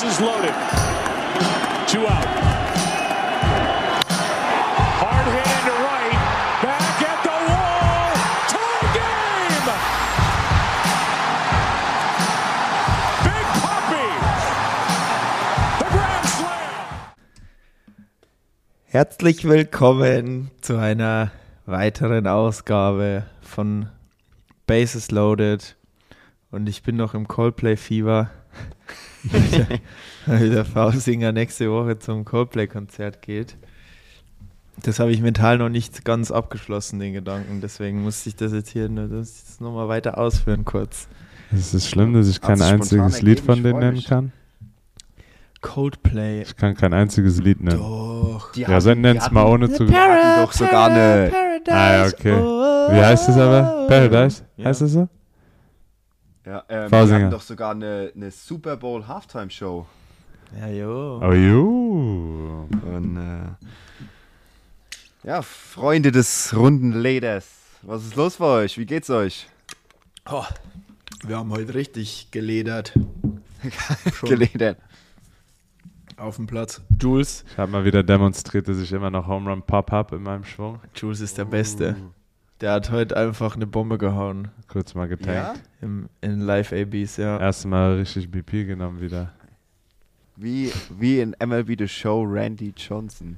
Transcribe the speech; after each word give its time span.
Bases 0.00 0.20
loaded. 0.20 0.54
Two 1.88 2.06
out. 2.06 2.24
Hard 5.02 5.26
hit 5.34 5.46
into 5.58 5.74
right. 5.82 6.14
Back 6.62 7.02
at 7.02 7.18
the 7.24 7.34
wall. 7.50 8.14
Tie 8.46 8.86
game. 8.94 9.66
Big 13.24 13.46
Puppy. 13.58 14.08
The 15.80 15.88
Grand 15.90 16.26
Slam. 16.28 16.94
Herzlich 18.84 19.42
willkommen 19.48 20.52
zu 20.60 20.76
einer 20.76 21.32
weiteren 21.66 22.28
Ausgabe 22.28 23.24
von 23.40 23.88
Bases 24.68 25.10
Loaded. 25.10 25.74
Und 26.52 26.68
ich 26.68 26.84
bin 26.84 26.94
noch 26.94 27.14
im 27.14 27.26
Coldplay-Fieber. 27.26 28.30
Weil 30.26 30.50
der 30.50 30.64
V-Singer 30.64 31.32
nächste 31.32 31.70
Woche 31.70 31.98
zum 31.98 32.24
Coldplay-Konzert 32.24 33.22
geht. 33.22 33.56
Das 34.82 35.00
habe 35.00 35.10
ich 35.10 35.20
mental 35.20 35.58
noch 35.58 35.68
nicht 35.68 36.04
ganz 36.04 36.30
abgeschlossen, 36.30 37.00
den 37.00 37.12
Gedanken. 37.12 37.60
Deswegen 37.60 38.02
musste 38.02 38.28
ich 38.28 38.36
das 38.36 38.52
jetzt 38.52 38.70
hier 38.70 38.88
das 38.88 39.42
jetzt 39.42 39.60
nochmal 39.60 39.88
weiter 39.88 40.18
ausführen 40.18 40.64
kurz. 40.64 41.08
Es 41.50 41.74
ist 41.74 41.88
schlimm, 41.88 42.12
dass 42.14 42.28
ich 42.28 42.40
kein 42.40 42.56
spontan 42.58 42.80
einziges 42.80 43.22
Lied 43.22 43.40
von 43.40 43.62
denen 43.62 43.78
nennen 43.78 44.04
kann. 44.04 44.32
Coldplay. 45.60 46.42
Ich 46.42 46.56
kann 46.56 46.76
kein 46.76 46.92
einziges 46.92 47.40
Lied 47.40 47.60
nennen. 47.60 47.78
Doch. 47.78 48.52
Die 48.52 48.60
Ja, 48.62 48.78
dann 48.78 48.96
die 48.96 49.02
nenn's 49.02 49.30
mal 49.30 49.44
ohne 49.44 49.72
zu. 49.72 49.86
Die 49.86 49.94
hatten 49.94 50.42
doch 50.44 50.52
sogar 50.52 50.90
eine. 50.90 51.32
Ah, 51.68 51.96
ja, 51.96 52.06
okay. 52.06 52.36
Wie 52.36 53.04
heißt 53.04 53.28
es 53.28 53.36
aber? 53.36 53.86
Paradise? 53.88 54.44
Ja. 54.56 54.66
Heißt 54.66 54.82
es 54.82 54.92
so? 54.92 55.08
Ja, 56.48 56.64
ähm, 56.70 56.88
V-Singer. 56.88 57.20
hatten 57.20 57.30
doch 57.30 57.42
sogar 57.42 57.72
eine, 57.72 58.10
eine 58.16 58.30
Super 58.30 58.78
Bowl 58.78 59.06
Halftime 59.06 59.50
Show. 59.50 59.86
Ja, 60.58 60.68
jo. 60.68 61.20
Oh, 61.22 61.32
ju. 61.34 62.66
Und 62.86 63.18
äh, 63.18 65.28
ja, 65.28 65.42
Freunde 65.42 66.10
des 66.10 66.56
runden 66.56 66.92
Leders, 66.92 67.46
was 67.82 68.04
ist 68.04 68.16
los 68.16 68.36
bei 68.36 68.46
euch? 68.46 68.78
Wie 68.78 68.86
geht's 68.86 69.10
euch? 69.10 69.46
Oh, 70.24 70.46
wir 71.26 71.36
haben 71.36 71.50
heute 71.50 71.74
richtig 71.74 72.28
geledert. 72.30 72.94
Geledert. 74.22 74.78
auf 76.16 76.36
dem 76.36 76.46
Platz. 76.46 76.80
Jules. 76.98 77.44
Ich 77.50 77.58
habe 77.58 77.70
mal 77.70 77.84
wieder 77.84 78.02
demonstriert, 78.02 78.68
dass 78.68 78.78
ich 78.78 78.90
immer 78.90 79.10
noch 79.10 79.26
Home 79.26 79.50
Run 79.50 79.60
Pop 79.60 79.90
habe 79.90 80.16
in 80.16 80.22
meinem 80.22 80.44
Schwung. 80.44 80.80
Jules 80.94 81.20
ist 81.20 81.36
der 81.36 81.44
Beste. 81.44 81.94
Der 82.60 82.72
hat 82.72 82.90
heute 82.90 83.16
einfach 83.16 83.54
eine 83.54 83.66
Bombe 83.66 83.98
gehauen 83.98 84.48
Kurz 84.66 84.94
mal 84.94 85.08
Ja? 85.08 85.16
getankt. 85.16 85.62
im, 85.80 86.08
in 86.20 86.40
Live-ABs, 86.40 87.16
ja. 87.18 87.38
Erst 87.38 87.64
mal 87.66 87.94
richtig 87.96 88.30
BP 88.30 88.66
genommen 88.66 89.00
wieder. 89.00 89.32
Wie, 90.36 90.72
wie 90.98 91.20
in 91.20 91.34
MLB 91.44 91.74
The 91.78 91.88
Show 91.88 92.22
Randy 92.24 92.72
Johnson. 92.76 93.36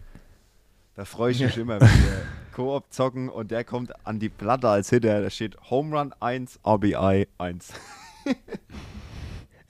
Da 0.95 1.05
freue 1.05 1.33
ich 1.33 1.41
mich 1.41 1.57
immer, 1.57 1.81
wenn 1.81 1.89
wir 1.89 2.23
Koop 2.55 2.85
zocken 2.93 3.29
und 3.29 3.51
der 3.51 3.65
kommt 3.65 3.93
an 4.07 4.19
die 4.19 4.29
Platte 4.29 4.69
als 4.69 4.91
Hitter. 4.91 5.23
Da 5.23 5.31
steht 5.31 5.57
Home 5.71 5.97
Run 5.99 6.13
1, 6.21 6.61
RBI 6.67 7.27
1. 7.39 7.73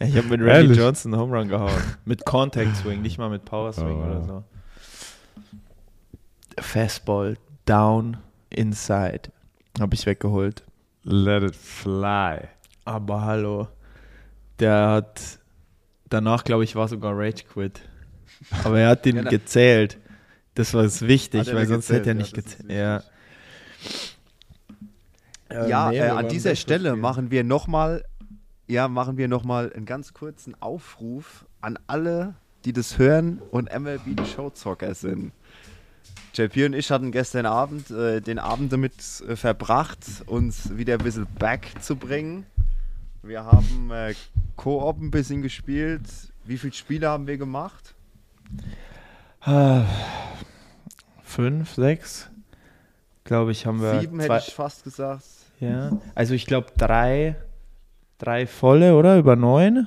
Ich 0.03 0.17
habe 0.17 0.29
mit 0.29 0.41
Randy 0.41 0.49
Ehrlich? 0.51 0.79
Johnson 0.79 1.13
einen 1.13 1.23
Home 1.23 1.37
Run 1.39 1.49
gehauen. 1.49 1.83
mit 2.05 2.25
Contact 2.25 2.75
Swing, 2.77 3.03
nicht 3.03 3.19
mal 3.19 3.29
mit 3.31 3.45
Power 3.45 3.73
Swing 3.73 4.01
Oh. 4.01 4.07
oder 4.07 4.23
so. 4.23 4.45
Fastball, 6.59 7.37
down, 7.67 8.17
inside. 8.49 9.31
Habe 9.81 9.95
ich 9.95 10.07
weggeholt. 10.07 10.63
Let 11.03 11.43
it 11.43 11.57
fly. 11.57 12.49
Aber 12.85 13.23
hallo. 13.23 13.69
Der 14.59 14.89
hat. 14.89 15.39
Danach, 16.09 16.45
glaube 16.45 16.65
ich, 16.65 16.77
war 16.77 16.87
sogar 16.89 17.17
Rage 17.17 17.45
Quit. 17.45 17.81
Aber 18.65 18.79
er 18.79 18.91
hat 18.91 19.05
den 19.07 19.17
Ja, 19.17 19.23
gezählt. 19.23 19.99
Das 20.55 20.75
war 20.75 20.85
es 20.85 21.03
wichtig, 21.03 21.53
weil 21.55 21.67
sonst 21.67 21.89
hätte 21.89 22.11
er 22.11 22.15
gezählt? 22.17 22.35
nicht 22.35 22.37
Ja, 22.69 22.97
gezählt. 22.99 23.05
Ja. 25.51 25.67
Ja, 25.67 25.91
nee, 25.91 25.99
äh, 25.99 26.09
an 26.11 26.29
dieser 26.29 26.55
Stelle 26.55 26.95
machen 26.97 27.31
wir 27.31 27.43
nochmal, 27.43 28.05
ja, 28.69 28.87
machen 28.87 29.17
wir 29.17 29.27
nochmal 29.29 29.73
einen 29.73 29.87
ganz 29.87 30.13
kurzen 30.13 30.55
Aufruf 30.61 31.47
an 31.61 31.79
alle, 31.87 32.35
die 32.65 32.73
das 32.73 32.99
hören 32.99 33.41
und 33.51 33.69
MLB 33.77 34.17
The 34.19 34.27
Show 34.27 34.51
Zocker 34.51 34.95
sind. 34.95 35.33
JP 36.35 36.67
und 36.67 36.73
ich 36.75 36.91
hatten 36.91 37.11
gestern 37.13 37.47
Abend 37.47 37.91
äh, 37.91 38.21
den 38.21 38.39
Abend 38.39 38.73
damit 38.73 38.95
äh, 39.29 39.37
verbracht, 39.37 39.99
uns 40.27 40.77
wieder 40.77 40.95
ein 40.95 41.05
bisschen 41.05 41.27
back 41.39 41.69
zu 41.81 41.97
bringen. 41.97 42.47
Wir 43.23 43.45
haben 43.45 43.91
äh, 43.91 44.15
Koop 44.57 45.01
ein 45.01 45.11
bisschen 45.11 45.43
gespielt. 45.43 46.03
Wie 46.45 46.57
viele 46.57 46.73
Spiele 46.73 47.09
haben 47.09 47.27
wir 47.27 47.37
gemacht? 47.37 47.95
Ah, 49.41 49.85
Fünf, 51.23 51.75
sechs, 51.75 52.29
glaube 53.23 53.53
ich, 53.53 53.65
haben 53.65 53.81
wir. 53.81 54.01
Sieben 54.01 54.19
zwei, 54.21 54.35
hätte 54.37 54.49
ich 54.49 54.55
fast 54.55 54.83
gesagt. 54.83 55.23
Ja, 55.61 55.93
also 56.17 56.35
ich 56.35 56.47
glaube 56.47 56.69
drei, 56.77 57.37
drei 58.19 58.47
volle, 58.49 58.97
oder? 58.97 59.17
Über 59.17 59.37
neun? 59.37 59.87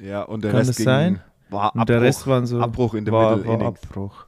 Ja, 0.00 0.22
und 0.22 0.42
der 0.42 0.52
Kann 0.52 0.58
Rest 0.60 0.70
es 0.70 0.76
ging, 0.76 0.84
sein? 0.84 1.20
war 1.50 1.74
Und 1.74 1.88
der 1.88 1.96
Abbruch, 1.96 2.06
Rest 2.06 2.26
waren 2.26 2.46
so. 2.46 2.60
Abbruch 2.60 2.94
in 2.94 3.04
der 3.04 3.12
war, 3.12 3.36
Middle 3.36 3.60
war. 3.60 3.66
Abbruch. 3.66 4.26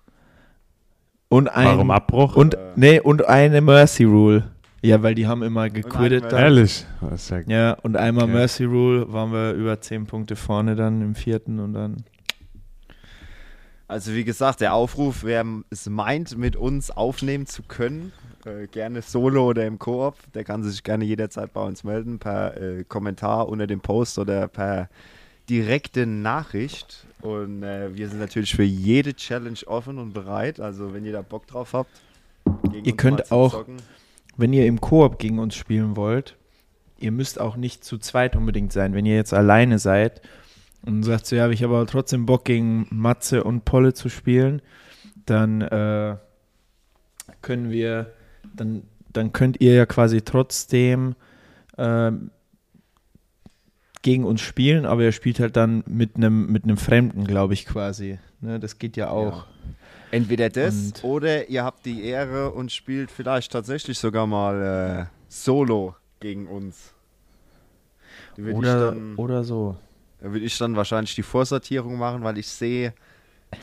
Und 1.28 1.48
ein, 1.48 1.66
Warum 1.66 1.90
Abbruch? 1.90 2.36
Und, 2.36 2.54
Äh. 2.54 2.72
nee, 2.76 3.00
und 3.00 3.26
eine 3.26 3.60
Mercy 3.60 4.04
Rule. 4.04 4.44
Ja, 4.82 5.02
weil 5.02 5.14
die 5.14 5.26
haben 5.26 5.42
immer 5.42 5.68
gequittet. 5.68 6.32
Ehrlich? 6.32 6.86
Ist 7.12 7.30
ja 7.30 7.40
Ja, 7.46 7.72
und 7.82 7.96
einmal 7.96 8.24
Okay. 8.24 8.32
Mercy 8.34 8.64
Rule 8.64 9.12
waren 9.12 9.32
wir 9.32 9.52
über 9.52 9.80
zehn 9.80 10.06
Punkte 10.06 10.36
vorne 10.36 10.76
dann 10.76 11.02
im 11.02 11.14
vierten 11.14 11.58
und 11.58 11.72
dann. 11.72 12.04
Also 13.88 14.14
wie 14.14 14.24
gesagt, 14.24 14.60
der 14.60 14.74
Aufruf, 14.74 15.22
wer 15.22 15.44
es 15.70 15.88
meint, 15.88 16.36
mit 16.36 16.56
uns 16.56 16.90
aufnehmen 16.90 17.46
zu 17.46 17.62
können, 17.62 18.12
äh, 18.44 18.66
gerne 18.66 19.00
solo 19.02 19.46
oder 19.48 19.64
im 19.66 19.78
Koop, 19.78 20.16
der 20.34 20.44
kann 20.44 20.64
sich 20.64 20.82
gerne 20.82 21.04
jederzeit 21.04 21.52
bei 21.52 21.62
uns 21.62 21.84
melden, 21.84 22.18
per 22.18 22.56
äh, 22.60 22.84
Kommentar 22.84 23.48
unter 23.48 23.66
dem 23.66 23.80
Post 23.80 24.18
oder 24.18 24.48
per 24.48 24.88
direkte 25.48 26.04
Nachricht. 26.06 27.06
Und 27.26 27.62
äh, 27.62 27.94
wir 27.96 28.08
sind 28.08 28.20
natürlich 28.20 28.54
für 28.54 28.62
jede 28.62 29.14
Challenge 29.14 29.58
offen 29.66 29.98
und 29.98 30.12
bereit. 30.12 30.60
Also 30.60 30.92
wenn 30.94 31.04
ihr 31.04 31.12
da 31.12 31.22
Bock 31.22 31.46
drauf 31.46 31.72
habt, 31.72 31.90
Ihr 32.84 32.96
könnt 32.96 33.32
auch- 33.32 33.52
zocken. 33.52 33.76
Wenn 34.36 34.52
ihr 34.52 34.66
im 34.66 34.80
Koop 34.80 35.18
gegen 35.18 35.38
uns 35.38 35.54
spielen 35.54 35.96
wollt, 35.96 36.36
ihr 36.98 37.10
müsst 37.10 37.40
auch 37.40 37.56
nicht 37.56 37.84
zu 37.84 37.96
zweit 37.98 38.36
unbedingt 38.36 38.70
sein. 38.72 38.92
Wenn 38.94 39.06
ihr 39.06 39.16
jetzt 39.16 39.32
alleine 39.32 39.78
seid 39.78 40.20
und 40.84 41.02
sagt 41.04 41.26
so, 41.26 41.34
ja, 41.36 41.48
ich 41.48 41.62
habe 41.62 41.74
aber 41.74 41.86
trotzdem 41.86 42.26
Bock 42.26 42.44
gegen 42.44 42.86
Matze 42.90 43.42
und 43.44 43.64
Polle 43.64 43.94
zu 43.94 44.10
spielen, 44.10 44.60
dann 45.24 45.62
äh, 45.62 46.16
können 47.42 47.70
wir, 47.70 48.12
dann, 48.54 48.82
dann 49.12 49.32
könnt 49.32 49.60
ihr 49.60 49.72
ja 49.74 49.86
quasi 49.86 50.20
trotzdem 50.22 51.14
ähm, 51.78 52.30
gegen 54.06 54.22
uns 54.22 54.40
spielen, 54.40 54.86
aber 54.86 55.02
ihr 55.02 55.10
spielt 55.10 55.40
halt 55.40 55.56
dann 55.56 55.82
mit 55.88 56.14
einem 56.14 56.46
mit 56.46 56.62
einem 56.62 56.76
Fremden, 56.76 57.24
glaube 57.24 57.54
ich, 57.54 57.66
quasi. 57.66 58.20
Ne, 58.40 58.60
das 58.60 58.78
geht 58.78 58.96
ja 58.96 59.10
auch. 59.10 59.46
Entweder 60.12 60.48
das 60.48 60.76
Und- 60.76 61.02
oder 61.04 61.48
ihr 61.48 61.64
habt 61.64 61.84
die 61.84 62.04
Ehre 62.04 62.52
und 62.52 62.70
spielt 62.70 63.10
vielleicht 63.10 63.50
tatsächlich 63.50 63.98
sogar 63.98 64.28
mal 64.28 65.08
äh, 65.08 65.16
solo 65.28 65.96
gegen 66.20 66.46
uns. 66.46 66.94
Oder, 68.38 68.92
dann- 68.92 69.16
oder 69.16 69.42
so. 69.42 69.76
Da 70.20 70.30
würde 70.30 70.44
ich 70.44 70.56
dann 70.56 70.76
wahrscheinlich 70.76 71.16
die 71.16 71.24
Vorsortierung 71.24 71.98
machen, 71.98 72.22
weil 72.22 72.38
ich 72.38 72.46
sehe 72.46 72.94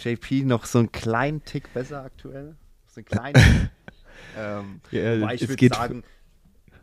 JP 0.03 0.43
noch 0.43 0.65
so 0.65 0.79
einen 0.79 0.91
kleinen 0.91 1.45
Tick 1.45 1.73
besser 1.73 2.03
aktuell. 2.03 2.57
So 2.87 2.99
einen 2.99 3.05
kleinen. 3.05 3.69
ähm, 4.37 4.81
Ja, 4.91 5.31
ich 5.31 5.47
würde 5.47 5.67
sagen, 5.69 6.03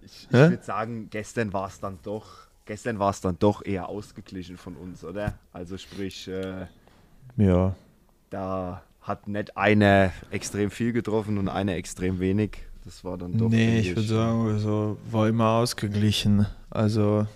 ich, 0.03 0.27
ich 0.31 0.33
würde 0.33 0.63
sagen, 0.65 1.09
gestern 1.11 1.53
war 1.53 1.69
es 1.69 1.79
dann 1.79 1.99
doch, 2.03 2.49
gestern 2.71 3.01
war 3.01 3.11
es 3.11 3.21
dann 3.21 3.37
doch 3.37 3.65
eher 3.65 3.89
ausgeglichen 3.89 4.57
von 4.57 4.77
uns, 4.77 5.03
oder? 5.05 5.35
Also 5.53 5.77
sprich, 5.77 6.29
äh, 6.29 6.67
Ja. 7.37 7.75
da 8.31 8.83
hat 9.03 9.27
nicht 9.27 9.57
einer 9.57 10.13
extrem 10.31 10.71
viel 10.71 10.93
getroffen 10.93 11.37
und 11.39 11.49
einer 11.49 11.75
extrem 11.75 12.21
wenig. 12.21 12.59
Das 12.85 13.03
war 13.03 13.19
dann 13.19 13.37
doch. 13.37 13.49
nee, 13.49 13.81
ich 13.81 13.89
würde 13.97 14.03
sagen, 14.03 14.47
also 14.47 14.99
war 15.11 15.27
immer 15.27 15.49
ausgeglichen. 15.55 16.47
Also 16.71 17.27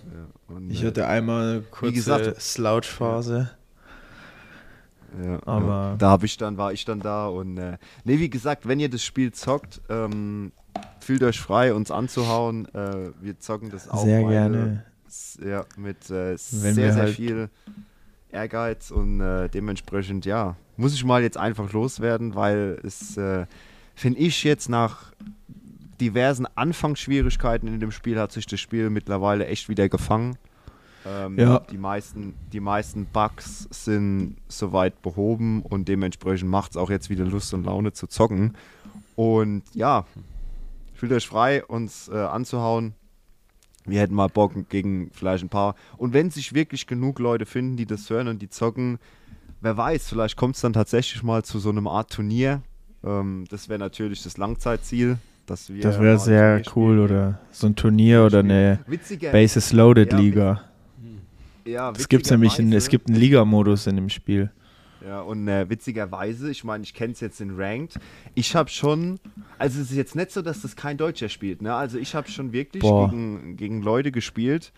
Ja, 0.47 0.55
und, 0.55 0.69
ich 0.71 0.81
äh, 0.83 0.87
hatte 0.87 1.05
einmal 1.05 1.51
eine 1.55 1.61
kurze 1.63 2.33
Slouch-Phase. 2.39 3.49
Ja, 5.21 5.39
Aber- 5.45 5.67
ja. 5.67 5.95
da 5.97 6.09
habe 6.11 6.25
ich 6.27 6.37
dann, 6.37 6.55
war 6.57 6.71
ich 6.71 6.85
dann 6.85 7.01
da 7.01 7.27
und 7.27 7.57
äh, 7.57 7.77
nee, 8.05 8.19
wie 8.19 8.29
gesagt, 8.29 8.69
wenn 8.69 8.79
ihr 8.79 8.89
das 8.89 9.03
Spiel 9.03 9.33
zockt, 9.33 9.81
ähm, 9.89 10.53
fühlt 11.01 11.23
euch 11.23 11.41
frei, 11.41 11.73
uns 11.73 11.91
anzuhauen. 11.91 12.73
Äh, 12.73 13.11
wir 13.19 13.37
zocken 13.41 13.69
das 13.69 13.89
auch 13.89 14.05
Sehr 14.05 14.21
beide 14.21 14.31
gerne. 14.33 14.85
Ja, 15.43 15.65
mit 15.77 16.09
äh, 16.09 16.35
sehr, 16.37 16.73
sehr 16.73 16.95
halt- 16.95 17.15
viel 17.15 17.49
Ehrgeiz 18.31 18.91
und 18.91 19.21
äh, 19.21 19.49
dementsprechend, 19.49 20.25
ja, 20.25 20.55
muss 20.77 20.93
ich 20.93 21.03
mal 21.05 21.21
jetzt 21.23 21.37
einfach 21.37 21.71
loswerden, 21.71 22.35
weil 22.35 22.79
es, 22.83 23.15
äh, 23.17 23.45
finde 23.95 24.19
ich 24.19 24.43
jetzt 24.43 24.67
nach 24.69 25.13
diversen 26.01 26.45
Anfangsschwierigkeiten 26.55 27.67
in 27.69 27.79
dem 27.79 27.91
Spiel 27.91 28.19
hat 28.19 28.33
sich 28.33 28.45
das 28.45 28.59
Spiel 28.59 28.89
mittlerweile 28.89 29.45
echt 29.47 29.69
wieder 29.69 29.87
gefangen. 29.87 30.37
Ähm, 31.07 31.37
Ja. 31.39 31.59
die, 31.59 31.77
meisten, 31.77 32.33
die 32.51 32.59
meisten 32.59 33.05
Bugs 33.05 33.67
sind 33.71 34.35
soweit 34.49 35.01
behoben 35.01 35.61
und 35.61 35.87
dementsprechend 35.87 36.49
macht 36.49 36.71
es 36.71 36.77
auch 36.77 36.89
jetzt 36.89 37.09
wieder 37.09 37.23
Lust 37.25 37.53
und 37.53 37.63
Laune 37.63 37.93
zu 37.93 38.07
zocken. 38.07 38.57
Und 39.15 39.63
ja, 39.73 40.05
fühlt 40.95 41.13
euch 41.13 41.27
frei, 41.27 41.63
uns 41.63 42.09
äh, 42.09 42.15
anzuhauen. 42.17 42.93
Wir 43.85 43.99
hätten 44.01 44.15
mal 44.15 44.27
Bock 44.27 44.53
gegen 44.69 45.09
vielleicht 45.13 45.43
ein 45.43 45.49
paar. 45.49 45.75
Und 45.97 46.13
wenn 46.13 46.31
sich 46.31 46.53
wirklich 46.53 46.87
genug 46.87 47.19
Leute 47.19 47.45
finden, 47.45 47.77
die 47.77 47.85
das 47.85 48.09
hören 48.09 48.27
und 48.27 48.41
die 48.41 48.49
zocken, 48.49 48.97
wer 49.61 49.77
weiß, 49.77 50.09
vielleicht 50.09 50.35
kommt 50.37 50.55
es 50.55 50.61
dann 50.61 50.73
tatsächlich 50.73 51.23
mal 51.23 51.43
zu 51.43 51.59
so 51.59 51.69
einem 51.69 51.87
Art 51.87 52.11
Turnier. 52.11 52.61
Ähm, 53.03 53.45
das 53.49 53.69
wäre 53.69 53.79
natürlich 53.79 54.23
das 54.23 54.37
Langzeitziel. 54.37 55.17
Dass 55.45 55.71
wir 55.71 55.81
Das 55.81 55.99
wäre 55.99 56.17
sehr 56.17 56.63
cool 56.75 56.99
oder 56.99 57.39
so 57.51 57.67
ein 57.67 57.75
Turnier 57.75 58.25
oder 58.25 58.39
eine 58.39 58.79
Witziger, 58.87 59.31
Bases 59.31 59.73
Loaded 59.73 60.11
Ja, 60.11 60.19
Liga. 60.19 60.61
ja, 61.65 61.93
Es 61.95 62.09
gibt 62.09 62.29
nämlich 62.31 62.57
in, 62.57 62.73
es 62.73 62.89
gibt 62.89 63.07
einen 63.09 63.17
Liga-Modus 63.17 63.85
in 63.85 63.95
dem 63.95 64.09
Spiel. 64.09 64.49
Ja, 65.05 65.21
und 65.21 65.47
äh, 65.47 65.69
witzigerweise, 65.69 66.49
ich 66.49 66.63
meine, 66.63 66.83
ich 66.83 66.95
kenne 66.95 67.13
es 67.13 67.19
jetzt 67.19 67.39
in 67.39 67.55
Ranked. 67.55 67.99
Ich 68.33 68.55
habe 68.55 68.69
schon, 68.69 69.19
also 69.59 69.79
es 69.79 69.91
ist 69.91 69.97
jetzt 69.97 70.15
nicht 70.15 70.31
so, 70.31 70.41
dass 70.41 70.61
das 70.61 70.75
kein 70.75 70.97
Deutscher 70.97 71.29
spielt, 71.29 71.61
ne? 71.61 71.75
Also 71.75 71.99
ich 71.99 72.15
habe 72.15 72.27
schon 72.27 72.53
wirklich 72.53 72.81
Boah. 72.81 73.09
gegen, 73.09 73.55
gegen 73.55 73.81
Leute 73.83 74.11
gespielt. 74.11 74.73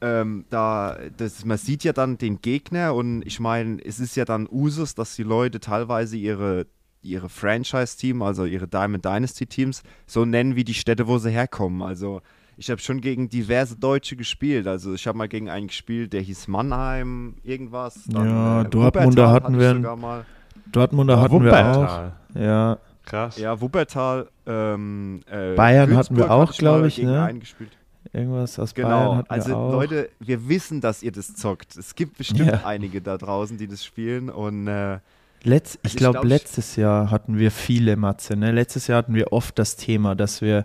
Ähm, 0.00 0.44
da, 0.48 0.98
das, 1.16 1.44
man 1.44 1.58
sieht 1.58 1.82
ja 1.82 1.92
dann 1.92 2.18
den 2.18 2.40
Gegner 2.40 2.94
und 2.94 3.22
ich 3.22 3.40
meine, 3.40 3.84
es 3.84 3.98
ist 3.98 4.16
ja 4.16 4.24
dann 4.24 4.46
Usus, 4.48 4.94
dass 4.94 5.16
die 5.16 5.22
Leute 5.24 5.58
teilweise 5.58 6.16
ihre, 6.16 6.66
ihre 7.02 7.28
Franchise-Team, 7.28 8.22
also 8.22 8.44
ihre 8.44 8.68
Diamond 8.68 9.04
Dynasty-Teams, 9.04 9.82
so 10.06 10.24
nennen 10.24 10.54
wie 10.54 10.64
die 10.64 10.74
Städte, 10.74 11.08
wo 11.08 11.18
sie 11.18 11.30
herkommen. 11.30 11.82
Also 11.82 12.20
ich 12.56 12.70
habe 12.70 12.80
schon 12.80 13.00
gegen 13.00 13.28
diverse 13.28 13.76
Deutsche 13.76 14.16
gespielt. 14.16 14.66
Also 14.66 14.94
ich 14.94 15.06
habe 15.06 15.18
mal 15.18 15.28
gegen 15.28 15.48
einen 15.48 15.66
gespielt, 15.68 16.12
der 16.12 16.20
hieß 16.20 16.48
Mannheim, 16.48 17.34
irgendwas. 17.42 18.00
Ja, 18.08 18.62
äh, 18.62 18.64
Dortmunder 18.68 18.82
Wuppertal 19.24 19.30
hatten 19.30 19.58
wir 19.58 19.74
sogar 19.74 19.96
mal. 19.96 20.24
Dortmunder 20.72 21.20
hatten 21.20 21.42
wir 21.44 21.52
auch. 21.52 21.76
Wuppertal. 21.76 22.12
Ja, 22.34 22.78
Krass. 23.04 23.38
Ja, 23.38 23.60
Wuppertal. 23.60 24.28
Ähm, 24.46 25.20
äh, 25.30 25.54
Bayern 25.54 25.94
hatten 25.96 26.16
wir 26.16 26.24
Würzburg 26.24 26.30
auch, 26.30 26.48
hatte 26.52 26.64
mal 26.64 26.72
glaub 26.78 26.84
ich, 26.86 26.96
gegen 26.96 27.08
ne? 27.10 27.22
einen 27.22 27.40
gespielt. 27.40 27.70
irgendwas 28.12 28.58
aus 28.58 28.72
Bayern 28.72 28.88
Genau, 28.88 29.16
hatten 29.16 29.30
also 29.30 29.48
wir 29.50 29.56
auch. 29.56 29.72
Leute, 29.72 30.08
wir 30.20 30.48
wissen, 30.48 30.80
dass 30.80 31.02
ihr 31.02 31.12
das 31.12 31.34
zockt. 31.34 31.76
Es 31.76 31.94
gibt 31.94 32.16
bestimmt 32.16 32.50
Ja. 32.50 32.62
einige 32.64 33.02
da 33.02 33.18
draußen, 33.18 33.58
die 33.58 33.66
das 33.66 33.84
spielen 33.84 34.30
und 34.30 34.68
äh, 34.68 34.98
Letz, 35.42 35.78
ich 35.82 35.92
ich 35.92 35.96
glaube, 35.98 36.20
glaub, 36.20 36.24
letztes 36.24 36.76
Jahr 36.76 37.10
hatten 37.10 37.36
wir 37.38 37.50
viele 37.50 37.96
Matze. 37.96 38.34
Ne? 38.36 38.50
Letztes 38.52 38.86
Jahr 38.86 38.96
hatten 38.98 39.14
wir 39.14 39.30
oft 39.34 39.58
das 39.58 39.76
Thema, 39.76 40.14
dass 40.14 40.40
wir 40.40 40.64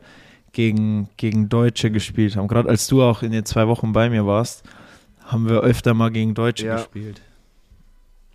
gegen, 0.51 1.09
gegen 1.17 1.49
Deutsche 1.49 1.91
gespielt 1.91 2.35
haben. 2.35 2.47
Gerade 2.47 2.69
als 2.69 2.87
du 2.87 3.03
auch 3.03 3.21
in 3.23 3.31
den 3.31 3.45
zwei 3.45 3.67
Wochen 3.67 3.93
bei 3.93 4.09
mir 4.09 4.25
warst, 4.25 4.63
haben 5.25 5.47
wir 5.49 5.61
öfter 5.61 5.93
mal 5.93 6.09
gegen 6.11 6.33
Deutsche 6.33 6.65
Ja. 6.67 6.75
gespielt. 6.77 7.21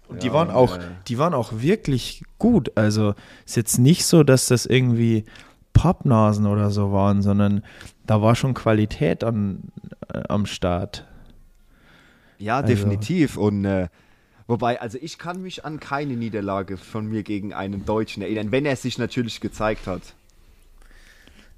Und 0.08 0.16
Ja, 0.16 0.20
die 0.22 0.32
waren 0.32 0.50
auch, 0.50 0.76
äh, 0.76 0.80
die 1.08 1.18
waren 1.18 1.34
auch 1.34 1.52
wirklich 1.60 2.22
gut. 2.38 2.76
Also 2.76 3.14
ist 3.46 3.56
jetzt 3.56 3.78
nicht 3.78 4.04
so, 4.04 4.22
dass 4.22 4.46
das 4.46 4.66
irgendwie 4.66 5.24
Pappnasen 5.72 6.46
oder 6.46 6.70
so 6.70 6.92
waren, 6.92 7.22
sondern 7.22 7.64
da 8.06 8.20
war 8.22 8.36
schon 8.36 8.54
Qualität 8.54 9.24
an, 9.24 9.60
äh, 10.12 10.22
am 10.28 10.46
Start. 10.46 11.06
ja, 12.38 12.56
Also- 12.56 12.68
definitiv. 12.68 13.36
Und 13.38 13.64
äh, 13.64 13.88
wobei, 14.46 14.80
also 14.80 14.98
ich 15.00 15.18
kann 15.18 15.40
mich 15.42 15.64
an 15.64 15.80
keine 15.80 16.14
Niederlage 16.14 16.76
von 16.76 17.06
mir 17.06 17.22
gegen 17.22 17.52
einen 17.54 17.84
Deutschen 17.86 18.22
erinnern, 18.22 18.52
wenn 18.52 18.66
er 18.66 18.76
sich 18.76 18.98
natürlich 18.98 19.40
gezeigt 19.40 19.86
hat. 19.86 20.02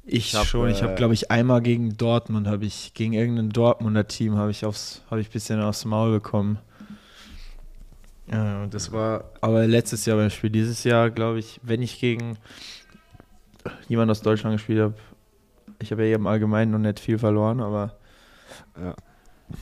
Ich, 0.06 0.28
Ich 0.28 0.34
hab, 0.36 0.46
schon. 0.46 0.70
ich 0.70 0.82
habe, 0.82 0.92
äh, 0.92 0.96
glaube 0.96 1.14
ich, 1.14 1.30
einmal 1.30 1.60
gegen 1.60 1.96
Dortmund, 1.96 2.46
habe 2.46 2.64
ich, 2.64 2.94
gegen 2.94 3.12
irgendein 3.12 3.50
Dortmunder 3.50 4.06
Team, 4.06 4.36
habe 4.36 4.50
ich 4.52 4.64
aufs, 4.64 5.02
habe 5.10 5.20
ich 5.20 5.28
ein 5.28 5.32
bisschen 5.32 5.60
aufs 5.60 5.84
Maul 5.84 6.12
bekommen. 6.12 6.58
Ja, 8.30 8.62
und 8.62 8.72
das 8.74 8.92
war 8.92 9.24
aber 9.40 9.66
letztes 9.66 10.04
Jahr 10.06 10.16
beim 10.16 10.30
Spiel. 10.30 10.50
Dieses 10.50 10.84
Jahr, 10.84 11.10
glaube 11.10 11.38
ich, 11.40 11.60
wenn 11.62 11.82
ich 11.82 12.00
gegen 12.00 12.38
jemand 13.88 14.10
aus 14.10 14.20
Deutschland 14.22 14.56
gespielt 14.56 14.80
habe, 14.80 14.94
ich 15.80 15.90
habe 15.92 16.06
ja 16.06 16.16
im 16.16 16.26
Allgemeinen 16.26 16.70
noch 16.70 16.78
nicht 16.78 17.00
viel 17.00 17.18
verloren, 17.18 17.60
aber 17.60 17.96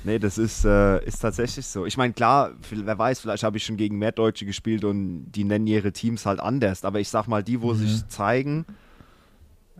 Nee, 0.02 0.18
das 0.18 0.38
ist, 0.38 0.64
äh, 0.64 1.04
ist 1.04 1.18
tatsächlich 1.20 1.66
so. 1.66 1.84
Ich 1.84 1.96
meine, 1.98 2.14
klar, 2.14 2.52
wer 2.70 2.98
weiß, 2.98 3.20
vielleicht 3.20 3.42
habe 3.42 3.58
ich 3.58 3.64
schon 3.66 3.76
gegen 3.76 3.98
mehr 3.98 4.12
Deutsche 4.12 4.46
gespielt 4.46 4.82
und 4.84 5.30
die 5.32 5.44
nennen 5.44 5.66
ihre 5.66 5.92
Teams 5.92 6.24
halt 6.24 6.40
anders. 6.40 6.84
Aber 6.84 7.00
ich 7.00 7.08
sag 7.10 7.28
mal, 7.28 7.42
die, 7.42 7.60
wo 7.60 7.72
Mhm. 7.74 7.78
sich 7.78 8.08
zeigen, 8.08 8.64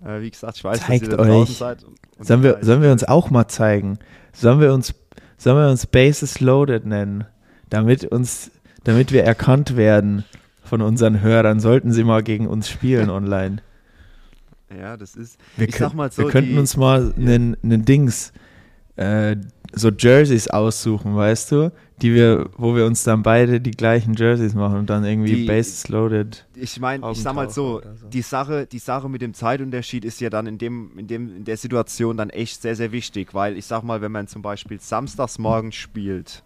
äh, 0.04 0.20
wie 0.20 0.30
gesagt, 0.30 0.56
ich 0.56 0.64
weiß, 0.64 0.80
Zeigt 0.80 1.02
dass 1.02 1.08
ihr 1.10 1.16
da 1.16 1.24
draußen 1.24 1.52
euch. 1.52 1.58
seid. 1.58 1.84
Und- 1.84 1.98
und 2.18 2.26
sollen 2.26 2.42
wir, 2.42 2.58
sollen 2.62 2.82
wir 2.82 2.92
uns 2.92 3.04
auch 3.04 3.30
mal 3.30 3.48
zeigen? 3.48 3.98
Sollen 4.32 4.60
wir 4.60 4.72
uns, 4.72 4.94
sollen 5.36 5.58
wir 5.58 5.68
uns 5.70 5.86
Bases 5.86 6.40
Loaded 6.40 6.86
nennen? 6.86 7.24
Damit 7.70 8.04
uns, 8.04 8.50
damit 8.84 9.10
wir 9.12 9.24
erkannt 9.24 9.76
werden 9.76 10.24
von 10.62 10.80
unseren 10.80 11.20
Hörern, 11.20 11.58
sollten 11.60 11.92
sie 11.92 12.04
mal 12.04 12.22
gegen 12.22 12.46
uns 12.46 12.68
spielen 12.68 13.10
online. 13.10 13.58
Ja, 14.76 14.96
das 14.96 15.14
ist. 15.16 15.38
Wir, 15.56 15.68
ich 15.68 15.76
sag 15.76 15.94
mal 15.94 16.10
so, 16.10 16.22
wir 16.24 16.30
könnten 16.30 16.52
die, 16.52 16.58
uns 16.58 16.76
mal 16.76 17.12
einen 17.16 17.56
einen 17.62 17.84
Dings, 17.84 18.32
äh, 18.96 19.36
so 19.72 19.90
Jerseys 19.90 20.48
aussuchen, 20.48 21.14
weißt 21.16 21.52
du? 21.52 21.72
Die 22.02 22.12
wir, 22.12 22.50
wo 22.56 22.74
wir 22.74 22.86
uns 22.86 23.04
dann 23.04 23.22
beide 23.22 23.60
die 23.60 23.70
gleichen 23.70 24.14
Jerseys 24.14 24.54
machen 24.54 24.78
und 24.78 24.90
dann 24.90 25.04
irgendwie 25.04 25.36
Die- 25.36 25.46
Bases 25.46 25.88
Loaded. 25.88 26.44
Ich 26.56 26.80
meine, 26.80 27.08
ich 27.12 27.22
sag 27.22 27.34
mal 27.34 27.48
so, 27.50 27.80
so. 27.82 28.08
die 28.08 28.22
Sache, 28.22 28.66
die 28.66 28.80
Sache 28.80 29.08
mit 29.08 29.22
dem 29.22 29.32
Zeitunterschied 29.32 30.04
ist 30.04 30.20
ja 30.20 30.28
dann 30.28 30.46
in 30.46 30.58
dem, 30.58 30.98
in 30.98 31.06
dem, 31.06 31.36
in 31.36 31.44
der 31.44 31.56
Situation 31.56 32.16
dann 32.16 32.30
echt 32.30 32.62
sehr, 32.62 32.74
sehr 32.74 32.90
wichtig, 32.90 33.32
weil 33.32 33.56
ich 33.56 33.66
sag 33.66 33.84
mal, 33.84 34.00
wenn 34.00 34.10
man 34.10 34.26
zum 34.26 34.42
Beispiel 34.42 34.80
samstags 34.80 35.38
morgens 35.38 35.76
spielt, 35.76 36.42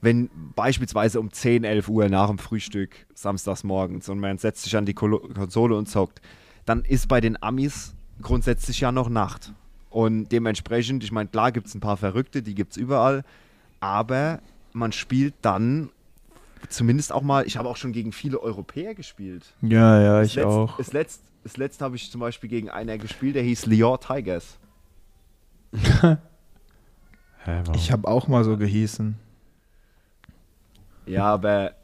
wenn 0.00 0.28
beispielsweise 0.54 1.20
um 1.20 1.32
10, 1.32 1.64
11 1.64 1.88
Uhr 1.88 2.08
nach 2.08 2.28
dem 2.28 2.38
Frühstück 2.38 3.06
samstags 3.14 3.64
morgens 3.64 4.08
und 4.08 4.18
man 4.18 4.38
setzt 4.38 4.64
sich 4.64 4.76
an 4.76 4.86
die 4.86 4.94
Konsole 4.94 5.76
und 5.76 5.86
zockt, 5.88 6.20
dann 6.64 6.82
ist 6.84 7.06
bei 7.08 7.20
den 7.20 7.40
Amis 7.42 7.94
grundsätzlich 8.20 8.80
ja 8.80 8.90
noch 8.92 9.08
Nacht. 9.08 9.52
Und 9.88 10.30
dementsprechend, 10.30 11.04
ich 11.04 11.12
meine, 11.12 11.28
klar 11.28 11.52
gibt 11.52 11.68
es 11.68 11.74
ein 11.74 11.80
paar 11.80 11.96
Verrückte, 11.96 12.42
die 12.42 12.54
gibt 12.54 12.72
es 12.72 12.76
überall, 12.76 13.24
aber 13.80 14.40
man 14.72 14.92
spielt 14.92 15.34
dann 15.42 15.90
zumindest 16.68 17.12
auch 17.12 17.22
mal, 17.22 17.46
ich 17.46 17.56
habe 17.56 17.68
auch 17.68 17.76
schon 17.76 17.92
gegen 17.92 18.12
viele 18.12 18.40
Europäer 18.40 18.94
gespielt. 18.94 19.54
Ja, 19.62 20.00
ja, 20.00 20.18
Das 20.20 20.28
ich 20.28 20.34
letzt- 20.36 20.46
auch. 20.46 20.76
Das 20.76 20.92
letzte 20.92 21.22
das 21.44 21.56
letzt 21.58 21.80
habe 21.80 21.94
ich 21.94 22.10
zum 22.10 22.20
Beispiel 22.20 22.50
gegen 22.50 22.70
einen 22.70 22.98
gespielt, 22.98 23.36
der 23.36 23.42
hieß 23.44 23.66
Lior 23.66 24.00
Tigers. 24.00 24.58
Ich 27.74 27.92
habe 27.92 28.08
auch 28.08 28.26
mal 28.26 28.42
so 28.42 28.56
gehießen. 28.56 29.14
Ja, 31.06 31.26
aber 31.26 31.74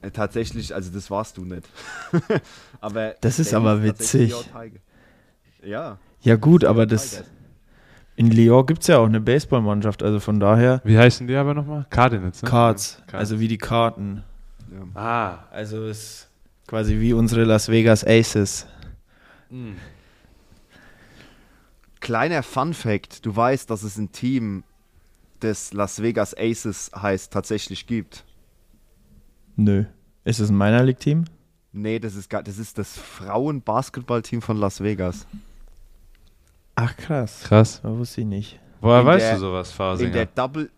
äh, 0.00 0.10
tatsächlich, 0.10 0.74
also 0.74 0.90
das 0.90 1.10
warst 1.10 1.36
du 1.36 1.44
nicht. 1.44 1.68
aber 2.80 3.14
Das 3.20 3.38
ist 3.38 3.52
aber 3.52 3.82
witzig. 3.82 4.34
Ja. 5.62 5.98
Ja 6.22 6.36
gut, 6.36 6.64
aber 6.64 6.86
das 6.86 7.10
Tigers. 7.10 7.30
In 8.22 8.30
Lyon 8.30 8.64
gibt 8.66 8.82
es 8.82 8.86
ja 8.86 8.98
auch 8.98 9.06
eine 9.06 9.20
Baseballmannschaft, 9.20 10.02
also 10.02 10.20
von 10.20 10.38
daher 10.38 10.80
Wie 10.84 10.96
heißen 10.96 11.26
die 11.26 11.34
aber 11.34 11.54
nochmal? 11.54 11.86
Cardinals, 11.90 12.42
ne? 12.42 12.48
Cards, 12.48 13.02
Cards. 13.06 13.14
also 13.14 13.40
wie 13.40 13.48
die 13.48 13.58
Karten. 13.58 14.22
Ja. 14.72 15.00
Ah. 15.00 15.38
Also 15.50 15.84
ist 15.84 16.28
quasi 16.68 17.00
wie 17.00 17.12
unsere 17.12 17.44
Las 17.44 17.68
Vegas 17.68 18.06
Aces. 18.06 18.66
Hm. 19.50 19.76
Kleiner 22.00 22.42
Fun 22.42 22.74
Fact: 22.74 23.26
Du 23.26 23.34
weißt, 23.34 23.68
dass 23.68 23.82
es 23.82 23.98
ein 23.98 24.12
Team 24.12 24.62
des 25.42 25.72
Las 25.72 26.00
Vegas 26.00 26.36
Aces 26.38 26.92
heißt, 26.94 27.32
tatsächlich 27.32 27.86
gibt. 27.88 28.24
Nö. 29.56 29.84
Ist 30.24 30.38
es 30.38 30.50
ein 30.50 30.56
Minor 30.56 30.84
League 30.84 31.00
Team? 31.00 31.24
Nee, 31.72 31.98
das 31.98 32.14
ist, 32.14 32.32
das 32.32 32.58
ist 32.58 32.78
das 32.78 32.96
Frauen-Basketball-Team 32.96 34.42
von 34.42 34.58
Las 34.58 34.80
Vegas. 34.80 35.26
Ach 36.74 36.96
krass. 36.96 37.42
Krass. 37.44 37.80
Das 37.82 37.92
wusste 37.92 38.20
ich 38.22 38.26
nicht. 38.26 38.60
Woher 38.80 39.00
In 39.00 39.06
weißt 39.06 39.26
der- 39.26 39.34
du 39.34 39.40
sowas, 39.40 39.70
In 39.70 39.76
Fasinger? 39.76 40.10
der 40.12 40.26
Double, 40.26 40.70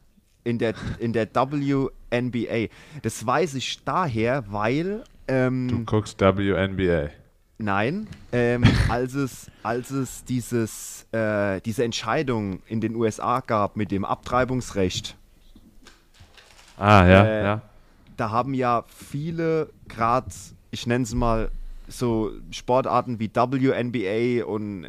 in 0.45 0.59
der, 0.59 0.75
in 0.99 1.13
der 1.13 1.27
WNBA. 1.35 2.69
Das 3.03 3.25
weiß 3.27 3.55
ich 3.55 3.83
daher, 3.85 4.45
weil 4.49 5.05
du 5.27 5.33
ähm, 5.35 5.87
guckst 5.87 6.21
WNBA. 6.21 7.09
nein, 7.59 8.07
ähm, 8.33 8.63
als 8.91 9.15
es, 9.15 9.51
als 9.63 9.91
es 9.91 10.25
dieses, 10.25 11.07
äh, 11.13 11.61
diese 11.63 11.83
Entscheidung 11.85 12.61
in 12.67 12.81
den 12.83 12.95
USA 12.97 13.41
gab 13.41 13.77
mit 13.77 13.91
dem 13.91 14.05
Abtreibungsrecht, 14.05 15.17
Ah, 16.77 17.07
ja, 17.07 17.25
Äh, 17.25 17.43
ja. 17.45 17.63
da 18.17 18.31
haben 18.31 18.53
ja 18.53 18.85
viele 18.89 19.71
gerade, 19.87 20.27
ich 20.73 20.87
nenne 20.89 21.05
es 21.05 21.15
mal 21.15 21.49
so 21.87 22.33
Sportarten 22.51 23.21
wie 23.21 23.31
WNBA 23.33 24.45
und 24.45 24.83
äh, 24.85 24.89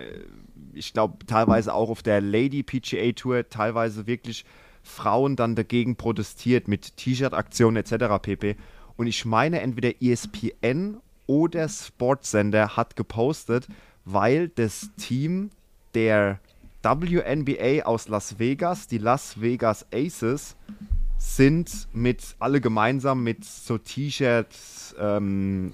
ich 0.75 0.93
glaube 0.93 1.25
teilweise 1.25 1.73
auch 1.73 1.89
auf 1.89 2.03
der 2.03 2.21
Lady 2.21 2.63
PGA 2.63 3.11
Tour 3.13 3.49
teilweise 3.49 4.07
wirklich 4.07 4.45
Frauen 4.83 5.35
dann 5.35 5.55
dagegen 5.55 5.95
protestiert 5.95 6.67
mit 6.67 6.97
T-Shirt-Aktionen 6.97 7.77
etc. 7.77 8.21
pp. 8.21 8.55
Und 8.97 9.07
ich 9.07 9.25
meine, 9.25 9.61
entweder 9.61 10.01
ESPN 10.01 10.97
oder 11.27 11.67
Sportsender 11.67 12.77
hat 12.77 12.95
gepostet, 12.95 13.67
weil 14.05 14.49
das 14.49 14.91
Team 14.97 15.49
der 15.95 16.39
WNBA 16.83 17.83
aus 17.85 18.07
Las 18.07 18.37
Vegas, 18.37 18.87
die 18.87 18.99
Las 18.99 19.41
Vegas 19.41 19.87
Aces, 19.91 20.55
sind 21.17 21.87
mit 21.93 22.35
alle 22.37 22.61
gemeinsam 22.61 23.23
mit 23.23 23.43
so 23.43 23.79
T-Shirts 23.79 24.95
ähm, 24.99 25.73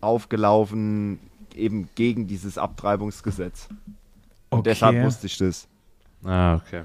aufgelaufen, 0.00 1.18
eben 1.54 1.88
gegen 1.94 2.26
dieses 2.26 2.56
Abtreibungsgesetz. 2.56 3.68
Und 4.54 4.60
Okay. 4.60 4.70
deshalb 4.70 5.04
wusste 5.04 5.26
ich 5.26 5.36
das. 5.38 5.68
Ah, 6.24 6.54
okay. 6.56 6.84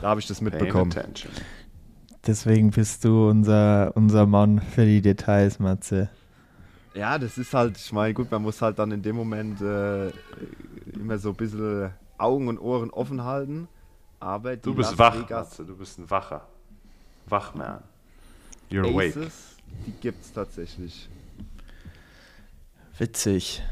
Da 0.00 0.08
habe 0.10 0.20
ich 0.20 0.26
das 0.26 0.40
mitbekommen. 0.40 0.92
Deswegen 2.26 2.70
bist 2.70 3.04
du 3.04 3.28
unser, 3.28 3.92
unser 3.96 4.26
Mann 4.26 4.60
für 4.60 4.84
die 4.84 5.00
Details, 5.00 5.58
Matze. 5.58 6.10
Ja, 6.94 7.18
das 7.18 7.38
ist 7.38 7.52
halt, 7.54 7.76
ich 7.76 7.92
meine, 7.92 8.14
gut, 8.14 8.30
man 8.30 8.42
muss 8.42 8.60
halt 8.62 8.78
dann 8.78 8.90
in 8.90 9.02
dem 9.02 9.16
Moment 9.16 9.60
äh, 9.60 10.08
immer 10.94 11.18
so 11.18 11.30
ein 11.30 11.34
bisschen 11.36 11.90
Augen 12.18 12.48
und 12.48 12.58
Ohren 12.58 12.90
offen 12.90 13.22
halten. 13.22 13.68
Aber 14.18 14.56
Du 14.56 14.74
bist 14.74 14.90
Las 14.92 14.98
wach, 14.98 15.14
Vegas 15.14 15.50
Matze, 15.50 15.64
du 15.64 15.76
bist 15.76 15.98
ein 15.98 16.10
Wacher. 16.10 16.46
Wachman. 17.28 17.82
You're 18.70 18.88
awake. 18.90 19.10
Aces, 19.18 19.56
die 19.86 19.92
gibt 19.92 20.24
es 20.24 20.32
tatsächlich. 20.32 21.08
Witzig. 22.98 23.62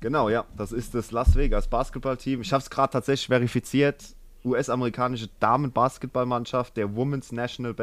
Genau, 0.00 0.28
ja, 0.28 0.44
das 0.56 0.72
ist 0.72 0.94
das 0.94 1.10
Las 1.10 1.34
Vegas 1.34 1.66
Basketballteam. 1.66 2.40
Ich 2.40 2.52
habe 2.52 2.62
es 2.62 2.70
gerade 2.70 2.92
tatsächlich 2.92 3.26
verifiziert. 3.26 4.14
US-amerikanische 4.44 5.28
Damen-Basketballmannschaft 5.40 6.76
der 6.76 6.94
Women's 6.94 7.32
National 7.32 7.74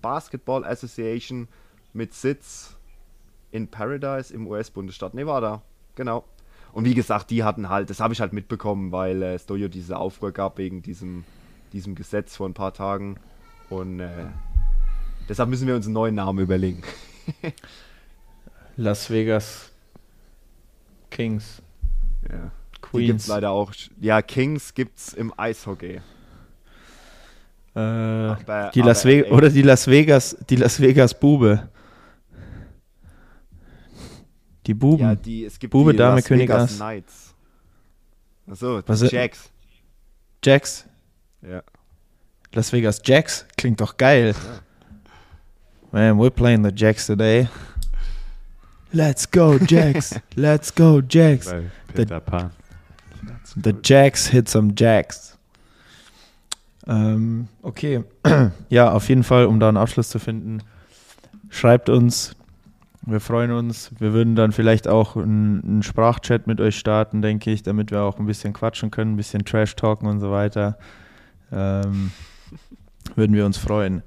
Basketball 0.00 0.64
Association 0.64 1.48
mit 1.92 2.14
Sitz 2.14 2.76
in 3.50 3.68
Paradise 3.68 4.32
im 4.32 4.46
US-Bundesstaat 4.46 5.12
Nevada. 5.14 5.62
Genau. 5.94 6.24
Und 6.72 6.86
wie 6.86 6.94
gesagt, 6.94 7.30
die 7.30 7.44
hatten 7.44 7.68
halt, 7.68 7.90
das 7.90 8.00
habe 8.00 8.14
ich 8.14 8.20
halt 8.20 8.32
mitbekommen, 8.32 8.90
weil 8.90 9.22
äh, 9.22 9.38
ja 9.56 9.68
diese 9.68 9.98
Aufruhr 9.98 10.32
gab 10.32 10.58
wegen 10.58 10.82
diesem, 10.82 11.24
diesem 11.72 11.94
Gesetz 11.94 12.34
vor 12.34 12.48
ein 12.48 12.54
paar 12.54 12.72
Tagen. 12.72 13.16
Und 13.68 14.00
äh, 14.00 14.26
deshalb 15.28 15.50
müssen 15.50 15.68
wir 15.68 15.76
uns 15.76 15.86
einen 15.86 15.94
neuen 15.94 16.14
Namen 16.16 16.40
überlegen. 16.40 16.82
Las 18.76 19.08
Vegas 19.08 19.70
Kings. 21.14 21.62
Ja. 22.30 22.36
Die 22.36 22.36
gibt 22.36 22.84
es 22.84 22.90
Queens. 22.90 23.26
leider 23.28 23.50
auch. 23.50 23.72
Ja, 24.00 24.20
Kings 24.20 24.74
gibt 24.74 24.98
es 24.98 25.14
im 25.14 25.32
Eishockey. 25.38 26.00
Äh, 27.76 27.80
Aber- 27.80 28.70
die 28.74 28.82
Las 28.82 29.04
Vegas 29.04 29.30
oder 29.32 29.48
die 29.50 29.62
Las 29.62 29.86
Vegas, 29.86 30.36
die 30.50 30.56
Las 30.56 30.80
Vegas 30.80 31.18
Bube. 31.18 31.68
Die 34.66 34.74
Buben. 34.74 35.00
Ja, 35.00 35.14
die, 35.14 35.44
es 35.44 35.58
gibt 35.58 35.72
Bube, 35.72 35.92
die 35.92 35.98
Dame, 35.98 36.16
Las 36.16 36.24
König, 36.24 36.48
Vegas 36.48 36.62
Ass. 36.72 36.76
Knights. 36.76 37.34
Achso, 38.50 38.82
Was 38.86 39.00
die 39.00 39.06
Jacks. 39.06 39.50
Jacks. 40.42 40.88
Ja. 41.42 41.62
Las 42.52 42.72
Vegas 42.72 43.00
Jacks. 43.04 43.46
Klingt 43.56 43.80
doch 43.80 43.96
geil. 43.96 44.34
Man, 45.92 46.18
we're 46.18 46.30
playing 46.30 46.64
the 46.64 46.70
Jacks 46.74 47.06
today. 47.06 47.48
Let's 48.94 49.28
go, 49.28 49.58
Jacks. 49.58 50.14
Let's 50.36 50.72
go, 50.72 51.00
Jacks. 51.00 51.50
Bei 51.50 51.64
Peter 51.92 52.20
Pan. 52.20 52.52
That's 53.26 53.54
The. 53.60 53.74
Jacks 53.82 54.28
hit 54.28 54.48
some 54.48 54.72
Jacks. 54.76 55.36
Ähm, 56.86 57.48
okay. 57.62 58.04
ja, 58.68 58.92
auf 58.92 59.08
jeden 59.08 59.24
Fall, 59.24 59.46
um 59.46 59.58
da 59.58 59.66
einen 59.66 59.78
Abschluss 59.78 60.10
zu 60.10 60.20
finden, 60.20 60.62
schreibt 61.50 61.88
uns. 61.88 62.36
Wir 63.02 63.18
freuen 63.18 63.50
uns. 63.50 63.90
Wir 63.98 64.12
würden 64.12 64.36
dann 64.36 64.52
vielleicht 64.52 64.86
auch 64.86 65.16
einen, 65.16 65.64
einen 65.64 65.82
Sprachchat 65.82 66.46
mit 66.46 66.60
euch 66.60 66.78
starten, 66.78 67.20
denke 67.20 67.50
ich, 67.50 67.64
damit 67.64 67.90
wir 67.90 68.00
auch 68.02 68.20
ein 68.20 68.26
bisschen 68.26 68.52
quatschen 68.52 68.92
können, 68.92 69.14
ein 69.14 69.16
bisschen 69.16 69.44
Trash 69.44 69.74
talken 69.74 70.06
und 70.06 70.20
so 70.20 70.30
weiter. 70.30 70.78
Ähm, 71.50 72.12
würden 73.16 73.34
wir 73.34 73.44
uns 73.44 73.58
freuen. 73.58 74.04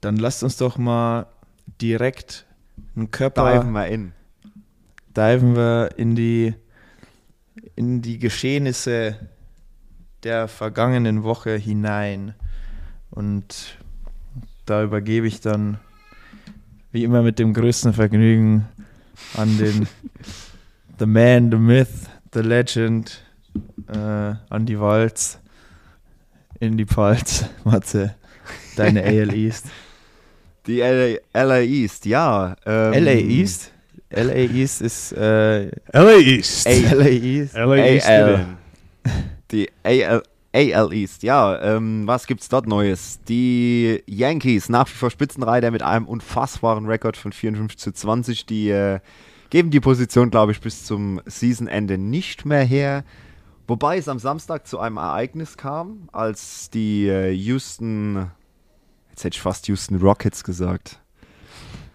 Dann 0.00 0.16
lasst 0.16 0.42
uns 0.42 0.56
doch 0.56 0.78
mal 0.78 1.26
direkt 1.82 2.46
einen 2.96 3.10
Körper 3.10 3.52
Diven 3.52 3.72
wir 3.72 3.86
in. 3.86 4.12
diven 5.16 5.56
wir 5.56 5.90
in 5.96 6.14
die, 6.14 6.54
in 7.76 8.02
die 8.02 8.18
Geschehnisse 8.18 9.16
der 10.22 10.48
vergangenen 10.48 11.22
Woche 11.22 11.56
hinein. 11.56 12.34
Und 13.10 13.78
da 14.66 14.82
übergebe 14.82 15.26
ich 15.26 15.40
dann, 15.40 15.78
wie 16.92 17.04
immer 17.04 17.22
mit 17.22 17.38
dem 17.38 17.52
größten 17.52 17.92
Vergnügen, 17.92 18.66
an 19.36 19.58
den 19.58 19.86
The 20.98 21.06
Man, 21.06 21.50
The 21.50 21.58
Myth, 21.58 22.08
The 22.32 22.40
Legend, 22.40 23.22
äh, 23.88 23.98
an 24.48 24.66
die 24.66 24.78
Walz, 24.78 25.38
in 26.60 26.76
die 26.76 26.86
Pfalz, 26.86 27.46
Matze, 27.64 28.14
deine 28.76 29.02
AL 29.02 29.34
East. 29.34 29.66
Die 30.66 30.78
LA, 30.78 31.18
LA 31.34 31.60
East, 31.60 32.06
ja. 32.06 32.56
Ähm, 32.64 33.04
LA 33.04 33.12
East? 33.12 33.72
LA 34.10 34.34
East 34.34 34.80
ist 34.80 35.12
äh, 35.12 35.66
LA 35.92 36.18
East. 36.18 36.66
Ey. 36.66 36.82
LA 36.82 37.06
East. 37.06 37.54
LA 37.54 37.76
East. 37.76 38.08
AL. 38.08 38.46
Die 39.50 39.70
AL, 39.82 40.22
AL 40.54 40.92
East, 40.92 41.22
ja. 41.22 41.60
Ähm, 41.60 42.06
was 42.06 42.26
gibt's 42.26 42.48
dort 42.48 42.66
Neues? 42.66 43.20
Die 43.28 44.02
Yankees, 44.06 44.68
nach 44.68 44.88
wie 44.88 44.94
vor 44.94 45.10
Spitzenreiter 45.10 45.70
mit 45.70 45.82
einem 45.82 46.06
unfassbaren 46.06 46.86
Rekord 46.86 47.16
von 47.16 47.32
54 47.32 47.78
zu 47.78 47.92
20. 47.92 48.46
Die 48.46 48.70
äh, 48.70 49.00
geben 49.50 49.70
die 49.70 49.80
Position, 49.80 50.30
glaube 50.30 50.52
ich, 50.52 50.60
bis 50.60 50.84
zum 50.84 51.20
Seasonende 51.26 51.98
nicht 51.98 52.46
mehr 52.46 52.64
her. 52.64 53.04
Wobei 53.66 53.98
es 53.98 54.08
am 54.08 54.18
Samstag 54.18 54.66
zu 54.66 54.78
einem 54.78 54.98
Ereignis 54.98 55.56
kam, 55.56 56.08
als 56.12 56.70
die 56.70 57.08
äh, 57.08 57.30
Houston, 57.32 58.30
jetzt 59.14 59.22
hätte 59.22 59.36
ich 59.36 59.42
fast 59.42 59.68
Houston 59.68 59.96
Rockets 60.00 60.42
gesagt, 60.42 60.98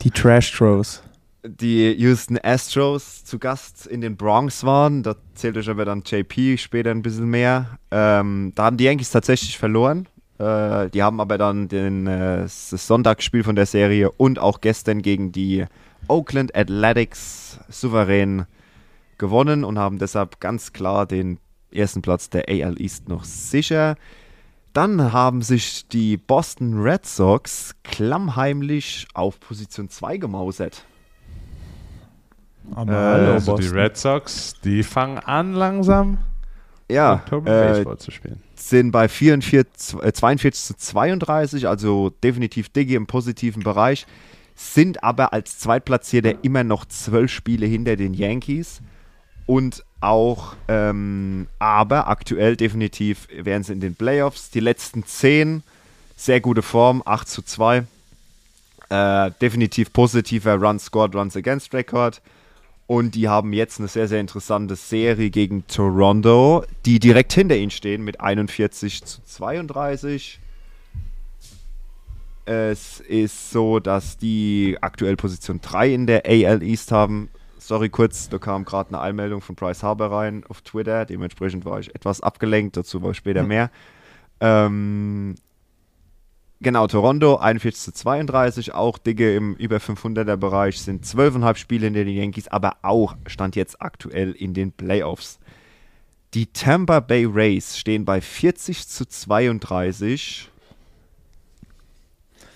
Die 0.01 0.09
Trash 0.09 0.53
Throws. 0.57 1.03
die 1.45 1.91
Houston 1.97 2.37
Astros 2.41 3.25
zu 3.25 3.39
Gast 3.39 3.85
in 3.87 3.99
den 3.99 4.15
Bronx 4.15 4.63
waren. 4.63 5.03
Da 5.03 5.15
zählt 5.35 5.57
euch 5.57 5.69
aber 5.69 5.83
dann 5.83 6.03
JP 6.05 6.57
später 6.57 6.91
ein 6.91 7.01
bisschen 7.01 7.29
mehr. 7.29 7.77
Ähm, 7.91 8.53
da 8.55 8.63
haben 8.65 8.77
die 8.77 8.85
Yankees 8.85 9.11
tatsächlich 9.11 9.57
verloren. 9.57 10.07
Äh, 10.37 10.89
die 10.91 11.03
haben 11.03 11.19
aber 11.19 11.37
dann 11.37 11.67
den, 11.67 12.07
äh, 12.07 12.43
das 12.43 12.69
Sonntagsspiel 12.69 13.43
von 13.43 13.57
der 13.57 13.65
Serie 13.65 14.11
und 14.11 14.39
auch 14.39 14.61
gestern 14.61 15.01
gegen 15.01 15.33
die 15.33 15.65
Oakland 16.07 16.55
Athletics 16.55 17.59
souverän 17.67 18.45
gewonnen 19.17 19.65
und 19.65 19.77
haben 19.77 19.99
deshalb 19.99 20.39
ganz 20.39 20.71
klar 20.71 21.05
den 21.05 21.37
ersten 21.71 22.01
Platz 22.01 22.29
der 22.29 22.47
AL 22.47 22.79
East 22.81 23.09
noch 23.09 23.25
sicher. 23.25 23.97
Dann 24.73 25.11
haben 25.11 25.41
sich 25.41 25.87
die 25.87 26.17
Boston 26.17 26.79
Red 26.81 27.05
Sox 27.05 27.73
klammheimlich 27.83 29.07
auf 29.13 29.39
Position 29.39 29.89
2 29.89 30.17
gemausert. 30.17 30.83
Aber 32.75 32.91
Äh, 32.91 32.95
hallo, 32.95 33.31
Also 33.33 33.57
die. 33.57 33.67
Red 33.67 33.97
Sox, 33.97 34.53
die 34.63 34.83
fangen 34.83 35.17
an 35.19 35.53
langsam 35.53 36.19
Ja, 36.89 37.23
äh, 37.31 37.39
Baseball 37.39 37.97
zu 37.97 38.11
spielen. 38.11 38.41
sind 38.55 38.91
bei 38.91 39.07
44, 39.07 40.03
äh, 40.03 40.13
42 40.13 40.63
zu 40.65 40.77
32, 40.77 41.67
also 41.67 42.11
definitiv 42.23 42.69
Diggi 42.69 42.95
im 42.95 43.07
positiven 43.07 43.63
Bereich, 43.63 44.05
sind 44.55 45.03
aber 45.03 45.33
als 45.33 45.57
Zweitplatzierter 45.57 46.43
immer 46.43 46.63
noch 46.63 46.85
zwölf 46.85 47.31
Spiele 47.31 47.65
hinter 47.65 47.95
den 47.95 48.13
Yankees 48.13 48.81
und 49.45 49.83
auch, 50.01 50.55
ähm, 50.67 51.47
aber 51.59 52.07
aktuell 52.07 52.55
definitiv 52.55 53.27
wären 53.31 53.63
sie 53.63 53.73
in 53.73 53.79
den 53.79 53.95
Playoffs. 53.95 54.49
Die 54.49 54.59
letzten 54.59 55.05
zehn, 55.05 55.63
sehr 56.15 56.41
gute 56.41 56.61
Form, 56.61 57.03
8 57.05 57.27
zu 57.27 57.41
2. 57.41 57.85
Äh, 58.89 59.31
definitiv 59.41 59.93
positiver 59.93 60.55
Run 60.55 60.79
Scored, 60.79 61.15
Runs 61.15 61.35
Against 61.35 61.73
Record. 61.73 62.21
Und 62.87 63.13
die 63.13 63.27
haben 63.27 63.53
jetzt 63.53 63.79
eine 63.79 63.87
sehr, 63.87 64.07
sehr 64.07 64.19
interessante 64.19 64.75
Serie 64.75 65.29
gegen 65.29 65.67
Toronto, 65.67 66.63
die 66.85 66.99
direkt 66.99 67.33
hinter 67.33 67.55
ihnen 67.55 67.69
stehen 67.69 68.03
mit 68.03 68.19
41 68.19 69.03
zu 69.03 69.21
32. 69.23 70.39
Es 72.45 72.99
ist 73.01 73.51
so, 73.51 73.79
dass 73.79 74.17
die 74.17 74.75
aktuell 74.81 75.17
Position 75.17 75.61
3 75.61 75.93
in 75.93 76.07
der 76.07 76.25
AL 76.25 76.63
East 76.63 76.91
haben. 76.91 77.29
Sorry 77.69 77.89
kurz, 77.89 78.29
da 78.29 78.39
kam 78.39 78.65
gerade 78.65 78.89
eine 78.89 78.99
Einmeldung 78.99 79.41
von 79.41 79.53
Bryce 79.53 79.83
Harper 79.83 80.09
rein 80.09 80.43
auf 80.49 80.63
Twitter. 80.63 81.05
Dementsprechend 81.05 81.65
war 81.65 81.79
ich 81.79 81.93
etwas 81.93 82.19
abgelenkt, 82.19 82.75
dazu 82.75 83.03
war 83.03 83.13
später 83.13 83.43
mehr. 83.43 83.69
Ähm, 84.39 85.35
Genau, 86.61 86.87
Toronto 86.87 87.37
41 87.37 87.79
zu 87.79 87.93
32, 87.93 88.73
auch 88.73 88.97
Digge 88.97 89.35
im 89.35 89.53
über 89.53 89.77
500er 89.77 90.35
Bereich, 90.35 90.81
sind 90.81 91.05
12,5 91.05 91.55
Spiele 91.57 91.85
hinter 91.85 92.03
den 92.03 92.15
Yankees, 92.15 92.47
aber 92.47 92.77
auch 92.81 93.15
stand 93.27 93.55
jetzt 93.55 93.79
aktuell 93.79 94.31
in 94.31 94.55
den 94.55 94.71
Playoffs. 94.71 95.39
Die 96.33 96.47
Tampa 96.47 97.01
Bay 97.01 97.25
Rays 97.25 97.77
stehen 97.77 98.03
bei 98.03 98.19
40 98.19 98.87
zu 98.87 99.05
32. 99.05 100.48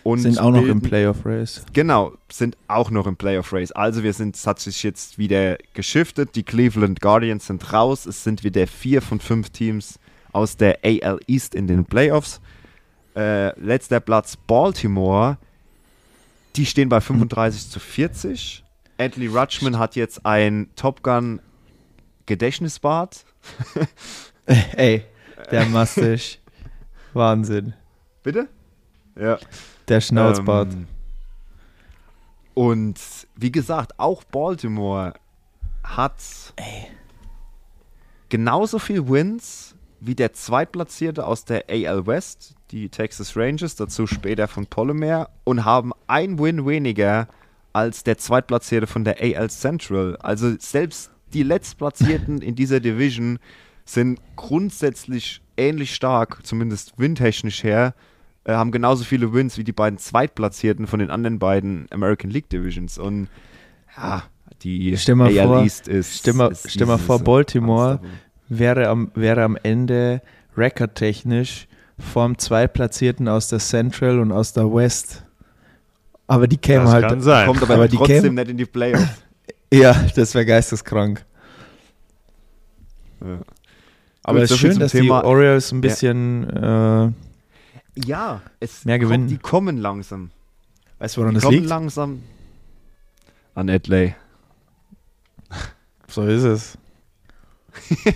Und 0.04 0.20
Sind 0.20 0.38
auch 0.38 0.52
noch 0.52 0.66
im 0.66 0.82
Playoff 0.82 1.26
Race. 1.26 1.66
Genau, 1.72 2.14
sind 2.30 2.58
auch 2.68 2.92
noch 2.92 3.08
im 3.08 3.16
Playoff 3.16 3.54
Race. 3.54 3.72
Also 3.72 4.04
wir 4.04 4.12
sind, 4.12 4.36
es 4.36 4.46
hat 4.46 4.60
sich 4.60 4.84
jetzt 4.84 5.18
wieder 5.18 5.58
geschiftet. 5.74 6.36
Die 6.36 6.44
Cleveland 6.44 7.00
Guardians 7.00 7.48
sind 7.48 7.72
raus. 7.72 8.06
Es 8.06 8.24
sind 8.24 8.44
wieder 8.44 8.68
vier 8.68 9.02
von 9.02 9.22
fünf 9.22 9.50
Teams 9.52 10.00
aus 10.34 10.58
der 10.58 10.80
AL 10.84 11.20
East 11.28 11.56
in 11.56 11.68
den 11.68 11.86
Playoffs. 11.86 12.42
Äh, 13.16 13.58
letzter 13.60 14.02
Platz 14.02 14.36
Baltimore. 14.36 15.38
Die 16.58 16.66
stehen 16.66 16.90
bei 16.90 17.00
35 17.00 17.70
zu 17.70 17.80
40. 17.80 18.64
Adley 18.98 19.28
Rutschman 19.28 19.80
hat 19.80 19.96
jetzt 19.96 20.26
ein 20.26 20.70
Top 20.76 21.02
Gun 21.02 21.40
Gedächtnisbad. 22.26 23.26
Ey, 24.46 25.04
der 25.52 25.66
Mastisch. 25.70 26.40
Wahnsinn. 27.14 27.74
Bitte? 28.24 28.48
Ja. 29.20 29.38
Der 29.88 30.02
Schnauzbart. 30.02 30.74
Ähm, 30.74 30.88
und 32.54 33.00
wie 33.36 33.52
gesagt, 33.52 34.00
auch 34.00 34.24
Baltimore 34.24 35.14
hat 35.84 36.22
genauso 38.30 38.80
viel 38.80 39.08
Wins 39.08 39.76
wie 40.00 40.16
der 40.16 40.34
Zweitplatzierte 40.34 41.26
aus 41.26 41.46
der 41.46 41.66
AL 41.70 42.06
West, 42.06 42.56
die 42.72 42.90
Texas 42.90 43.38
Rangers, 43.38 43.76
dazu 43.76 44.06
später 44.06 44.48
von 44.48 44.66
Polymer, 44.66 45.30
und 45.46 45.64
haben 45.64 45.94
ein 46.08 46.38
Win 46.40 46.66
weniger 46.66 47.28
als 47.72 48.04
der 48.04 48.18
Zweitplatzierte 48.18 48.86
von 48.86 49.04
der 49.04 49.22
AL 49.22 49.50
Central. 49.50 50.18
Also 50.18 50.56
selbst 50.60 51.10
die 51.34 51.44
Letztplatzierten 51.44 52.42
in 52.42 52.56
dieser 52.56 52.80
Division 52.80 53.40
sind 53.86 54.20
grundsätzlich 54.36 55.42
ähnlich 55.58 55.96
stark, 55.96 56.46
zumindest 56.46 56.98
wintechnisch 56.98 57.64
her, 57.64 57.96
äh, 58.46 58.54
haben 58.54 58.72
genauso 58.72 59.04
viele 59.04 59.34
Wins 59.34 59.58
wie 59.58 59.64
die 59.64 59.72
beiden 59.72 59.98
Zweitplatzierten 60.00 60.88
von 60.88 61.00
den 61.00 61.10
anderen 61.10 61.40
beiden 61.40 61.88
American 61.92 62.30
League 62.32 62.50
Divisions. 62.50 62.98
Und 62.98 63.28
ja, 63.98 64.24
die 64.64 64.96
Stell 64.98 65.16
mal 65.16 65.28
AL 65.38 65.48
vor- 65.48 65.64
East 65.64 65.88
ist. 65.88 66.20
stell 66.20 66.34
mal- 66.34 66.52
ist 66.52 66.72
stell 66.72 66.88
mal 66.88 66.98
vor, 66.98 67.20
Baltimore 67.20 68.00
wäre, 68.50 68.88
am, 68.88 69.12
wäre 69.16 69.44
am 69.44 69.58
Ende 69.62 70.22
rekordtechnisch 70.58 71.68
vorm 72.00 72.38
Zweitplatzierten 72.38 73.28
aus 73.28 73.48
der 73.48 73.60
Central 73.60 74.20
und 74.20 74.32
aus 74.32 74.54
der 74.54 74.66
West. 74.74 75.24
Aber 76.28 76.48
die 76.48 76.58
kämen 76.58 76.86
Das 76.86 76.94
halt. 76.94 77.08
kann 77.10 77.22
sein. 77.22 77.48
Kommt 77.48 77.62
aber, 77.64 77.74
Aber 77.76 77.88
die 77.88 77.98
trotzdem 77.98 78.24
kämen- 78.24 78.36
nicht 78.36 78.50
in 78.50 78.58
die 78.58 78.66
Playoffs. 78.66 79.06
Ja, 79.74 79.96
das 80.16 80.36
wäre 80.36 80.46
geisteskrank. 80.46 81.26
Ja. 83.22 83.40
Aber 84.24 84.38
Gut, 84.40 84.44
es 84.46 84.52
ist 84.52 84.58
schön, 84.60 84.80
dass 84.80 84.92
Thema- 84.92 85.22
die 85.22 85.26
Orioles 85.28 85.72
ein 85.72 85.82
bisschen. 85.82 86.48
Äh, 86.50 87.12
Ja, 87.96 88.42
es 88.60 88.86
Mehr 88.86 88.98
kommt, 88.98 89.10
gewinnen. 89.10 89.28
die 89.28 89.38
kommen 89.38 89.78
langsam. 89.78 90.32
weißt 91.00 91.16
du, 91.18 91.22
woran 91.22 91.32
Die 91.34 91.36
das 91.36 91.44
kommen 91.44 91.58
liegt? 91.58 91.70
langsam 91.70 92.24
an 93.56 93.70
Adley. 93.70 94.16
So 96.08 96.24
ist 96.24 96.44
es. 96.44 96.78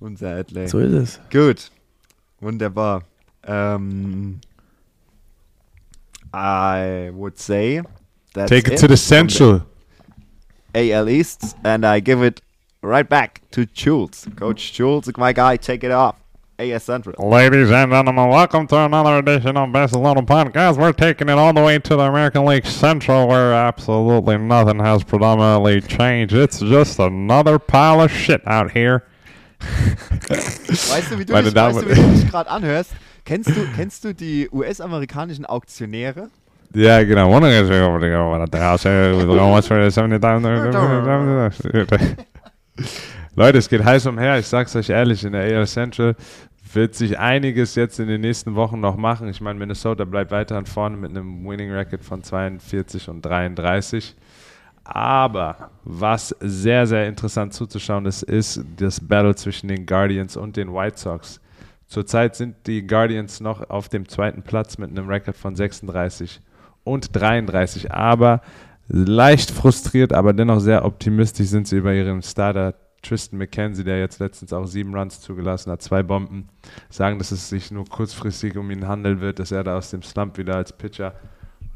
Unser 0.00 0.36
Adley. 0.36 0.68
So 0.68 0.78
ist 0.78 0.92
es. 0.92 1.20
Gut. 1.30 1.70
Wunderbar. 2.40 3.02
Ähm, 3.44 4.40
I 6.34 7.10
would 7.12 7.38
say 7.38 7.82
that's 8.34 8.50
Take 8.50 8.72
it 8.72 8.78
to 8.80 8.86
the 8.86 8.96
central. 8.96 9.62
the 10.74 10.92
AL 10.94 11.08
East, 11.08 11.56
and 11.64 11.84
I 11.84 12.00
give 12.00 12.22
it 12.24 12.40
right 12.82 13.08
back 13.08 13.40
to 13.52 13.64
Jules. 13.66 14.26
Coach 14.36 14.72
Jules, 14.72 15.06
my 15.16 15.32
guy, 15.32 15.56
take 15.56 15.84
it 15.84 15.92
off. 15.92 16.16
AS 16.58 16.82
Central. 16.82 17.28
Ladies 17.28 17.70
and 17.70 17.92
gentlemen, 17.92 18.28
welcome 18.30 18.66
to 18.66 18.76
another 18.76 19.18
edition 19.18 19.56
of 19.56 19.70
Best 19.72 19.94
Little 19.94 20.24
Podcast. 20.24 20.76
We're 20.76 20.92
taking 20.92 21.28
it 21.28 21.38
all 21.38 21.52
the 21.52 21.62
way 21.62 21.78
to 21.78 21.96
the 21.96 22.02
American 22.02 22.44
League 22.46 22.66
Central, 22.66 23.28
where 23.28 23.52
absolutely 23.52 24.38
nothing 24.38 24.80
has 24.80 25.04
predominantly 25.04 25.80
changed. 25.80 26.34
It's 26.34 26.58
just 26.58 26.98
another 26.98 27.60
pile 27.60 28.00
of 28.00 28.10
shit 28.10 28.42
out 28.44 28.72
here. 28.72 29.04
Weißt 29.60 31.10
du, 31.10 31.18
wie 31.18 31.24
du 31.24 31.32
Meine 31.32 31.44
dich, 31.44 31.54
Damen 31.54 31.76
weißt 31.76 31.86
du, 31.86 31.90
wie 31.90 31.94
du 31.94 32.14
dich 32.14 32.30
gerade 32.30 32.50
anhörst? 32.50 32.92
Kennst 33.24 33.50
du, 33.50 33.66
kennst 33.76 34.04
du 34.04 34.12
die 34.12 34.48
US-amerikanischen 34.52 35.46
Auktionäre? 35.46 36.28
Ja, 36.74 37.04
genau. 37.04 37.28
One 37.28 37.46
of 37.46 37.52
the 37.52 37.60
guys 37.60 37.70
over 37.70 38.00
there 38.00 38.18
over 38.18 38.42
at 38.42 38.50
the 38.50 38.58
house, 38.58 38.84
how 38.84 39.48
much 39.48 39.66
for 39.66 39.82
the 39.82 39.90
70,000. 39.90 41.54
Leute, 43.36 43.58
es 43.58 43.68
geht 43.68 43.84
heiß 43.84 44.06
umher. 44.06 44.38
Ich 44.38 44.46
sag's 44.46 44.74
euch 44.74 44.90
ehrlich, 44.90 45.24
in 45.24 45.32
der 45.32 45.58
AL 45.58 45.66
Central 45.66 46.16
wird 46.74 46.94
sich 46.94 47.18
einiges 47.18 47.74
jetzt 47.74 47.98
in 48.00 48.08
den 48.08 48.20
nächsten 48.20 48.54
Wochen 48.54 48.80
noch 48.80 48.96
machen. 48.96 49.28
Ich 49.28 49.40
meine, 49.40 49.58
Minnesota 49.58 50.04
bleibt 50.04 50.30
weiterhin 50.30 50.66
vorne 50.66 50.96
mit 50.96 51.10
einem 51.10 51.44
Winning 51.46 51.72
Record 51.72 52.04
von 52.04 52.22
42 52.22 53.08
und 53.08 53.22
33. 53.22 54.16
Aber 54.84 55.70
was 55.84 56.34
sehr, 56.40 56.86
sehr 56.86 57.06
interessant 57.06 57.52
zuzuschauen 57.52 58.06
ist, 58.06 58.22
ist 58.22 58.64
das 58.76 59.00
Battle 59.00 59.34
zwischen 59.34 59.68
den 59.68 59.84
Guardians 59.84 60.36
und 60.36 60.56
den 60.56 60.72
White 60.72 60.98
Sox. 60.98 61.40
Zurzeit 61.86 62.36
sind 62.36 62.66
die 62.66 62.86
Guardians 62.86 63.40
noch 63.40 63.68
auf 63.68 63.88
dem 63.88 64.08
zweiten 64.08 64.42
Platz 64.42 64.78
mit 64.78 64.90
einem 64.90 65.08
Rekord 65.08 65.36
von 65.36 65.56
36 65.56 66.40
und 66.84 67.14
33, 67.14 67.92
aber 67.92 68.40
leicht 68.88 69.50
frustriert, 69.50 70.12
aber 70.12 70.32
dennoch 70.32 70.60
sehr 70.60 70.84
optimistisch 70.84 71.48
sind 71.48 71.68
sie 71.68 71.76
über 71.76 71.92
ihren 71.92 72.22
Starter 72.22 72.74
Tristan 73.02 73.38
McKenzie, 73.38 73.84
der 73.84 74.00
jetzt 74.00 74.18
letztens 74.18 74.52
auch 74.52 74.66
sieben 74.66 74.94
Runs 74.94 75.20
zugelassen 75.20 75.70
hat, 75.70 75.82
zwei 75.82 76.02
Bomben, 76.02 76.48
sagen, 76.90 77.18
dass 77.18 77.30
es 77.30 77.48
sich 77.48 77.70
nur 77.70 77.84
kurzfristig 77.86 78.56
um 78.56 78.70
ihn 78.70 78.88
handeln 78.88 79.20
wird, 79.20 79.38
dass 79.38 79.52
er 79.52 79.64
da 79.64 79.76
aus 79.76 79.90
dem 79.90 80.02
Slump 80.02 80.36
wieder 80.38 80.56
als 80.56 80.72
Pitcher 80.72 81.14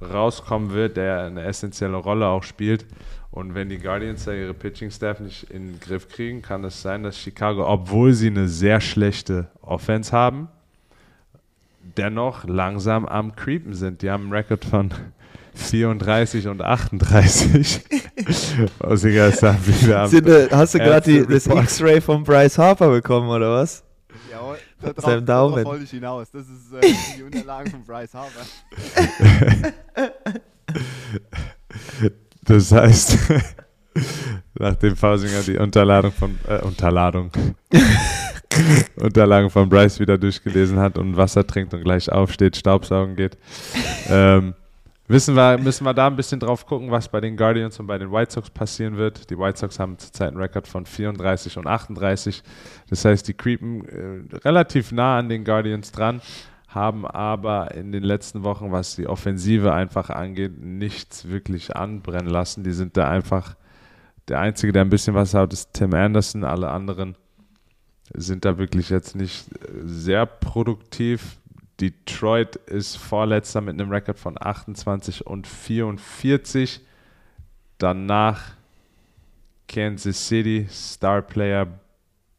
rauskommen 0.02 0.72
wird, 0.72 0.96
der 0.96 1.24
eine 1.24 1.44
essentielle 1.44 1.96
Rolle 1.96 2.26
auch 2.26 2.42
spielt. 2.42 2.86
Und 3.30 3.54
wenn 3.54 3.68
die 3.68 3.78
Guardians 3.78 4.24
da 4.24 4.32
ihre 4.32 4.52
Pitching-Staff 4.52 5.20
nicht 5.20 5.44
in 5.44 5.72
den 5.72 5.80
Griff 5.80 6.08
kriegen, 6.08 6.42
kann 6.42 6.64
es 6.64 6.82
sein, 6.82 7.02
dass 7.02 7.16
Chicago, 7.18 7.66
obwohl 7.66 8.12
sie 8.12 8.26
eine 8.26 8.48
sehr 8.48 8.80
schlechte 8.80 9.48
Offense 9.62 10.12
haben, 10.12 10.48
dennoch 11.96 12.44
langsam 12.44 13.06
am 13.06 13.34
Creepen 13.34 13.74
sind. 13.74 14.02
Die 14.02 14.10
haben 14.10 14.24
einen 14.24 14.32
Rekord 14.32 14.64
von 14.64 14.90
34 15.54 16.48
und 16.48 16.62
38. 16.62 17.80
Aus 18.80 19.02
da 19.02 19.56
wieder 19.66 20.00
am 20.00 20.08
Sind, 20.08 20.28
äh, 20.28 20.48
hast 20.50 20.74
du 20.74 20.78
Er 20.78 20.84
gerade 20.84 21.26
das 21.26 21.46
X-Ray 21.46 22.00
von 22.00 22.24
Bryce 22.24 22.58
Harper 22.58 22.90
bekommen, 22.90 23.28
oder 23.28 23.52
was? 23.54 23.84
Jawohl, 24.30 24.58
Seinem 24.96 25.26
Daumen. 25.26 25.64
wollte 25.64 25.84
ich 25.84 25.90
hinaus. 25.90 26.30
Das 26.30 26.42
ist 26.42 26.72
äh, 26.72 26.94
die 27.18 27.22
Unterlagen 27.22 27.70
von 27.70 27.84
Bryce 27.84 28.14
Harper. 28.14 28.46
Das 32.44 32.72
heißt, 32.72 33.18
nachdem 34.54 34.96
Fausinger 34.96 35.42
die 35.42 35.58
Unterladung 35.58 36.10
von 36.10 36.36
äh, 36.48 36.58
Unterladung 36.58 37.30
Unterlagen 38.96 39.50
von 39.50 39.68
Bryce 39.68 40.00
wieder 40.00 40.18
durchgelesen 40.18 40.78
hat 40.78 40.98
und 40.98 41.16
Wasser 41.16 41.46
trinkt 41.46 41.72
und 41.74 41.82
gleich 41.82 42.10
aufsteht, 42.10 42.56
Staubsaugen 42.56 43.16
geht, 43.16 43.38
ähm, 44.08 44.54
wissen 45.12 45.36
wir, 45.36 45.58
müssen 45.58 45.84
wir 45.84 45.94
da 45.94 46.06
ein 46.06 46.16
bisschen 46.16 46.40
drauf 46.40 46.66
gucken, 46.66 46.90
was 46.90 47.08
bei 47.08 47.20
den 47.20 47.36
Guardians 47.36 47.78
und 47.78 47.86
bei 47.86 47.98
den 47.98 48.10
White 48.10 48.32
Sox 48.32 48.50
passieren 48.50 48.96
wird. 48.96 49.30
Die 49.30 49.38
White 49.38 49.58
Sox 49.58 49.78
haben 49.78 49.98
zurzeit 49.98 50.28
einen 50.28 50.38
Rekord 50.38 50.66
von 50.66 50.86
34 50.86 51.58
und 51.58 51.66
38. 51.66 52.42
Das 52.88 53.04
heißt, 53.04 53.28
die 53.28 53.34
creepen 53.34 53.84
äh, 53.88 54.36
relativ 54.38 54.90
nah 54.92 55.18
an 55.18 55.28
den 55.28 55.44
Guardians 55.44 55.92
dran, 55.92 56.20
haben 56.68 57.06
aber 57.06 57.74
in 57.74 57.92
den 57.92 58.02
letzten 58.02 58.42
Wochen, 58.44 58.72
was 58.72 58.96
die 58.96 59.06
Offensive 59.06 59.72
einfach 59.72 60.08
angeht, 60.10 60.58
nichts 60.58 61.28
wirklich 61.28 61.76
anbrennen 61.76 62.30
lassen. 62.30 62.64
Die 62.64 62.72
sind 62.72 62.96
da 62.96 63.08
einfach, 63.08 63.56
der 64.28 64.40
Einzige, 64.40 64.72
der 64.72 64.82
ein 64.82 64.90
bisschen 64.90 65.14
was 65.14 65.34
hat, 65.34 65.52
ist 65.52 65.74
Tim 65.74 65.92
Anderson. 65.92 66.44
Alle 66.44 66.70
anderen 66.70 67.16
sind 68.14 68.44
da 68.44 68.58
wirklich 68.58 68.90
jetzt 68.90 69.14
nicht 69.14 69.48
äh, 69.52 69.82
sehr 69.84 70.26
produktiv. 70.26 71.38
Detroit 71.80 72.56
ist 72.56 72.96
vorletzter 72.96 73.60
mit 73.60 73.80
einem 73.80 73.90
Rekord 73.90 74.18
von 74.18 74.36
28 74.40 75.26
und 75.26 75.46
44. 75.46 76.80
Danach 77.78 78.52
Kansas 79.68 80.28
City, 80.28 80.66
Star 80.70 81.22
Player 81.22 81.66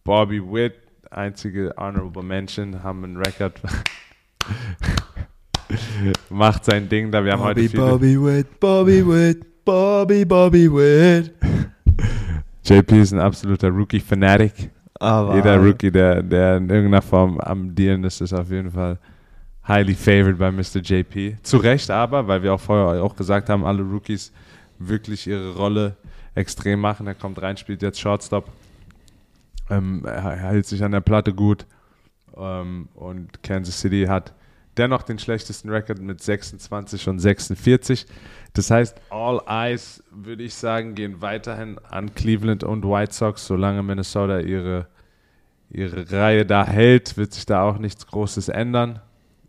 Bobby 0.03 0.39
Witt, 0.39 0.75
einzige 1.09 1.73
Honorable 1.77 2.23
Mention, 2.23 2.83
haben 2.83 3.03
einen 3.03 3.17
Rekord. 3.17 3.59
Macht 6.29 6.65
sein 6.65 6.87
Ding 6.87 7.11
da. 7.11 7.23
Wir 7.23 7.33
haben 7.33 7.43
heute 7.43 7.67
viele. 7.67 7.83
Bobby 7.83 8.21
Witt, 8.21 8.59
Bobby 8.59 9.07
Witt, 9.07 9.65
Bobby, 9.65 10.25
Bobby 10.25 10.71
Witt. 10.71 11.33
JP 12.65 13.01
ist 13.01 13.13
ein 13.13 13.19
absoluter 13.19 13.69
Rookie-Fanatic. 13.69 14.71
Jeder 15.01 15.57
Rookie, 15.57 15.91
der, 15.91 16.23
der 16.23 16.57
in 16.57 16.69
irgendeiner 16.69 17.01
Form 17.01 17.37
am 17.41 17.75
Dealen 17.75 18.05
ist, 18.05 18.21
ist 18.21 18.31
auf 18.31 18.49
jeden 18.49 18.71
Fall 18.71 18.97
highly 19.67 19.95
favored 19.95 20.37
bei 20.37 20.51
Mr. 20.51 20.81
JP. 20.81 21.37
Zu 21.43 21.57
Recht 21.57 21.89
aber, 21.89 22.27
weil 22.27 22.43
wir 22.43 22.53
auch 22.53 22.59
vorher 22.59 23.03
auch 23.03 23.15
gesagt 23.15 23.49
haben, 23.49 23.65
alle 23.65 23.83
Rookies 23.83 24.31
wirklich 24.79 25.27
ihre 25.27 25.55
Rolle 25.55 25.95
extrem 26.35 26.79
machen. 26.79 27.07
Er 27.07 27.15
kommt 27.15 27.41
rein, 27.41 27.57
spielt 27.57 27.81
jetzt 27.81 27.99
Shortstop. 27.99 28.49
Ähm, 29.69 30.03
er 30.05 30.35
hält 30.35 30.65
sich 30.65 30.83
an 30.83 30.91
der 30.91 31.01
Platte 31.01 31.33
gut. 31.33 31.65
Ähm, 32.35 32.89
und 32.95 33.43
Kansas 33.43 33.79
City 33.79 34.05
hat 34.07 34.33
dennoch 34.77 35.03
den 35.03 35.19
schlechtesten 35.19 35.69
Rekord 35.69 36.01
mit 36.01 36.21
26 36.21 37.07
und 37.09 37.19
46. 37.19 38.05
Das 38.53 38.69
heißt, 38.71 38.99
all 39.09 39.41
eyes, 39.47 40.03
würde 40.11 40.43
ich 40.43 40.53
sagen, 40.55 40.95
gehen 40.95 41.21
weiterhin 41.21 41.79
an 41.89 42.13
Cleveland 42.13 42.63
und 42.63 42.83
White 42.83 43.13
Sox. 43.13 43.47
Solange 43.47 43.83
Minnesota 43.83 44.39
ihre, 44.39 44.87
ihre 45.69 46.11
Reihe 46.11 46.45
da 46.45 46.65
hält, 46.65 47.17
wird 47.17 47.33
sich 47.33 47.45
da 47.45 47.63
auch 47.63 47.77
nichts 47.77 48.05
Großes 48.07 48.49
ändern. 48.49 48.99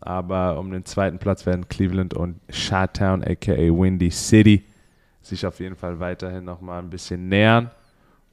Aber 0.05 0.59
um 0.59 0.71
den 0.71 0.85
zweiten 0.85 1.19
Platz 1.19 1.47
werden 1.47 1.67
Cleveland 1.67 2.13
und 2.13 2.39
Shottown, 2.51 3.25
aka 3.25 3.57
Windy 3.57 4.11
City, 4.11 4.63
sich 5.23 5.47
auf 5.47 5.61
jeden 5.61 5.77
Fall 5.77 5.99
weiterhin 5.99 6.45
nochmal 6.45 6.83
ein 6.83 6.91
bisschen 6.91 7.31
nähern. 7.31 7.71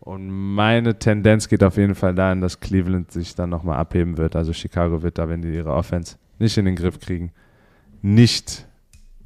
Und 0.01 0.29
meine 0.29 0.99
Tendenz 0.99 1.47
geht 1.47 1.63
auf 1.63 1.77
jeden 1.77 1.95
Fall 1.95 2.13
dahin, 2.13 2.41
dass 2.41 2.59
Cleveland 2.59 3.09
sich 3.11 3.35
dann 3.35 3.51
nochmal 3.51 3.77
abheben 3.77 4.17
wird. 4.17 4.35
Also 4.35 4.51
Chicago 4.51 5.01
wird 5.01 5.17
da, 5.17 5.29
wenn 5.29 5.41
die 5.41 5.53
ihre 5.53 5.71
Offense 5.71 6.17
nicht 6.39 6.57
in 6.57 6.65
den 6.65 6.75
Griff 6.75 6.99
kriegen, 6.99 7.31
nicht 8.01 8.67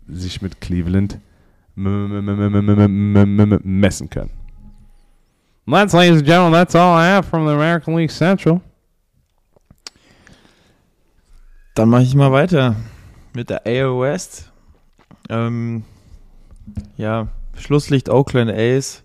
sich 0.08 0.44
mit 0.44 0.62
Cleveland 0.62 1.20
messen 1.76 2.50
können. 4.10 4.30
That's, 5.68 5.94
ladies 5.94 6.20
and 6.20 6.28
gentlemen, 6.28 6.54
that's 6.54 6.76
all 6.76 6.96
I 6.96 7.08
have 7.08 7.28
from 7.28 7.48
the 7.48 7.54
American 7.54 7.96
League 7.96 8.12
Central. 8.12 8.62
Dann 11.76 11.90
mache 11.90 12.04
ich 12.04 12.16
mal 12.16 12.32
weiter 12.32 12.78
mit 13.34 13.50
der 13.50 13.64
AO 13.68 14.02
West. 14.02 14.50
Ähm, 15.28 15.84
ja, 16.96 17.28
Schlusslicht 17.58 18.08
Oakland 18.10 18.50
A's. 18.50 19.04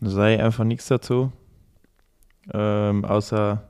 Sei 0.00 0.40
einfach 0.40 0.62
nichts 0.62 0.86
dazu. 0.86 1.32
Ähm, 2.54 3.04
außer 3.04 3.68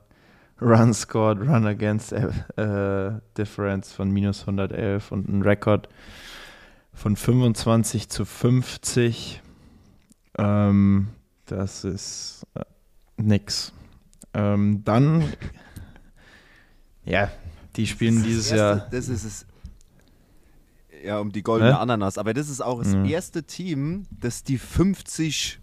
Run 0.61 0.93
scored, 0.93 1.39
Run 1.39 1.65
against 1.65 2.13
äh, 2.13 3.11
Difference 3.37 3.91
von 3.91 4.11
minus 4.11 4.41
111 4.41 5.11
und 5.11 5.27
ein 5.27 5.41
Rekord 5.41 5.89
von 6.93 7.15
25 7.15 8.09
zu 8.09 8.23
50. 8.23 9.41
Ähm, 10.37 11.07
das 11.47 11.85
ist 11.85 12.45
äh, 12.53 12.61
nix. 13.17 13.73
Ähm, 14.35 14.83
dann, 14.85 15.23
ja, 17.05 17.31
die 17.75 17.87
spielen 17.87 18.15
Das 18.17 18.23
dieses 18.23 18.49
das 18.49 18.57
erste, 18.57 18.79
Jahr. 18.79 18.89
Das 18.91 19.09
ist 19.09 19.23
es. 19.23 19.45
Ja, 21.03 21.19
um 21.19 21.31
die 21.31 21.43
goldene 21.43 21.71
Hä? 21.75 21.81
Ananas. 21.81 22.17
Aber 22.17 22.33
das 22.33 22.49
ist 22.49 22.61
auch 22.61 22.79
das 22.79 22.93
Mhm. 22.93 23.05
erste 23.05 23.43
Team, 23.43 24.05
das 24.09 24.43
die 24.43 24.57
50 24.57 25.59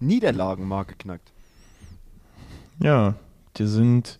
Niederlagenmarke 0.00 0.94
knackt. 0.96 1.32
Ja, 2.80 3.14
die 3.56 3.66
sind, 3.66 4.18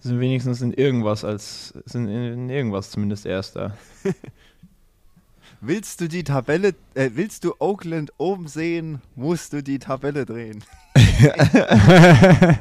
sind 0.00 0.18
wenigstens 0.20 0.60
in 0.60 0.72
irgendwas 0.72 1.24
als, 1.24 1.72
sind 1.86 2.08
in 2.08 2.50
irgendwas 2.50 2.90
zumindest 2.90 3.26
Erster. 3.26 3.76
Willst 5.60 6.00
du 6.00 6.08
die 6.08 6.22
Tabelle, 6.24 6.74
äh, 6.94 7.10
willst 7.14 7.42
du 7.44 7.54
Oakland 7.58 8.12
oben 8.18 8.46
sehen, 8.46 9.00
musst 9.16 9.52
du 9.52 9.60
die 9.62 9.78
Tabelle 9.80 10.24
drehen. 10.24 10.62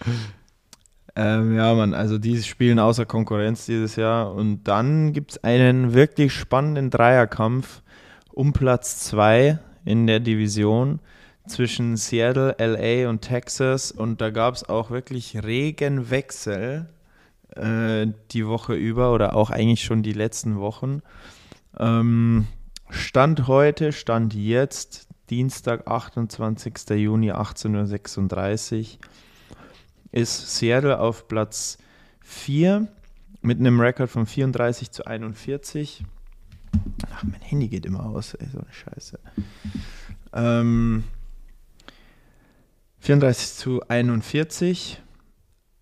Ähm, 1.20 1.54
ja, 1.54 1.74
Mann, 1.74 1.92
also 1.92 2.16
die 2.16 2.42
spielen 2.42 2.78
außer 2.78 3.04
Konkurrenz 3.04 3.66
dieses 3.66 3.96
Jahr. 3.96 4.32
Und 4.32 4.64
dann 4.64 5.12
gibt 5.12 5.32
es 5.32 5.44
einen 5.44 5.92
wirklich 5.92 6.32
spannenden 6.32 6.88
Dreierkampf 6.88 7.82
um 8.32 8.54
Platz 8.54 9.00
2 9.00 9.58
in 9.84 10.06
der 10.06 10.20
Division 10.20 10.98
zwischen 11.46 11.98
Seattle, 11.98 12.56
LA 12.58 13.10
und 13.10 13.20
Texas. 13.20 13.92
Und 13.92 14.22
da 14.22 14.30
gab 14.30 14.54
es 14.54 14.66
auch 14.66 14.90
wirklich 14.90 15.44
regen 15.44 16.08
Wechsel 16.08 16.88
äh, 17.54 18.06
die 18.30 18.46
Woche 18.46 18.72
über 18.72 19.12
oder 19.12 19.36
auch 19.36 19.50
eigentlich 19.50 19.84
schon 19.84 20.02
die 20.02 20.14
letzten 20.14 20.58
Wochen. 20.58 21.02
Ähm, 21.78 22.46
Stand 22.88 23.46
heute, 23.46 23.92
Stand 23.92 24.32
jetzt, 24.32 25.06
Dienstag, 25.28 25.86
28. 25.86 26.96
Juni, 26.96 27.30
18.36 27.30 28.94
Uhr 28.94 28.98
ist 30.12 30.56
Seattle 30.56 30.98
auf 30.98 31.28
Platz 31.28 31.78
4 32.22 32.88
mit 33.42 33.58
einem 33.58 33.80
Rekord 33.80 34.10
von 34.10 34.26
34 34.26 34.90
zu 34.90 35.06
41. 35.06 36.04
Ach, 37.12 37.24
mein 37.24 37.40
Handy 37.40 37.68
geht 37.68 37.86
immer 37.86 38.04
aus, 38.06 38.34
ey, 38.34 38.46
so 38.52 38.58
eine 38.58 38.72
Scheiße. 38.72 39.18
Ähm, 40.32 41.04
34 43.00 43.54
zu 43.54 43.82
41 43.88 45.00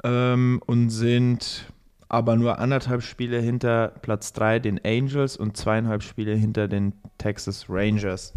ähm, 0.04 0.62
und 0.66 0.90
sind 0.90 1.66
aber 2.08 2.36
nur 2.36 2.58
anderthalb 2.58 3.02
Spiele 3.02 3.40
hinter 3.40 3.88
Platz 3.88 4.32
3, 4.32 4.60
den 4.60 4.80
Angels, 4.84 5.36
und 5.36 5.56
zweieinhalb 5.56 6.02
Spiele 6.02 6.34
hinter 6.34 6.66
den 6.66 6.94
Texas 7.18 7.66
Rangers. 7.68 8.32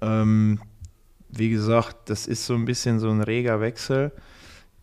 Ähm, 0.00 0.60
wie 1.28 1.50
gesagt, 1.50 2.08
das 2.08 2.26
ist 2.26 2.46
so 2.46 2.54
ein 2.54 2.64
bisschen 2.64 2.98
so 2.98 3.10
ein 3.10 3.20
reger 3.20 3.60
Wechsel. 3.60 4.12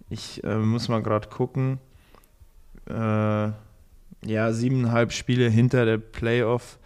Ich 0.09 0.43
äh, 0.43 0.57
muss 0.57 0.87
mal 0.87 1.01
gerade 1.01 1.27
gucken. 1.29 1.79
Äh, 2.87 3.51
ja, 4.25 4.51
siebeneinhalb 4.51 5.11
Spiele 5.11 5.49
hinter 5.49 5.85
der 5.85 5.97
Playoff, 5.97 6.79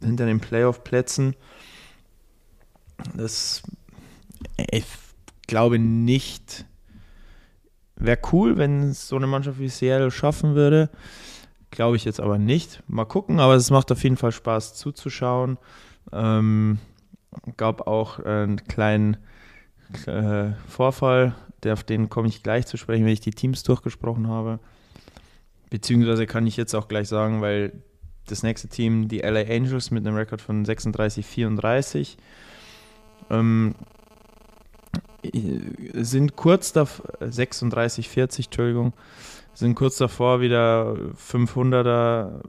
hinter 0.00 0.26
den 0.26 0.40
Playoff-Plätzen. 0.40 1.36
Das, 3.14 3.62
ich 4.70 4.84
glaube 5.46 5.78
nicht. 5.78 6.64
Wäre 7.96 8.18
cool, 8.32 8.56
wenn 8.56 8.90
es 8.90 9.08
so 9.08 9.16
eine 9.16 9.26
Mannschaft 9.26 9.58
wie 9.58 9.68
Seattle 9.68 10.10
schaffen 10.10 10.54
würde. 10.54 10.90
Glaube 11.70 11.96
ich 11.96 12.04
jetzt 12.04 12.20
aber 12.20 12.38
nicht. 12.38 12.82
Mal 12.88 13.04
gucken, 13.04 13.38
aber 13.38 13.54
es 13.54 13.70
macht 13.70 13.92
auf 13.92 14.02
jeden 14.02 14.16
Fall 14.16 14.32
Spaß 14.32 14.74
zuzuschauen. 14.74 15.58
Ähm, 16.12 16.78
gab 17.56 17.86
auch 17.86 18.18
einen 18.18 18.56
kleinen 18.64 19.18
äh, 20.06 20.52
Vorfall, 20.68 21.34
der, 21.62 21.74
auf 21.74 21.84
den 21.84 22.08
komme 22.08 22.28
ich 22.28 22.42
gleich 22.42 22.66
zu 22.66 22.76
sprechen, 22.76 23.04
wenn 23.04 23.12
ich 23.12 23.20
die 23.20 23.30
Teams 23.30 23.62
durchgesprochen 23.62 24.28
habe. 24.28 24.58
Beziehungsweise 25.70 26.26
kann 26.26 26.46
ich 26.46 26.56
jetzt 26.56 26.74
auch 26.74 26.88
gleich 26.88 27.08
sagen, 27.08 27.40
weil 27.40 27.72
das 28.26 28.42
nächste 28.42 28.68
Team, 28.68 29.08
die 29.08 29.20
LA 29.20 29.40
Angels 29.40 29.90
mit 29.90 30.06
einem 30.06 30.16
Rekord 30.16 30.40
von 30.40 30.64
36-34, 30.64 32.16
ähm, 33.30 33.74
sind 35.94 36.36
kurz 36.36 36.72
davor, 36.72 37.06
36-40, 37.20 38.46
Entschuldigung, 38.46 38.92
sind 39.54 39.74
kurz 39.74 39.96
davor 39.96 40.40
wieder 40.40 40.96
500er 41.16 42.40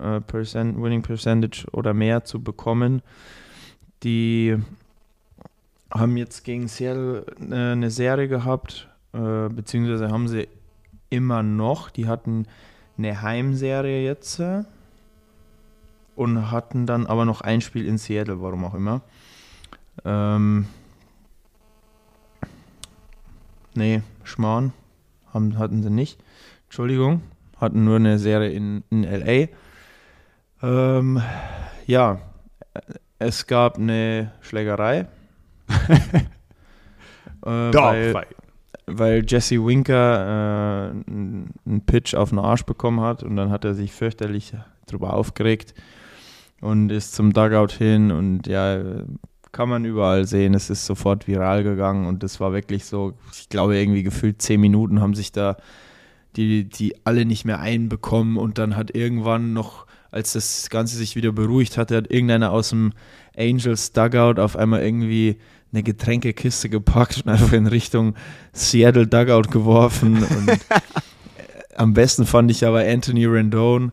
äh, 0.00 0.20
Percent, 0.20 0.80
Winning 0.80 1.02
Percentage 1.02 1.66
oder 1.72 1.94
mehr 1.94 2.24
zu 2.24 2.42
bekommen. 2.42 3.02
Die 4.02 4.56
haben 5.90 6.16
jetzt 6.16 6.44
gegen 6.44 6.68
Seattle 6.68 7.24
äh, 7.40 7.72
eine 7.72 7.90
Serie 7.90 8.28
gehabt, 8.28 8.88
äh, 9.12 9.48
beziehungsweise 9.48 10.10
haben 10.10 10.28
sie 10.28 10.48
immer 11.10 11.42
noch. 11.42 11.90
Die 11.90 12.06
hatten 12.06 12.46
eine 12.98 13.22
Heimserie 13.22 14.04
jetzt 14.04 14.40
äh, 14.40 14.64
und 16.14 16.50
hatten 16.50 16.86
dann 16.86 17.06
aber 17.06 17.24
noch 17.24 17.40
ein 17.40 17.60
Spiel 17.60 17.86
in 17.86 17.98
Seattle, 17.98 18.40
warum 18.40 18.64
auch 18.64 18.74
immer. 18.74 19.02
Ähm, 20.04 20.66
nee, 23.74 24.02
Schmarrn 24.24 24.72
haben, 25.32 25.58
hatten 25.58 25.82
sie 25.82 25.90
nicht. 25.90 26.18
Entschuldigung, 26.64 27.22
hatten 27.60 27.84
nur 27.84 27.96
eine 27.96 28.18
Serie 28.18 28.50
in, 28.50 28.82
in 28.90 29.04
LA. 29.04 29.48
Ähm, 30.62 31.22
ja, 31.86 32.18
es 33.18 33.46
gab 33.46 33.78
eine 33.78 34.32
Schlägerei. 34.40 35.06
Äh, 37.44 37.50
weil, 37.50 38.26
weil 38.86 39.24
Jesse 39.26 39.64
Winker 39.64 40.92
äh, 40.92 41.10
einen 41.10 41.82
Pitch 41.86 42.14
auf 42.14 42.30
den 42.30 42.38
Arsch 42.38 42.64
bekommen 42.64 43.00
hat 43.00 43.22
und 43.22 43.36
dann 43.36 43.50
hat 43.50 43.64
er 43.64 43.74
sich 43.74 43.92
fürchterlich 43.92 44.52
drüber 44.86 45.14
aufgeregt 45.14 45.74
und 46.60 46.90
ist 46.90 47.14
zum 47.14 47.32
Dugout 47.32 47.72
hin 47.76 48.10
und 48.10 48.46
ja, 48.46 48.80
kann 49.52 49.68
man 49.68 49.84
überall 49.84 50.26
sehen, 50.26 50.54
es 50.54 50.70
ist 50.70 50.86
sofort 50.86 51.26
viral 51.26 51.62
gegangen 51.62 52.06
und 52.06 52.22
das 52.22 52.40
war 52.40 52.52
wirklich 52.52 52.84
so, 52.84 53.14
ich 53.32 53.48
glaube 53.48 53.76
irgendwie 53.76 54.02
gefühlt 54.02 54.42
zehn 54.42 54.60
Minuten 54.60 55.00
haben 55.00 55.14
sich 55.14 55.32
da 55.32 55.56
die, 56.36 56.64
die 56.64 56.94
alle 57.04 57.24
nicht 57.24 57.44
mehr 57.44 57.60
einbekommen 57.60 58.36
und 58.36 58.58
dann 58.58 58.76
hat 58.76 58.94
irgendwann 58.94 59.52
noch, 59.52 59.86
als 60.10 60.34
das 60.34 60.68
Ganze 60.70 60.96
sich 60.96 61.16
wieder 61.16 61.32
beruhigt 61.32 61.78
hatte, 61.78 61.96
hat 61.96 62.10
irgendeiner 62.10 62.52
aus 62.52 62.70
dem 62.70 62.92
Angels 63.36 63.92
Dugout 63.92 64.40
auf 64.40 64.56
einmal 64.56 64.82
irgendwie 64.82 65.38
eine 65.72 65.82
Getränkekiste 65.82 66.68
gepackt 66.68 67.22
und 67.24 67.30
einfach 67.30 67.52
in 67.52 67.66
Richtung 67.66 68.14
Seattle 68.52 69.06
Dugout 69.06 69.50
geworfen. 69.50 70.24
Äh, 70.46 70.56
am 71.76 71.92
besten 71.92 72.26
fand 72.26 72.50
ich 72.50 72.64
aber 72.64 72.80
Anthony 72.80 73.26
Rendon, 73.26 73.92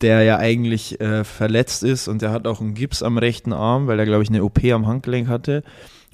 der 0.00 0.22
ja 0.22 0.38
eigentlich 0.38 1.00
äh, 1.00 1.24
verletzt 1.24 1.82
ist 1.82 2.08
und 2.08 2.22
der 2.22 2.30
hat 2.30 2.46
auch 2.46 2.60
einen 2.60 2.74
Gips 2.74 3.02
am 3.02 3.18
rechten 3.18 3.52
Arm, 3.52 3.86
weil 3.86 3.98
er, 3.98 4.06
glaube 4.06 4.22
ich, 4.22 4.30
eine 4.30 4.44
OP 4.44 4.64
am 4.64 4.86
Handgelenk 4.86 5.28
hatte. 5.28 5.62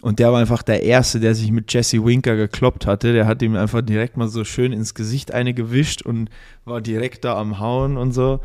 Und 0.02 0.18
der 0.18 0.32
war 0.32 0.40
einfach 0.40 0.62
der 0.62 0.82
Erste, 0.82 1.18
der 1.18 1.34
sich 1.34 1.50
mit 1.50 1.72
Jesse 1.72 2.04
Winker 2.04 2.36
gekloppt 2.36 2.86
hatte. 2.86 3.14
Der 3.14 3.26
hat 3.26 3.40
ihm 3.40 3.56
einfach 3.56 3.80
direkt 3.80 4.18
mal 4.18 4.28
so 4.28 4.44
schön 4.44 4.72
ins 4.72 4.94
Gesicht 4.94 5.32
eine 5.32 5.54
gewischt 5.54 6.02
und 6.02 6.28
war 6.66 6.82
direkt 6.82 7.24
da 7.24 7.38
am 7.38 7.58
Hauen 7.58 7.96
und 7.96 8.12
so. 8.12 8.40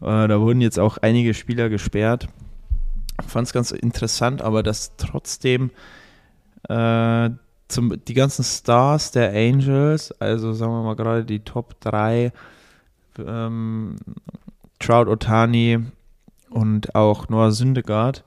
Äh, 0.00 0.26
da 0.26 0.40
wurden 0.40 0.60
jetzt 0.60 0.78
auch 0.78 0.98
einige 0.98 1.34
Spieler 1.34 1.68
gesperrt. 1.68 2.28
Fand 3.26 3.46
es 3.46 3.52
ganz 3.52 3.70
interessant, 3.72 4.42
aber 4.42 4.62
dass 4.62 4.96
trotzdem 4.96 5.70
äh, 6.68 7.30
zum, 7.68 8.04
die 8.04 8.14
ganzen 8.14 8.44
Stars 8.44 9.10
der 9.10 9.30
Angels, 9.30 10.12
also 10.20 10.52
sagen 10.52 10.72
wir 10.72 10.82
mal 10.82 10.96
gerade 10.96 11.24
die 11.24 11.40
Top 11.40 11.80
3, 11.80 12.32
ähm, 13.18 13.96
Trout 14.78 15.10
Otani 15.10 15.80
und 16.50 16.94
auch 16.94 17.28
Noah 17.28 17.52
Syndergaard. 17.52 18.24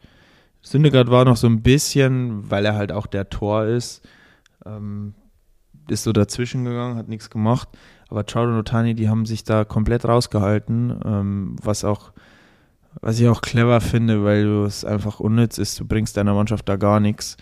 Syndergaard 0.61 1.09
war 1.09 1.25
noch 1.25 1.37
so 1.37 1.47
ein 1.47 1.61
bisschen, 1.61 2.49
weil 2.51 2.65
er 2.65 2.75
halt 2.75 2.91
auch 2.91 3.07
der 3.07 3.29
Tor 3.29 3.65
ist, 3.65 4.07
ähm, 4.65 5.15
ist 5.89 6.03
so 6.03 6.11
dazwischen 6.11 6.63
gegangen, 6.65 6.97
hat 6.97 7.07
nichts 7.07 7.29
gemacht. 7.29 7.69
Aber 8.09 8.25
Trout 8.25 8.47
und 8.47 8.57
Otani, 8.57 8.93
die 8.93 9.09
haben 9.09 9.25
sich 9.25 9.43
da 9.43 9.63
komplett 9.65 10.05
rausgehalten, 10.05 10.99
ähm, 11.05 11.55
was 11.61 11.83
auch, 11.83 12.11
was 12.99 13.19
ich 13.19 13.27
auch 13.27 13.41
clever 13.41 13.79
finde, 13.79 14.23
weil 14.23 14.43
du 14.43 14.63
es 14.63 14.83
einfach 14.83 15.19
unnütz 15.19 15.57
ist. 15.57 15.79
Du 15.79 15.85
bringst 15.85 16.17
deiner 16.17 16.33
Mannschaft 16.33 16.67
da 16.67 16.75
gar 16.75 16.99
nichts. 16.99 17.37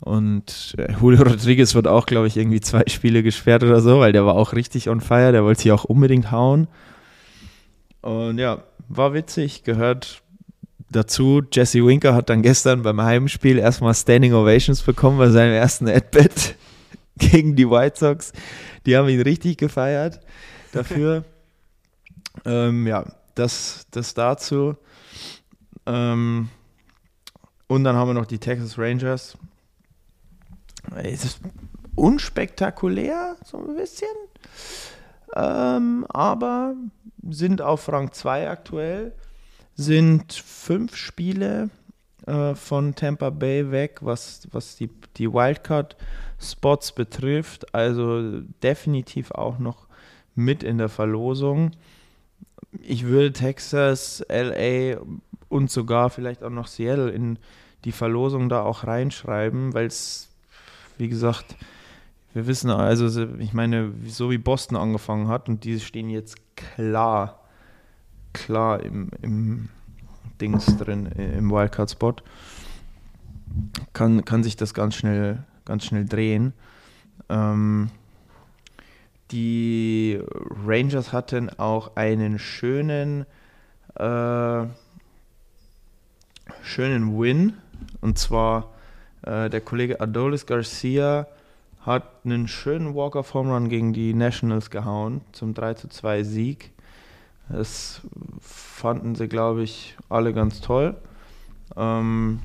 Und 0.00 0.74
äh, 0.78 0.92
Julio 1.00 1.22
Rodriguez 1.24 1.74
wird 1.74 1.88
auch, 1.88 2.06
glaube 2.06 2.26
ich, 2.28 2.36
irgendwie 2.36 2.60
zwei 2.60 2.84
Spiele 2.86 3.22
gesperrt 3.22 3.64
oder 3.64 3.80
so, 3.80 3.98
weil 3.98 4.12
der 4.12 4.26
war 4.26 4.34
auch 4.34 4.52
richtig 4.52 4.88
on 4.88 5.00
fire. 5.00 5.32
Der 5.32 5.44
wollte 5.44 5.62
sich 5.62 5.72
auch 5.72 5.84
unbedingt 5.84 6.30
hauen. 6.30 6.68
Und 8.02 8.38
ja, 8.38 8.62
war 8.88 9.14
witzig, 9.14 9.64
gehört 9.64 10.22
dazu. 10.90 11.42
Jesse 11.52 11.84
Winker 11.84 12.14
hat 12.14 12.30
dann 12.30 12.42
gestern 12.42 12.82
beim 12.82 13.00
Heimspiel 13.00 13.58
erstmal 13.58 13.94
Standing 13.94 14.34
Ovations 14.34 14.82
bekommen 14.82 15.18
bei 15.18 15.30
seinem 15.30 15.54
ersten 15.54 15.88
At-Bat 15.88 16.54
gegen 17.18 17.56
die 17.56 17.68
White 17.68 17.98
Sox. 17.98 18.32
Die 18.84 18.96
haben 18.96 19.08
ihn 19.08 19.22
richtig 19.22 19.58
gefeiert 19.58 20.20
dafür. 20.72 21.24
ähm, 22.44 22.86
ja, 22.86 23.04
das, 23.36 23.86
das 23.92 24.14
dazu. 24.14 24.76
Ähm, 25.86 26.48
und 27.68 27.84
dann 27.84 27.96
haben 27.96 28.08
wir 28.08 28.14
noch 28.14 28.26
die 28.26 28.38
Texas 28.38 28.78
Rangers. 28.78 29.38
Es 30.96 31.24
ist 31.24 31.40
unspektakulär, 31.94 33.36
so 33.44 33.58
ein 33.58 33.76
bisschen. 33.76 34.08
Ähm, 35.34 36.06
aber 36.08 36.74
sind 37.28 37.60
auf 37.62 37.88
Rang 37.88 38.12
2 38.12 38.48
aktuell. 38.48 39.12
Sind 39.74 40.32
fünf 40.32 40.96
Spiele 40.96 41.70
äh, 42.26 42.54
von 42.54 42.94
Tampa 42.94 43.30
Bay 43.30 43.70
weg, 43.70 43.98
was, 44.00 44.48
was 44.52 44.76
die, 44.76 44.88
die 45.16 45.30
Wildcard-Spots 45.32 46.92
betrifft. 46.92 47.74
Also 47.74 48.40
definitiv 48.62 49.32
auch 49.32 49.58
noch 49.58 49.86
mit 50.34 50.62
in 50.62 50.78
der 50.78 50.88
Verlosung. 50.88 51.72
Ich 52.82 53.04
würde 53.04 53.32
Texas, 53.32 54.24
LA 54.28 55.00
und 55.48 55.70
sogar 55.70 56.10
vielleicht 56.10 56.42
auch 56.42 56.50
noch 56.50 56.66
Seattle 56.66 57.10
in 57.10 57.38
die 57.84 57.92
Verlosung 57.92 58.48
da 58.48 58.62
auch 58.62 58.84
reinschreiben, 58.84 59.74
weil 59.74 59.86
es 59.86 60.26
wie 60.98 61.08
gesagt, 61.08 61.56
wir 62.32 62.46
wissen 62.46 62.70
also, 62.70 63.28
ich 63.38 63.52
meine, 63.52 63.92
so 64.06 64.30
wie 64.30 64.38
Boston 64.38 64.76
angefangen 64.76 65.28
hat 65.28 65.48
und 65.48 65.64
die 65.64 65.80
stehen 65.80 66.10
jetzt 66.10 66.36
klar, 66.56 67.40
klar 68.32 68.82
im, 68.82 69.10
im 69.22 69.68
Dings 70.40 70.76
drin, 70.76 71.06
im 71.06 71.50
Wildcard-Spot, 71.50 72.16
kann, 73.92 74.24
kann 74.24 74.42
sich 74.42 74.56
das 74.56 74.74
ganz 74.74 74.96
schnell, 74.96 75.44
ganz 75.64 75.86
schnell 75.86 76.04
drehen. 76.04 76.52
Ähm, 77.28 77.90
die 79.30 80.20
Rangers 80.66 81.12
hatten 81.12 81.50
auch 81.58 81.96
einen 81.96 82.38
schönen, 82.38 83.26
äh, 83.94 84.64
schönen 86.62 87.18
Win 87.18 87.54
und 88.00 88.18
zwar 88.18 88.70
äh, 89.22 89.50
der 89.50 89.60
Kollege 89.60 90.00
Adolis 90.00 90.46
Garcia 90.46 91.26
hat 91.80 92.04
einen 92.24 92.48
schönen 92.48 92.94
Walk-of-Home 92.94 93.52
Run 93.52 93.68
gegen 93.68 93.92
die 93.92 94.12
Nationals 94.12 94.70
gehauen 94.70 95.20
zum 95.32 95.54
3 95.54 95.74
zu 95.74 95.88
2 95.88 96.24
Sieg. 96.24 96.72
Das 97.48 98.00
fanden 98.40 99.14
sie, 99.14 99.28
glaube 99.28 99.62
ich, 99.62 99.96
alle 100.08 100.32
ganz 100.32 100.60
toll. 100.60 100.96
Ähm, 101.76 102.40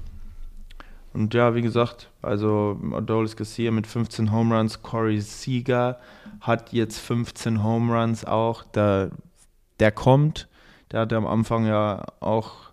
und 1.14 1.34
ja, 1.34 1.56
wie 1.56 1.64
gesagt, 1.64 2.10
also 2.22 2.80
Adolis 2.94 3.36
Garcia 3.36 3.72
mit 3.72 3.88
15 3.88 4.32
Home 4.32 4.56
Runs, 4.56 4.82
Corey 4.82 5.20
Seager 5.20 6.00
hat 6.42 6.74
jetzt 6.74 7.00
15 7.00 7.64
Home 7.64 7.94
Runs 7.94 8.26
auch. 8.26 8.64
Der, 8.64 9.12
der 9.80 9.92
kommt. 9.92 10.50
Der 10.92 11.02
hatte 11.02 11.16
am 11.16 11.28
Anfang 11.28 11.66
ja 11.66 12.04
auch 12.20 12.72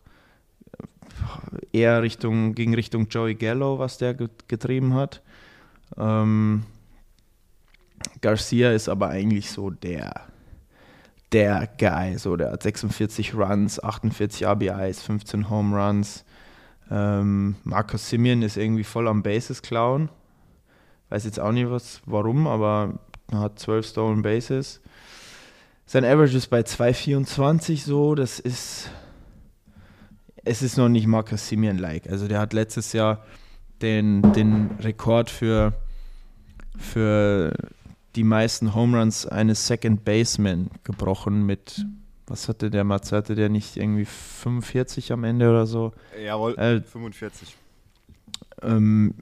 eher 1.73 2.03
Richtung, 2.03 2.55
ging 2.55 2.75
Richtung 2.75 3.09
Joey 3.09 3.35
Gallo, 3.35 3.79
was 3.79 3.99
der 3.99 4.15
getrieben 4.15 4.95
hat. 4.95 5.23
Ähm, 5.97 6.65
Garcia 8.21 8.73
ist 8.73 8.89
aber 8.89 9.09
eigentlich 9.09 9.51
so 9.51 9.71
der, 9.71 10.23
der 11.33 11.69
Guy. 11.79 12.19
So, 12.19 12.37
der 12.37 12.53
hat 12.53 12.63
46 12.63 13.35
Runs, 13.35 13.83
48 13.83 14.47
RBIs, 14.47 15.03
15 15.03 15.51
Home 15.51 15.77
Runs. 15.77 16.25
Ähm, 16.91 17.57
Marcus 17.65 18.09
Simeon 18.09 18.43
ist 18.43 18.57
irgendwie 18.57 18.85
voll 18.85 19.09
am 19.09 19.23
Bases 19.23 19.63
klauen. 19.63 20.09
Weiß 21.11 21.25
jetzt 21.25 21.41
auch 21.41 21.53
nicht 21.53 21.71
was, 21.71 22.03
warum, 22.07 22.47
aber 22.47 22.99
er 23.08 23.08
hat 23.33 23.59
12 23.59 23.87
Stolen 23.87 24.23
Bases. 24.23 24.81
Sein 25.87 26.05
Average 26.05 26.37
ist 26.37 26.49
bei 26.49 26.61
2,24 26.61 27.85
so. 27.85 28.15
Das 28.15 28.41
ist 28.41 28.91
es 30.49 30.63
ist 30.63 30.79
noch 30.79 30.89
nicht 30.89 31.07
Marcus 31.07 31.49
Simeon-like. 31.49 32.09
Also 32.09 32.27
der 32.27 32.41
hat 32.41 32.53
letztes 32.53 32.93
Jahr 32.93 33.25
den, 33.83 34.23
den 34.33 34.71
Rekord 34.81 35.31
für, 35.31 35.75
für 36.79 37.53
die 38.17 38.25
meisten 38.25 38.75
Home 38.75 38.99
Runs 38.99 39.27
eines 39.27 39.67
Second 39.67 40.05
Baseman 40.05 40.71
gebrochen 40.85 41.45
mit, 41.45 41.85
was 42.27 42.49
hatte 42.49 42.71
der 42.71 42.85
Matze? 42.85 43.17
Hatte 43.17 43.35
der 43.35 43.51
nicht 43.51 43.77
irgendwie 43.77 44.07
45 44.07 45.13
am 45.13 45.25
Ende 45.25 45.51
oder 45.51 45.67
so? 45.67 45.93
Jawohl, 46.25 46.59
äh, 46.59 46.81
45. 46.81 47.55
Ähm, 48.63 49.15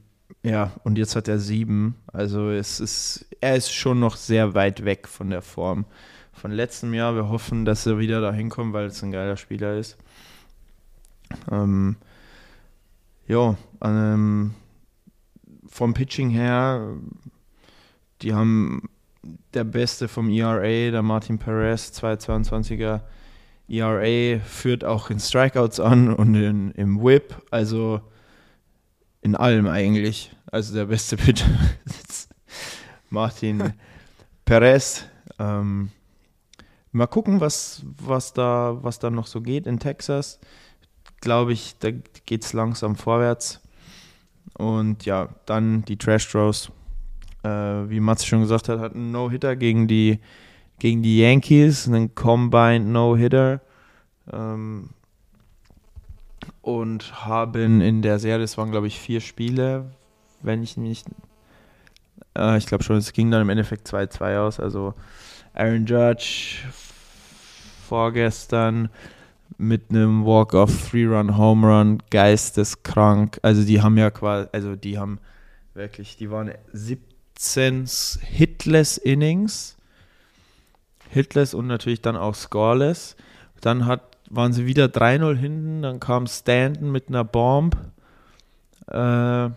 ja, 0.47 0.71
und 0.83 0.97
jetzt 0.97 1.15
hat 1.15 1.27
er 1.27 1.39
sieben. 1.39 1.95
Also 2.07 2.49
es 2.49 2.79
ist, 2.79 3.25
er 3.41 3.57
ist 3.57 3.71
schon 3.71 3.99
noch 3.99 4.15
sehr 4.15 4.53
weit 4.53 4.85
weg 4.85 5.07
von 5.07 5.29
der 5.29 5.41
Form 5.41 5.85
von 6.31 6.51
letztem 6.51 6.93
Jahr. 6.93 7.15
Wir 7.15 7.27
hoffen, 7.27 7.65
dass 7.65 7.85
er 7.85 7.99
wieder 7.99 8.21
dahin 8.21 8.49
kommt, 8.49 8.73
weil 8.73 8.87
es 8.87 9.03
ein 9.03 9.11
geiler 9.11 9.35
Spieler 9.35 9.77
ist. 9.77 9.97
Ähm, 11.51 11.97
ja, 13.27 13.57
ähm, 13.83 14.53
vom 15.67 15.93
Pitching 15.93 16.29
her, 16.29 16.95
die 18.21 18.33
haben 18.33 18.89
der 19.53 19.65
Beste 19.65 20.07
vom 20.07 20.29
ERA, 20.29 20.91
der 20.91 21.01
Martin 21.01 21.39
Perez, 21.39 21.91
222er 21.91 23.01
ERA, 23.67 24.39
führt 24.45 24.85
auch 24.85 25.09
in 25.09 25.19
Strikeouts 25.19 25.81
an 25.81 26.13
und 26.13 26.35
in, 26.35 26.71
im 26.71 27.03
Whip, 27.03 27.35
also 27.51 27.99
in 29.27 29.35
allem 29.35 29.67
eigentlich. 29.67 30.31
Also 30.51 30.73
der 30.73 30.85
beste 30.85 31.17
Pitcher 31.23 31.47
ist 31.85 32.29
Martin 33.09 33.73
Perez. 34.45 35.05
Ähm, 35.37 35.89
mal 36.91 37.07
gucken, 37.07 37.41
was, 37.41 37.83
was, 38.01 38.33
da, 38.33 38.77
was 38.81 38.99
da 38.99 39.09
noch 39.09 39.27
so 39.27 39.41
geht 39.41 39.67
in 39.67 39.79
Texas 39.79 40.39
glaube 41.21 41.53
ich, 41.53 41.75
da 41.79 41.91
geht 42.25 42.43
es 42.43 42.53
langsam 42.53 42.95
vorwärts. 42.95 43.61
Und 44.53 45.05
ja, 45.05 45.29
dann 45.45 45.83
die 45.85 45.97
Trash 45.97 46.31
Throws. 46.31 46.71
Äh, 47.43 47.49
wie 47.49 47.99
Mats 47.99 48.25
schon 48.25 48.41
gesagt 48.41 48.69
hat, 48.69 48.79
hat 48.79 48.95
einen 48.95 49.11
No-Hitter 49.11 49.55
gegen 49.55 49.87
die, 49.87 50.19
gegen 50.79 51.03
die 51.03 51.19
Yankees, 51.19 51.87
einen 51.87 52.15
Combined 52.15 52.87
No-Hitter. 52.87 53.61
Ähm, 54.31 54.89
und 56.61 57.25
haben 57.25 57.81
in 57.81 58.01
der 58.01 58.19
Serie, 58.19 58.39
das 58.39 58.57
waren 58.57 58.71
glaube 58.71 58.87
ich 58.87 58.99
vier 58.99 59.21
Spiele, 59.21 59.91
wenn 60.41 60.63
ich 60.63 60.77
nicht. 60.77 61.07
Äh, 62.37 62.57
ich 62.57 62.67
glaube 62.67 62.83
schon, 62.83 62.97
es 62.97 63.13
ging 63.13 63.31
dann 63.31 63.41
im 63.41 63.49
Endeffekt 63.49 63.87
2-2 63.87 64.39
aus. 64.39 64.59
Also 64.59 64.93
Aaron 65.53 65.85
Judge 65.85 66.59
vorgestern 67.87 68.89
mit 69.57 69.89
einem 69.89 70.25
Walk-off 70.25 70.89
Three-Run-Home 70.89 71.67
Run 71.67 72.03
geisteskrank. 72.09 73.39
Also 73.41 73.63
die 73.63 73.81
haben 73.81 73.97
ja 73.97 74.11
quasi, 74.11 74.49
also 74.51 74.75
die 74.75 74.99
haben 74.99 75.19
wirklich, 75.73 76.17
die 76.17 76.29
waren 76.29 76.51
17 76.73 77.87
Hitless 78.21 78.97
Innings. 78.97 79.77
Hitless 81.09 81.53
und 81.53 81.67
natürlich 81.67 82.01
dann 82.01 82.17
auch 82.17 82.35
Scoreless. 82.35 83.15
Dann 83.61 83.85
hat, 83.85 84.16
waren 84.29 84.53
sie 84.53 84.65
wieder 84.65 84.85
3-0 84.85 85.35
hinten, 85.35 85.81
dann 85.81 85.99
kam 85.99 86.27
Stanton 86.27 86.91
mit 86.91 87.09
einer 87.09 87.23
Bomb. 87.23 87.77
Äh, 88.87 89.49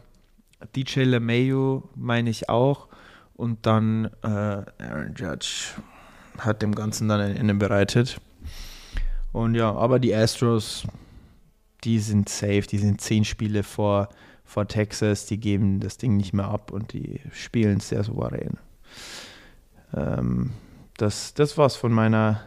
DJ 0.76 1.02
LeMayu 1.02 1.82
meine 1.94 2.30
ich 2.30 2.48
auch. 2.48 2.88
Und 3.34 3.64
dann 3.66 4.10
äh, 4.22 4.28
Aaron 4.28 5.14
Judge 5.16 5.74
hat 6.38 6.62
dem 6.62 6.74
Ganzen 6.74 7.08
dann 7.08 7.20
ein 7.20 7.36
Ende 7.36 7.54
bereitet. 7.54 8.20
Und 9.32 9.54
ja, 9.54 9.72
aber 9.72 9.98
die 9.98 10.14
Astros, 10.14 10.84
die 11.84 11.98
sind 11.98 12.28
safe, 12.28 12.62
die 12.62 12.78
sind 12.78 13.00
zehn 13.00 13.24
Spiele 13.24 13.62
vor, 13.62 14.08
vor 14.44 14.66
Texas, 14.66 15.26
die 15.26 15.38
geben 15.38 15.80
das 15.80 15.96
Ding 15.96 16.16
nicht 16.16 16.32
mehr 16.32 16.48
ab 16.48 16.72
und 16.72 16.92
die 16.92 17.20
spielen 17.32 17.80
sehr 17.80 18.04
souverän. 18.04 18.58
Ähm, 19.94 20.50
das, 20.96 21.32
das 21.34 21.56
war's 21.56 21.76
von 21.76 21.92
meiner 21.92 22.42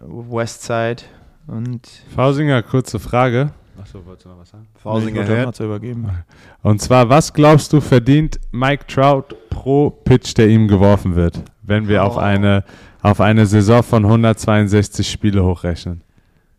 Westside 0.00 1.02
und 1.46 1.86
Fausinger, 2.14 2.62
kurze 2.62 2.98
Frage. 2.98 3.50
Achso, 3.80 4.04
wolltest 4.04 4.26
du 4.26 4.30
noch 4.30 4.40
was 4.40 4.50
sagen? 4.50 4.66
Fausinger 4.82 5.18
wollte 5.20 5.36
hört. 5.36 5.46
Matze 5.46 5.64
übergeben. 5.64 6.08
Und 6.62 6.80
zwar, 6.82 7.08
was 7.08 7.32
glaubst 7.32 7.72
du 7.72 7.80
verdient 7.80 8.38
Mike 8.50 8.86
Trout 8.88 9.34
pro 9.50 9.90
Pitch, 9.90 10.34
der 10.36 10.48
ihm 10.48 10.66
geworfen 10.68 11.14
wird, 11.14 11.42
wenn 11.62 11.86
wir 11.88 12.02
auf, 12.04 12.16
Oh. 12.16 12.20
eine, 12.20 12.64
auf 13.02 13.20
eine 13.20 13.46
Saison 13.46 13.82
von 13.82 14.04
162 14.04 15.08
Spiele 15.08 15.44
hochrechnen? 15.44 16.02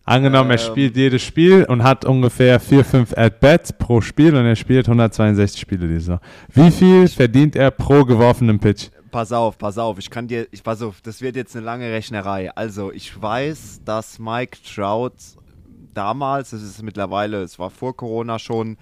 Angenommen, 0.06 0.50
er 0.50 0.60
Ähm. 0.60 0.66
spielt 0.66 0.96
jedes 0.98 1.22
Spiel 1.22 1.66
und 1.66 1.84
hat 1.84 2.04
ungefähr 2.06 2.60
4, 2.60 2.84
5 2.84 3.16
At-Bats 3.16 3.74
pro 3.74 4.02
Spiel 4.02 4.36
und 4.36 4.46
er 4.46 4.56
spielt 4.56 4.88
162 4.88 5.60
Spiele 5.62 5.88
die 5.88 5.96
Saison. 5.96 6.20
Wie 6.54 6.72
viel 6.72 7.08
verdient 7.10 7.56
er 7.56 7.70
pro 7.70 8.06
geworfenen 8.06 8.58
Pitch? 8.60 8.88
Pass 9.12 9.32
auf, 9.32 9.58
pass 9.58 9.78
auf, 9.78 9.98
ich 9.98 10.10
kann 10.10 10.28
dir, 10.28 10.48
ich 10.52 10.64
pass 10.64 10.82
auf, 10.82 11.02
das 11.02 11.22
wird 11.22 11.36
jetzt 11.36 11.56
eine 11.56 11.66
lange 11.66 11.92
Rechnerei. 11.92 12.52
Also, 12.56 12.92
ich 12.92 13.20
weiß, 13.22 13.82
dass 13.86 14.20
Mike 14.20 14.58
Trout 14.64 15.12
damals, 15.94 16.52
das 16.52 16.62
ist 16.62 16.82
mittlerweile, 16.84 17.42
es 17.42 17.60
war 17.60 17.70
vor 17.70 17.96
Corona 17.96 18.40
schon, 18.40 18.78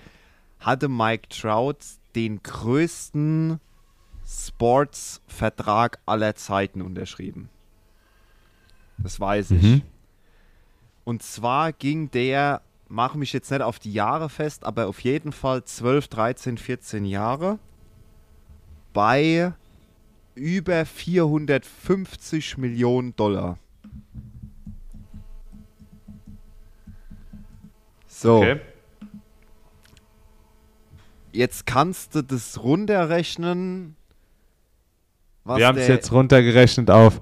hatte 0.59 0.89
Mike 0.89 1.29
Trout 1.29 1.77
den 2.15 2.41
größten 2.43 3.59
Sports-Vertrag 4.25 5.99
aller 6.05 6.35
Zeiten 6.35 6.81
unterschrieben. 6.81 7.49
Das 8.97 9.19
weiß 9.19 9.51
ich. 9.51 9.63
Mhm. 9.63 9.81
Und 11.05 11.23
zwar 11.23 11.71
ging 11.71 12.11
der, 12.11 12.61
mache 12.89 13.17
mich 13.17 13.31
jetzt 13.31 13.51
nicht 13.51 13.61
auf 13.61 13.79
die 13.79 13.93
Jahre 13.93 14.29
fest, 14.29 14.65
aber 14.65 14.87
auf 14.87 14.99
jeden 15.01 15.31
Fall 15.31 15.63
12, 15.63 16.07
13, 16.09 16.57
14 16.57 17.05
Jahre 17.05 17.59
bei 18.93 19.53
über 20.37 20.85
450 20.85 22.57
Millionen 22.57 23.15
Dollar. 23.15 23.57
So, 28.07 28.43
jetzt 31.31 31.65
kannst 31.65 32.15
du 32.15 32.23
das 32.23 32.63
runterrechnen. 32.63 33.95
Was 35.43 35.59
Wir 35.59 35.67
haben 35.67 35.77
es 35.77 35.87
jetzt 35.87 36.11
runtergerechnet 36.11 36.89
auf 36.89 37.21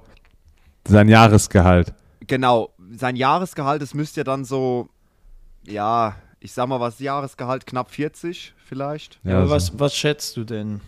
sein 0.88 1.10
Jahresgehalt. 1.10 1.94
Genau, 2.28 2.74
sein 2.92 3.16
Jahresgehalt, 3.16 3.82
das 3.82 3.94
müsste 3.94 4.22
ja 4.22 4.24
dann 4.24 4.46
so, 4.46 4.90
ja, 5.68 6.16
ich 6.40 6.54
sag 6.54 6.68
mal, 6.68 6.80
was 6.80 7.00
Jahresgehalt 7.00 7.66
knapp 7.66 7.92
40 7.92 8.54
vielleicht. 8.58 9.20
Ja, 9.24 9.38
aber 9.38 9.48
so. 9.48 9.54
was, 9.54 9.80
was 9.80 9.96
schätzt 9.96 10.38
du 10.38 10.44
denn? 10.44 10.82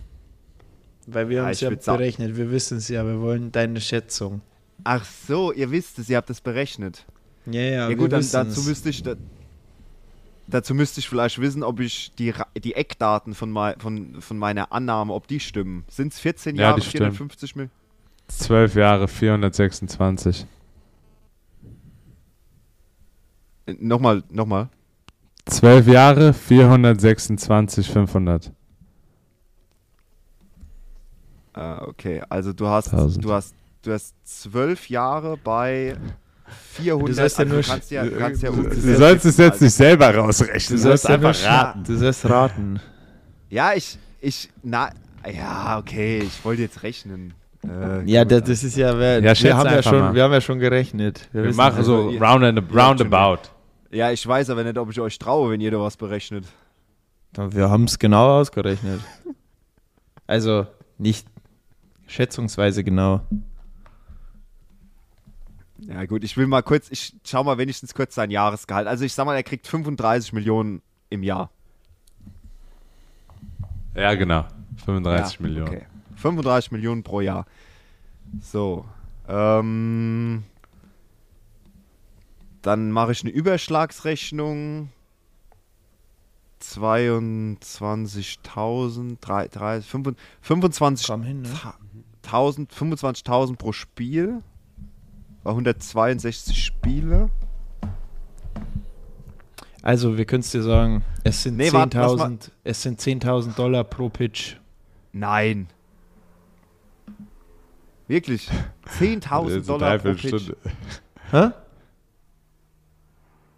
Weil 1.07 1.29
wir 1.29 1.37
Ja, 1.37 1.43
haben 1.43 1.51
es 1.51 1.61
ja 1.61 1.69
berechnet, 1.69 2.35
wir 2.35 2.51
wissen 2.51 2.77
es 2.79 2.89
ja, 2.89 3.05
wir 3.05 3.21
wollen 3.21 3.51
deine 3.51 3.79
Schätzung. 3.79 4.41
Ach 4.83 5.05
so, 5.05 5.51
ihr 5.53 5.71
wisst 5.71 5.97
es, 5.99 6.09
ihr 6.09 6.17
habt 6.17 6.29
es 6.29 6.41
berechnet. 6.41 7.05
Ja, 7.45 7.61
ja, 7.61 7.69
Ja, 7.69 7.89
wir 7.89 7.95
gut, 7.95 8.11
dann, 8.11 8.25
dazu 8.29 8.61
müsste 8.63 8.89
ich 8.89 9.03
da, 9.03 9.15
dazu 10.47 10.75
müsste 10.75 10.99
ich 10.99 11.07
vielleicht 11.07 11.39
wissen, 11.39 11.63
ob 11.63 11.79
ich 11.79 12.11
die, 12.19 12.33
die 12.61 12.75
Eckdaten 12.75 13.33
von, 13.35 13.49
mei, 13.51 13.75
von, 13.79 14.21
von 14.21 14.37
meiner 14.37 14.71
Annahme, 14.73 15.13
ob 15.13 15.27
die 15.27 15.39
stimmen. 15.39 15.85
Sind 15.87 16.11
es 16.13 16.19
14 16.19 16.55
Ja, 16.57 16.63
Jahre, 16.63 16.81
die 16.81 16.85
stimmen. 16.85 17.11
450 17.13 17.55
Millionen? 17.55 17.71
12 18.27 18.75
Jahre, 18.75 19.07
426. 19.07 20.45
Äh, 23.65 23.75
Nochmal, 23.79 24.23
nochmal. 24.29 24.69
12 25.45 25.87
Jahre, 25.87 26.33
426, 26.33 27.89
500. 27.89 28.51
Ah, 31.57 31.83
okay, 31.87 32.21
also 32.29 32.53
du 32.53 32.67
hast, 32.67 32.93
1000. 32.93 33.23
du 33.25 33.31
hast, 33.33 33.55
du 33.81 33.91
hast 33.91 34.13
12 34.25 34.89
Jahre 34.89 35.37
bei 35.43 35.95
400. 36.73 37.09
Du 37.09 37.13
sollst 37.13 37.37
ja 37.37 37.43
also 37.43 37.53
nur 37.55 37.61
du 37.63 37.67
kannst 37.67 37.91
ja, 37.91 38.03
du 38.05 38.11
kannst 38.11 38.43
ja 38.43 38.51
du- 38.51 38.63
Du 38.63 38.95
sollst 38.95 39.25
es 39.25 39.37
jetzt 39.37 39.61
nicht 39.61 39.73
selber 39.73 40.15
rausrechnen. 40.15 40.59
Du 40.67 40.75
Du 40.75 40.77
sollst 40.81 41.03
sollst 41.03 41.09
ja 41.09 41.17
nur 41.17 41.27
einfach 41.29 41.45
raten. 41.45 41.83
Du 41.83 41.97
sollst 41.97 42.29
raten. 42.29 42.79
Ja, 43.49 43.73
ich, 43.73 43.97
ich, 44.21 44.49
na, 44.61 44.91
ja, 45.35 45.79
okay, 45.79 46.19
ich 46.19 46.45
wollte 46.45 46.61
jetzt 46.61 46.83
rechnen. 46.83 47.33
Äh, 47.67 48.03
Ja, 48.05 48.23
das, 48.23 48.43
das 48.43 48.63
ist 48.63 48.77
ja, 48.77 48.97
wir, 48.97 49.19
Ja, 49.19 49.33
wir, 49.41 49.57
haben 49.57 49.69
ja 49.71 49.81
schon, 49.83 49.99
mal. 49.99 50.13
wir 50.13 50.23
haben 50.23 50.33
ja 50.33 50.41
schon 50.41 50.59
gerechnet. 50.59 51.27
Wir 51.33 51.43
wissen 51.43 51.57
machen 51.57 51.77
also, 51.77 52.11
so 52.11 52.17
round 52.23 52.43
and, 52.43 52.59
roundabout. 52.73 53.49
Ja, 53.89 54.11
ich 54.11 54.25
weiß 54.27 54.49
aber 54.51 54.63
nicht, 54.63 54.77
ob 54.77 54.91
ich 54.91 54.99
euch 54.99 55.17
traue, 55.17 55.51
wenn 55.51 55.61
ihr 55.61 55.71
da 55.71 55.79
was 55.79 55.97
berechnet. 55.97 56.45
Wir 57.35 57.69
haben 57.69 57.85
es 57.85 57.97
genau 57.97 58.39
ausgerechnet. 58.39 58.99
Also 60.27 60.67
nicht 60.97 61.27
schätzungsweise 62.07 62.83
genau. 62.83 63.21
Ja, 65.79 66.05
gut, 66.05 66.23
ich 66.23 66.37
will 66.37 66.47
mal 66.47 66.63
kurz, 66.63 66.89
ich 66.89 67.15
schau 67.23 67.43
mal 67.43 67.59
wenigstens 67.59 67.93
kurz 67.93 68.15
sein 68.15 68.31
Jahresgehalt. 68.31 68.87
Also 68.87 69.05
ich 69.05 69.13
sag 69.13 69.25
mal, 69.25 69.35
er 69.35 69.43
kriegt 69.43 69.67
35 69.67 70.33
Millionen 70.33 70.81
im 71.09 71.21
Jahr. 71.23 71.51
Ja, 73.95 74.15
genau. 74.15 74.45
35 74.85 75.39
ja, 75.39 75.45
Millionen. 75.45 75.69
Okay. 75.69 75.85
35 76.15 76.71
Millionen 76.71 77.03
pro 77.03 77.21
Jahr. 77.21 77.45
So. 78.41 78.85
Ähm, 79.27 80.43
dann 82.61 82.91
mache 82.91 83.11
ich 83.11 83.21
eine 83.21 83.31
Überschlagsrechnung. 83.31 84.89
22.000, 86.61 89.17
3, 89.21 89.47
3, 89.47 89.81
25, 89.81 91.07
Komm 91.07 91.23
hin, 91.23 91.43
ne? 91.43 91.49
1000, 92.27 92.71
25.000 92.73 93.55
pro 93.57 93.71
Spiel. 93.71 94.41
Bei 95.43 95.51
162 95.51 96.63
Spiele. 96.63 97.29
Also 99.81 100.17
wir 100.17 100.25
können 100.25 100.41
es 100.41 100.51
dir 100.51 100.63
sagen, 100.63 101.03
es 101.23 101.43
sind 101.43 101.55
Nee, 101.57 101.71
warte, 101.71 101.97
lass 101.97 102.11
10.000 102.11 102.51
es 102.65 102.81
sind 102.81 102.99
10.000 102.99 103.55
Dollar 103.55 103.83
pro 103.85 104.09
Pitch. 104.09 104.55
Nein. 105.13 105.67
Wirklich? 108.07 108.49
10.000 108.99 109.43
Jetzt 109.43 109.53
eine 109.53 109.61
Dollar 109.61 109.97
pro 109.99 110.13
Pitch. 110.13 110.51
Hä? 111.31 111.49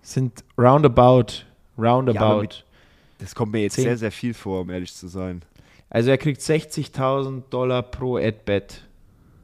Sind 0.02 0.44
roundabout, 0.58 1.46
Ja, 1.78 1.84
roundabout. 1.92 2.42
mit- 2.42 2.66
Das 3.20 3.34
kommt 3.36 3.52
mir 3.52 3.62
jetzt 3.64 3.76
Zehn- 3.76 3.84
sehr, 3.86 3.98
sehr 3.98 4.12
viel 4.12 4.34
vor, 4.34 4.62
um 4.62 4.70
ehrlich 4.70 4.94
zu 4.94 5.08
sein. 5.08 5.42
Also 5.90 6.10
er 6.10 6.18
kriegt 6.18 6.42
60.000 6.42 7.44
Dollar 7.50 7.82
pro 7.84 8.18
Ad-Bet. 8.18 8.84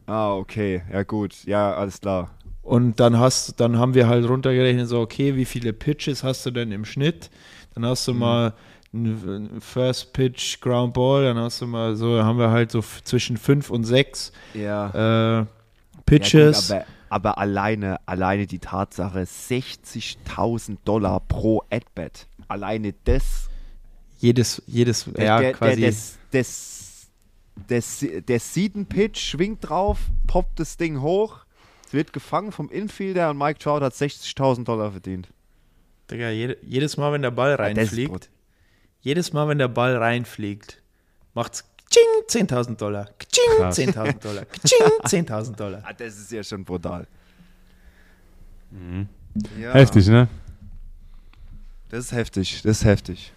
Ah, 0.08 0.34
okay. 0.36 0.84
Ja, 0.92 1.04
gut. 1.04 1.44
Ja, 1.46 1.74
alles 1.74 2.00
klar. 2.02 2.32
Und 2.62 3.00
dann 3.00 3.20
hast, 3.20 3.60
dann 3.60 3.78
haben 3.78 3.94
wir 3.94 4.08
halt 4.08 4.28
runtergerechnet, 4.28 4.88
so, 4.88 5.00
okay, 5.02 5.36
wie 5.36 5.46
viele 5.46 5.72
Pitches 5.74 6.24
hast 6.24 6.46
du 6.46 6.52
denn 6.52 6.72
im 6.72 6.86
Schnitt? 6.86 7.30
Dann 7.74 7.86
hast 7.86 8.08
du 8.08 8.14
Mhm. 8.14 8.20
mal 8.20 8.54
einen 8.94 9.62
First 9.62 10.14
Pitch 10.14 10.62
Ground 10.62 10.94
Ball, 10.94 11.26
dann 11.26 11.38
hast 11.38 11.62
du 11.62 11.68
mal 11.68 11.96
so, 11.96 12.24
haben 12.24 12.40
wir 12.40 12.50
halt 12.52 12.72
so 12.72 12.82
zwischen 13.04 13.38
fünf 13.38 13.70
und 13.70 13.84
sechs 13.84 14.32
Ja. 14.54 15.42
äh, 15.42 15.46
Pitches. 16.06 16.70
Ja, 16.70 16.78
gut, 16.78 16.86
aber, 17.10 17.34
aber 17.34 17.38
alleine, 17.40 18.00
alleine 18.08 18.48
die 18.48 18.60
Tatsache, 18.60 19.26
60.000 19.26 20.78
Dollar 20.86 21.20
pro 21.20 21.64
Adbet. 21.70 22.28
Alleine 22.48 22.94
das. 23.04 23.50
Jedes, 24.18 24.62
jedes, 24.68 25.06
ja, 25.18 25.40
der, 25.40 25.54
quasi. 25.54 25.82
Der, 25.82 25.90
das, 25.92 26.18
das, 26.32 27.08
das, 27.68 28.06
der 28.28 28.40
Season-Pitch 28.40 29.20
schwingt 29.20 29.68
drauf, 29.70 30.00
poppt 30.28 30.60
das 30.60 30.78
Ding 30.78 31.02
hoch. 31.02 31.40
Wird 31.92 32.12
gefangen 32.14 32.52
vom 32.52 32.70
Infielder 32.70 33.30
und 33.30 33.38
Mike 33.38 33.60
Trout 33.60 33.82
hat 33.82 33.94
60.000 33.94 34.64
Dollar 34.66 34.92
verdient. 34.92 35.30
Digga, 36.12 36.30
jede, 36.30 36.58
jedes 36.62 36.98
Mal, 36.98 37.12
wenn 37.14 37.22
der 37.22 37.32
Ball 37.32 37.52
Ja, 37.52 37.56
reinfliegt, 37.58 38.12
brut- 38.12 38.30
jedes 39.02 39.34
Mal, 39.34 39.48
wenn 39.48 39.60
der 39.60 39.68
Ball 39.70 39.96
reinfliegt, 39.98 40.82
macht's 41.34 41.64
Kching, 41.90 42.48
10.000 42.48 42.76
Dollar. 42.78 43.10
Kching, 43.20 43.58
Krass. 43.58 43.78
10.000 43.78 44.20
Dollar. 44.20 44.46
Kching, 44.46 45.26
10.000 45.26 45.56
Dollar. 45.56 45.84
Ah, 45.86 45.94
das 45.94 46.18
ist 46.18 46.32
ja 46.32 46.44
schon 46.44 46.66
brutal. 46.66 47.08
Ja, 49.62 49.74
Heftig, 49.74 50.08
ne? 50.08 50.28
Das 51.90 52.06
ist 52.06 52.12
heftig, 52.12 52.62
das 52.64 52.78
ist 52.80 52.86
heftig. 52.86 53.32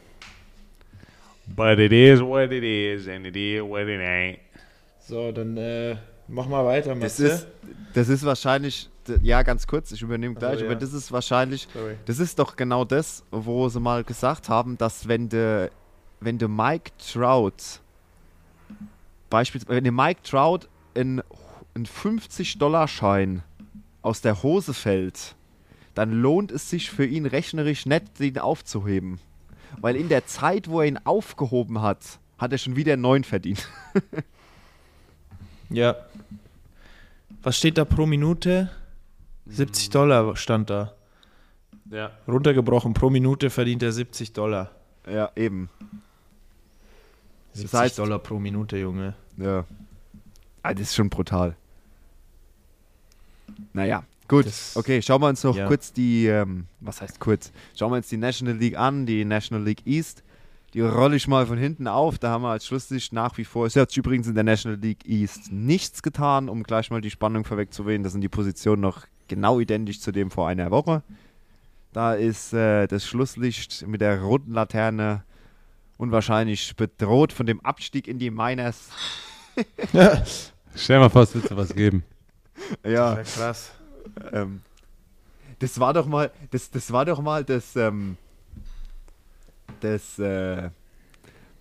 But 1.55 1.79
it 1.79 1.93
is 1.93 2.21
what 2.21 2.53
it 2.53 2.63
is 2.63 3.09
and 3.09 3.27
it 3.27 3.37
is 3.37 3.63
what 3.63 3.83
it 3.83 4.01
ain't. 4.01 4.39
So, 5.01 5.33
dann 5.33 5.57
äh, 5.57 5.97
mach 6.29 6.47
mal 6.47 6.65
weiter, 6.65 6.95
Das 6.95 7.19
Matze. 7.19 7.27
ist, 7.27 7.47
das 7.95 8.09
ist 8.09 8.25
wahrscheinlich, 8.25 8.91
ja, 9.23 9.43
ganz 9.43 9.67
kurz, 9.67 9.91
ich 9.93 10.03
übernehme 10.03 10.35
gleich, 10.35 10.61
ja. 10.61 10.67
aber 10.67 10.75
das 10.77 10.93
ist 10.93 11.11
wahrscheinlich, 11.11 11.67
Sorry. 11.73 11.97
das 12.05 12.19
ist 12.19 12.39
doch 12.39 12.57
genau 12.57 12.85
das, 12.85 13.25
wo 13.31 13.69
sie 13.69 13.81
mal 13.81 14.05
gesagt 14.05 14.49
haben, 14.49 14.77
dass 14.77 15.09
wenn 15.09 15.29
du 15.29 15.71
wenn 16.21 16.37
du 16.39 16.49
Mike 16.49 16.91
Trout 17.13 17.81
beispielsweise, 19.31 19.77
wenn 19.77 19.85
der 19.85 19.93
Mike 19.93 20.23
Trout 20.23 20.61
in 20.95 21.23
ein 21.75 21.87
50-Dollar-Schein 21.87 23.43
aus 24.03 24.21
der 24.21 24.43
Hose 24.43 24.75
fällt, 24.75 25.37
dann 25.95 26.13
lohnt 26.13 26.51
es 26.51 26.71
sich 26.71 26.91
für 26.91 27.05
ihn 27.07 27.27
rechnerisch 27.27 27.87
nicht, 27.87 28.19
den 28.19 28.39
aufzuheben. 28.39 29.21
Weil 29.81 29.97
in 29.97 30.09
der 30.09 30.27
Zeit, 30.27 30.69
wo 30.69 30.81
er 30.81 30.87
ihn 30.89 30.99
aufgehoben 31.05 31.81
hat, 31.83 32.19
hat 32.39 32.53
er 32.53 32.59
schon 32.59 32.77
wieder 32.77 32.93
einen 32.95 33.03
neuen 33.03 33.25
verdient. 33.25 33.69
Ja. 35.71 35.97
Was 37.43 37.59
steht 37.59 37.77
da 37.77 37.85
pro 37.85 38.07
Minute? 38.07 38.71
70 39.47 39.91
Dollar 39.91 40.35
stand 40.35 40.71
da. 40.71 40.95
Ja. 41.91 42.13
Runtergebrochen, 42.27 42.95
pro 42.95 43.11
Minute 43.11 43.51
verdient 43.51 43.83
er 43.83 43.93
70 43.93 44.33
Dollar. 44.33 44.71
ja, 45.07 45.31
eben. 45.37 45.69
70 47.53 47.79
heißt- 47.81 47.99
Dollar 47.99 48.19
pro 48.19 48.39
Minute, 48.39 48.79
Junge. 48.79 49.15
Ja. 49.37 49.67
Ah, 50.63 50.73
das 50.73 50.85
ist 50.89 50.95
schon 50.95 51.11
brutal. 51.11 51.55
Naja, 53.75 54.05
gut. 54.29 54.47
Das- 54.47 54.77
okay, 54.77 55.03
schauen 55.03 55.21
wir 55.21 55.29
uns 55.29 55.43
noch 55.43 55.57
ja. 55.57 55.67
kurz 55.67 55.93
die, 55.93 56.27
ähm, 56.27 56.67
was 56.81 57.01
heißt 57.01 57.19
kurz? 57.21 57.51
Schauen 57.77 57.91
wir 57.93 57.97
uns 57.97 58.09
die 58.09 58.17
National 58.17 58.57
League 58.57 58.79
an, 58.79 59.07
die 59.07 59.25
National 59.25 59.65
League 59.65 59.87
East. 59.87 60.23
Die 60.75 60.83
rolle 60.83 61.17
ich 61.17 61.27
mal 61.27 61.47
von 61.47 61.57
hinten 61.57 61.89
auf. 61.89 62.19
Da 62.19 62.29
haben 62.29 62.43
wir 62.43 62.51
als 62.51 62.67
Schlusslicht 62.67 63.13
nach 63.15 63.39
wie 63.39 63.45
vor. 63.45 63.67
Es 63.67 63.75
hat 63.75 63.89
sich 63.89 63.99
übrigens 63.99 64.27
in 64.27 64.35
der 64.35 64.45
National 64.45 64.79
League 64.79 65.09
East 65.09 65.51
nichts 65.51 66.03
getan, 66.03 66.51
um 66.51 66.63
gleich 66.63 66.91
mal 66.91 67.01
die 67.01 67.11
Spannung 67.11 67.45
vorwegzuwählen. 67.45 68.03
Da 68.03 68.11
sind 68.11 68.21
die 68.21 68.29
Positionen 68.29 68.83
noch 68.83 69.07
genau 69.29 69.61
identisch 69.61 70.01
zu 70.01 70.13
dem 70.13 70.31
vor 70.31 70.47
einer 70.47 70.71
Woche. 70.71 71.03
Da 71.95 72.13
ist 72.15 72.53
äh, 72.53 72.87
das 72.87 73.07
Schlusslicht 73.07 73.87
mit 73.87 74.03
der 74.03 74.21
roten 74.21 74.53
Laterne 74.53 75.25
unwahrscheinlich 75.97 76.77
bedroht 76.77 77.33
von 77.33 77.47
dem 77.47 77.61
Abstieg 77.65 78.07
in 78.07 78.19
die 78.19 78.31
Miners. 78.31 78.91
Stell 80.75 80.97
dir 80.97 81.01
mal 81.01 81.09
vor, 81.09 81.23
es 81.23 81.35
wird 81.35 81.49
sowas 81.49 81.75
geben. 81.75 82.05
Ja, 82.85 83.15
Ja, 83.15 83.23
krass. 83.23 83.73
Ähm, 84.33 84.63
das 85.59 85.81
war 85.81 85.93
doch 85.93 86.07
mal, 86.07 86.31
das, 86.51 86.71
das 86.71 86.93
war 86.93 87.05
doch 87.05 87.21
mal 87.21 87.45
das, 87.45 87.77
ähm, 87.77 88.17
das, 89.81 90.19
äh, 90.19 90.71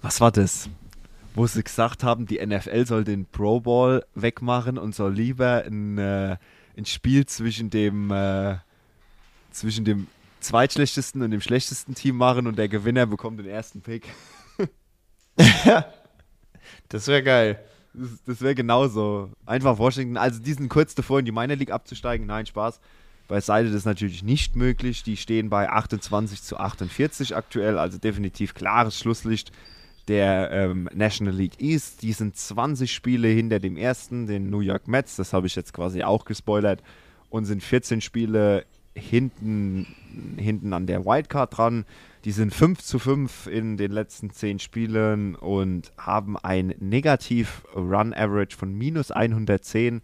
was 0.01 0.21
war 0.21 0.31
das? 0.31 0.69
Wo 1.33 1.45
sie 1.45 1.63
gesagt 1.63 2.03
haben, 2.03 2.25
die 2.25 2.43
NFL 2.45 2.85
soll 2.85 3.03
den 3.03 3.25
Pro 3.25 3.59
Bowl 3.59 4.03
wegmachen 4.15 4.77
und 4.77 4.95
soll 4.95 5.13
lieber 5.13 5.63
ein, 5.65 5.97
äh, 5.97 6.37
ein 6.75 6.85
Spiel 6.85 7.25
zwischen 7.25 7.69
dem, 7.69 8.11
äh, 8.11 8.57
zwischen 9.51 9.85
dem 9.85 10.07
zweitschlechtesten 10.39 11.21
und 11.21 11.31
dem 11.31 11.41
schlechtesten 11.41 11.95
Team 11.95 12.17
machen 12.17 12.47
und 12.47 12.57
der 12.57 12.69
Gewinner 12.69 13.05
bekommt 13.05 13.39
den 13.39 13.47
ersten 13.47 13.81
Pick. 13.81 14.07
Das 16.89 17.07
wäre 17.07 17.23
geil. 17.23 17.63
Das, 17.97 18.23
das 18.25 18.41
wäre 18.41 18.53
genauso. 18.53 19.29
Einfach 19.45 19.79
Washington, 19.79 20.17
also 20.17 20.39
die 20.39 20.53
sind 20.53 20.69
kurz 20.69 20.93
davor, 20.93 21.19
in 21.19 21.25
die 21.25 21.31
Minor 21.31 21.55
League 21.55 21.71
abzusteigen. 21.71 22.27
Nein, 22.27 22.45
Spaß. 22.45 22.79
Bei 23.27 23.41
Seide 23.41 23.69
das 23.69 23.79
ist 23.79 23.85
natürlich 23.85 24.23
nicht 24.23 24.55
möglich. 24.55 25.03
Die 25.03 25.17
stehen 25.17 25.49
bei 25.49 25.69
28 25.69 26.43
zu 26.43 26.57
48 26.57 27.35
aktuell, 27.35 27.77
also 27.77 27.97
definitiv 27.97 28.53
klares 28.53 28.97
Schlusslicht 28.99 29.51
der 30.07 30.51
ähm, 30.51 30.89
National 30.93 31.33
League 31.33 31.59
East. 31.59 32.03
Die 32.03 32.13
sind 32.13 32.37
20 32.37 32.93
Spiele 32.93 33.27
hinter 33.27 33.59
dem 33.59 33.75
ersten, 33.75 34.27
den 34.27 34.49
New 34.49 34.61
York 34.61 34.87
Mets. 34.87 35.17
Das 35.17 35.33
habe 35.33 35.47
ich 35.47 35.55
jetzt 35.55 35.73
quasi 35.73 36.03
auch 36.03 36.23
gespoilert. 36.23 36.81
Und 37.29 37.45
sind 37.45 37.61
14 37.61 37.99
Spiele 37.99 38.63
hinten, 38.95 39.87
hinten 40.37 40.71
an 40.71 40.87
der 40.87 41.05
Wildcard 41.05 41.57
dran. 41.57 41.85
Die 42.27 42.33
sind 42.33 42.53
5 42.53 42.83
zu 42.83 42.99
5 42.99 43.47
in 43.47 43.77
den 43.77 43.89
letzten 43.89 44.31
10 44.31 44.59
Spielen 44.59 45.35
und 45.35 45.93
haben 45.97 46.35
ein 46.35 46.75
Negativ-Run-Average 46.77 48.57
von 48.57 48.73
minus 48.73 49.11
110. 49.11 50.01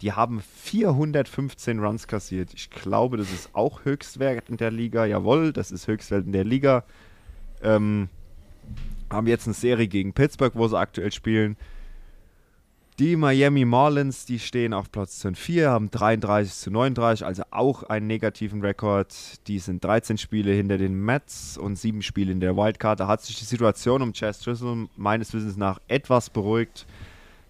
Die 0.00 0.12
haben 0.14 0.40
415 0.40 1.78
Runs 1.78 2.08
kassiert. 2.08 2.54
Ich 2.54 2.70
glaube, 2.70 3.18
das 3.18 3.30
ist 3.30 3.50
auch 3.52 3.84
Höchstwert 3.84 4.48
in 4.48 4.56
der 4.56 4.70
Liga. 4.70 5.04
Jawohl, 5.04 5.52
das 5.52 5.70
ist 5.70 5.86
Höchstwert 5.86 6.24
in 6.24 6.32
der 6.32 6.44
Liga. 6.44 6.82
Ähm, 7.62 8.08
haben 9.10 9.26
jetzt 9.26 9.46
eine 9.46 9.52
Serie 9.52 9.86
gegen 9.86 10.14
Pittsburgh, 10.14 10.54
wo 10.54 10.66
sie 10.68 10.78
aktuell 10.78 11.12
spielen. 11.12 11.58
Die 12.98 13.14
Miami 13.14 13.66
Marlins, 13.66 14.24
die 14.24 14.38
stehen 14.38 14.72
auf 14.72 14.90
Platz 14.90 15.18
10 15.18 15.34
4, 15.34 15.68
haben 15.68 15.90
33 15.90 16.54
zu 16.54 16.70
39, 16.70 17.26
also 17.26 17.42
auch 17.50 17.82
einen 17.82 18.06
negativen 18.06 18.62
Rekord. 18.62 19.14
Die 19.48 19.58
sind 19.58 19.84
13 19.84 20.16
Spiele 20.16 20.52
hinter 20.52 20.78
den 20.78 20.94
Mets 20.94 21.58
und 21.58 21.76
7 21.76 22.00
Spiele 22.00 22.32
in 22.32 22.40
der 22.40 22.56
Wildcard. 22.56 23.00
Da 23.00 23.06
hat 23.06 23.20
sich 23.20 23.38
die 23.38 23.44
Situation 23.44 24.00
um 24.00 24.14
Chess 24.14 24.40
Chisholm 24.40 24.88
meines 24.96 25.34
Wissens 25.34 25.58
nach 25.58 25.78
etwas 25.88 26.30
beruhigt. 26.30 26.86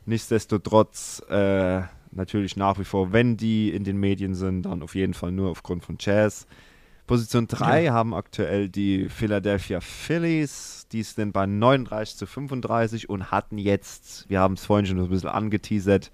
Nichtsdestotrotz 0.05 1.22
äh, 1.30 1.82
natürlich 2.11 2.57
nach 2.57 2.80
wie 2.80 2.84
vor, 2.84 3.12
wenn 3.12 3.36
die 3.36 3.70
in 3.70 3.84
den 3.84 3.99
Medien 3.99 4.34
sind, 4.34 4.62
dann 4.62 4.82
auf 4.82 4.97
jeden 4.97 5.14
Fall 5.14 5.30
nur 5.30 5.51
aufgrund 5.51 5.84
von 5.84 5.97
Jazz. 6.01 6.49
Position 7.07 7.46
3 7.46 7.88
haben 7.88 8.14
aktuell 8.14 8.68
die 8.68 9.09
Philadelphia 9.09 9.80
Phillies. 9.80 10.86
Die 10.90 11.02
sind 11.02 11.32
bei 11.32 11.46
39 11.46 12.16
zu 12.16 12.26
35 12.26 13.09
und 13.09 13.30
hatten 13.30 13.59
jetzt, 13.59 14.28
wir 14.28 14.40
haben 14.40 14.54
es 14.54 14.64
vorhin 14.64 14.86
schon 14.86 14.98
so 14.98 15.04
ein 15.04 15.11
bisschen 15.11 15.28
angeteasert, 15.28 16.11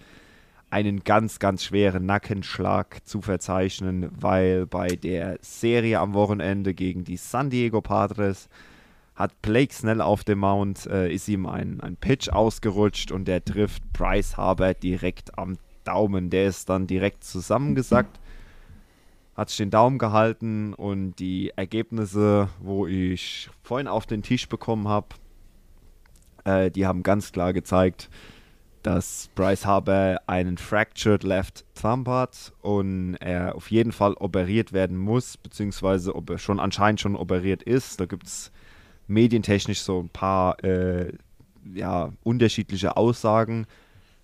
einen 0.71 1.03
ganz, 1.05 1.39
ganz 1.39 1.65
schweren 1.65 2.07
Nackenschlag 2.07 3.07
zu 3.07 3.23
verzeichnen, 3.23 4.11
weil 4.19 4.67
bei 4.67 4.89
der 4.89 5.39
Serie 5.41 5.99
am 5.99 6.15
Wochenende 6.15 6.75
gegen 6.75 7.05
die 7.05 7.17
San 7.17 7.51
Diego 7.51 7.81
Padres 7.81 8.49
hat 9.15 9.41
Blake 9.43 9.73
Snell 9.73 10.01
auf 10.01 10.25
dem 10.25 10.39
Mount, 10.39 10.87
äh, 10.87 11.13
ist 11.13 11.29
ihm 11.29 11.47
ein, 11.47 11.81
ein 11.81 11.97
Pitch 11.97 12.31
ausgerutscht 12.31 13.13
und 13.13 13.27
der 13.27 13.45
trifft 13.45 13.83
Bryce 13.93 14.37
Harper 14.37 14.75
direkt 14.75 15.39
am 15.39 15.59
Daumen. 15.85 16.31
Der 16.31 16.49
ist 16.49 16.69
dann 16.69 16.87
direkt 16.87 17.25
zusammengesackt 17.25 18.19
hat 19.43 19.51
sich 19.51 19.59
den 19.59 19.71
Daumen 19.71 19.99
gehalten 19.99 20.73
und 20.73 21.17
die 21.17 21.51
Ergebnisse, 21.57 22.49
wo 22.61 22.87
ich 22.87 23.51
vorhin 23.65 23.89
auf 23.89 24.07
den 24.07 24.23
Tisch 24.23 24.49
bekommen 24.49 24.87
habe, 24.87 25.09
äh, 26.45 26.71
die 26.71 26.87
haben 26.87 27.03
ganz 27.03 27.33
klar 27.33 27.53
gezeigt, 27.53 28.09
dass 28.85 29.31
Bryce 29.35 29.67
Harper 29.67 30.21
einen 30.29 30.59
Fractured 30.59 31.25
Left 31.25 31.65
Thumb 31.75 32.07
hat 32.07 32.53
und 32.63 33.17
er 33.17 33.57
auf 33.57 33.73
jeden 33.73 33.91
Fall 33.91 34.15
operiert 34.15 34.73
werden 34.73 34.97
muss, 34.97 35.37
beziehungsweise 35.37 36.15
ob 36.15 36.31
er 36.31 36.39
schon 36.39 36.61
anscheinend 36.61 37.01
schon 37.01 37.17
operiert 37.17 37.65
ist. 37.65 37.99
Da 37.99 38.07
gibt 38.07 38.29
es 38.29 38.53
medientechnisch 39.09 39.81
so 39.81 39.99
ein 39.99 40.09
paar 40.09 40.63
äh, 40.63 41.15
ja, 41.75 42.13
unterschiedliche 42.23 42.97
Aussagen. 42.97 43.67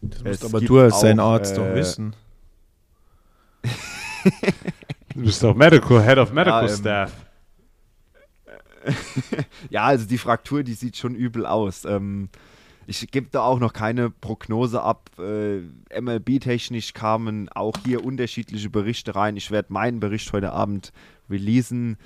Das 0.00 0.20
Es 0.20 0.24
musst 0.24 0.44
aber 0.44 0.60
gibt 0.60 0.70
du 0.70 0.78
als 0.78 1.00
sein 1.00 1.18
Arzt 1.18 1.56
doch 1.56 1.66
äh, 1.66 1.74
wissen. 1.74 2.14
Du 5.18 5.24
bist 5.24 5.42
doch 5.42 5.56
Medical, 5.56 6.00
Head 6.00 6.18
of 6.18 6.32
Medical 6.32 6.62
Ja, 6.64 6.70
ähm, 6.70 6.76
Staff. 6.78 7.12
Ja, 9.68 9.82
also 9.82 10.06
die 10.06 10.16
Fraktur, 10.16 10.62
die 10.62 10.74
sieht 10.74 10.96
schon 10.96 11.16
übel 11.16 11.44
aus. 11.44 11.84
Ähm, 11.84 12.28
ich 12.86 13.10
gebe 13.10 13.26
da 13.32 13.40
auch 13.40 13.58
noch 13.58 13.72
keine 13.72 14.10
Prognose 14.10 14.80
ab. 14.80 15.10
Äh, 15.18 15.58
MLB-technisch 16.00 16.94
kamen 16.94 17.48
auch 17.48 17.74
hier 17.84 18.04
unterschiedliche 18.04 18.70
Berichte 18.70 19.16
rein. 19.16 19.36
Ich 19.36 19.50
werde 19.50 19.72
meinen 19.72 19.98
Bericht 19.98 20.32
heute 20.32 20.52
Abend 20.52 20.92
releasen. 21.28 21.96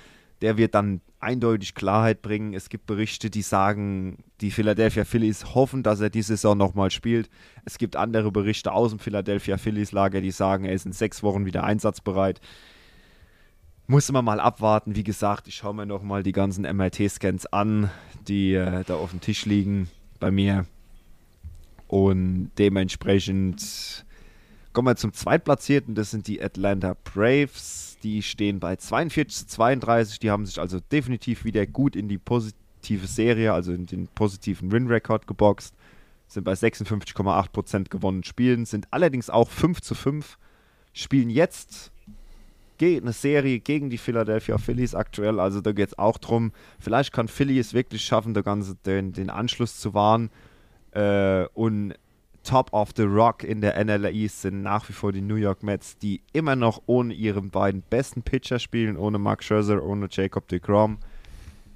Der 0.41 0.57
wird 0.57 0.73
dann 0.73 1.01
eindeutig 1.19 1.75
Klarheit 1.75 2.23
bringen. 2.23 2.55
Es 2.55 2.67
gibt 2.67 2.87
Berichte, 2.87 3.29
die 3.29 3.43
sagen, 3.43 4.23
die 4.41 4.49
Philadelphia 4.49 5.05
Phillies 5.05 5.53
hoffen, 5.53 5.83
dass 5.83 6.01
er 6.01 6.09
diese 6.09 6.35
Saison 6.35 6.57
nochmal 6.57 6.89
spielt. 6.89 7.29
Es 7.63 7.77
gibt 7.77 7.95
andere 7.95 8.31
Berichte 8.31 8.71
aus 8.71 8.89
dem 8.89 8.97
Philadelphia 8.97 9.57
Phillies-Lager, 9.57 10.19
die 10.19 10.31
sagen, 10.31 10.65
er 10.65 10.73
ist 10.73 10.87
in 10.87 10.93
sechs 10.93 11.21
Wochen 11.21 11.45
wieder 11.45 11.63
einsatzbereit. 11.63 12.41
Muss 13.85 14.09
man 14.11 14.23
mal 14.23 14.39
abwarten. 14.39 14.95
Wie 14.95 15.03
gesagt, 15.03 15.47
ich 15.47 15.55
schaue 15.55 15.73
mir 15.73 15.85
nochmal 15.85 16.23
die 16.23 16.31
ganzen 16.31 16.63
MRT-Scans 16.63 17.47
an, 17.47 17.89
die 18.27 18.53
äh, 18.53 18.83
da 18.85 18.95
auf 18.95 19.11
dem 19.11 19.19
Tisch 19.19 19.45
liegen 19.45 19.89
bei 20.19 20.31
mir. 20.31 20.65
Und 21.89 22.51
dementsprechend 22.57 24.05
kommen 24.71 24.87
wir 24.87 24.95
zum 24.95 25.11
Zweitplatzierten. 25.11 25.95
Das 25.95 26.11
sind 26.11 26.27
die 26.27 26.41
Atlanta 26.41 26.95
Braves. 27.03 27.97
Die 28.03 28.23
stehen 28.23 28.61
bei 28.61 28.77
42 28.77 29.47
zu 29.47 29.47
32. 29.47 30.19
Die 30.19 30.31
haben 30.31 30.45
sich 30.45 30.59
also 30.59 30.79
definitiv 30.79 31.43
wieder 31.43 31.67
gut 31.67 31.97
in 31.97 32.07
die 32.07 32.17
positive 32.17 33.05
Serie, 33.05 33.53
also 33.53 33.73
in 33.73 33.85
den 33.85 34.07
positiven 34.07 34.71
Win-Record 34.71 35.27
geboxt. 35.27 35.75
Sind 36.29 36.45
bei 36.45 36.53
56,8% 36.53 37.89
gewonnenen 37.89 38.23
Spielen. 38.23 38.65
Sind 38.65 38.87
allerdings 38.91 39.29
auch 39.29 39.49
5 39.49 39.81
zu 39.81 39.93
5. 39.93 40.37
Spielen 40.93 41.29
jetzt 41.29 41.92
eine 42.81 43.13
Serie 43.13 43.59
gegen 43.59 43.89
die 43.89 43.97
Philadelphia 43.97 44.57
Phillies 44.57 44.95
aktuell. 44.95 45.39
Also 45.39 45.61
da 45.61 45.71
geht 45.71 45.89
es 45.89 45.97
auch 45.97 46.17
drum, 46.17 46.51
vielleicht 46.79 47.13
kann 47.13 47.27
Philly 47.27 47.59
es 47.59 47.73
wirklich 47.73 48.03
schaffen, 48.03 48.33
der 48.33 48.43
ganze, 48.43 48.75
den, 48.85 49.13
den 49.13 49.29
Anschluss 49.29 49.79
zu 49.79 49.93
wahren. 49.93 50.29
Äh, 50.91 51.45
und 51.53 51.95
Top 52.43 52.73
of 52.73 52.89
the 52.97 53.03
Rock 53.03 53.43
in 53.43 53.61
der 53.61 53.83
NL 53.83 54.05
East 54.05 54.41
sind 54.41 54.61
nach 54.61 54.87
wie 54.89 54.93
vor 54.93 55.13
die 55.13 55.21
New 55.21 55.35
York 55.35 55.63
Mets, 55.63 55.97
die 55.97 56.21
immer 56.33 56.57
noch 56.57 56.81
ohne 56.87 57.13
ihren 57.13 57.49
beiden 57.49 57.81
besten 57.89 58.21
Pitcher 58.21 58.59
spielen, 58.59 58.97
ohne 58.97 59.17
Mark 59.17 59.43
Scherzer, 59.43 59.81
ohne 59.81 60.07
Jacob 60.11 60.47
deGrom. 60.49 60.97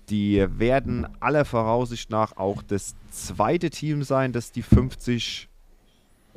die 0.10 0.46
werden 0.58 1.08
aller 1.20 1.44
Voraussicht 1.44 2.10
nach 2.10 2.38
auch 2.38 2.62
das 2.62 2.96
zweite 3.12 3.70
Team 3.70 4.04
sein, 4.04 4.32
das 4.32 4.52
die 4.52 4.62
50 4.62 5.50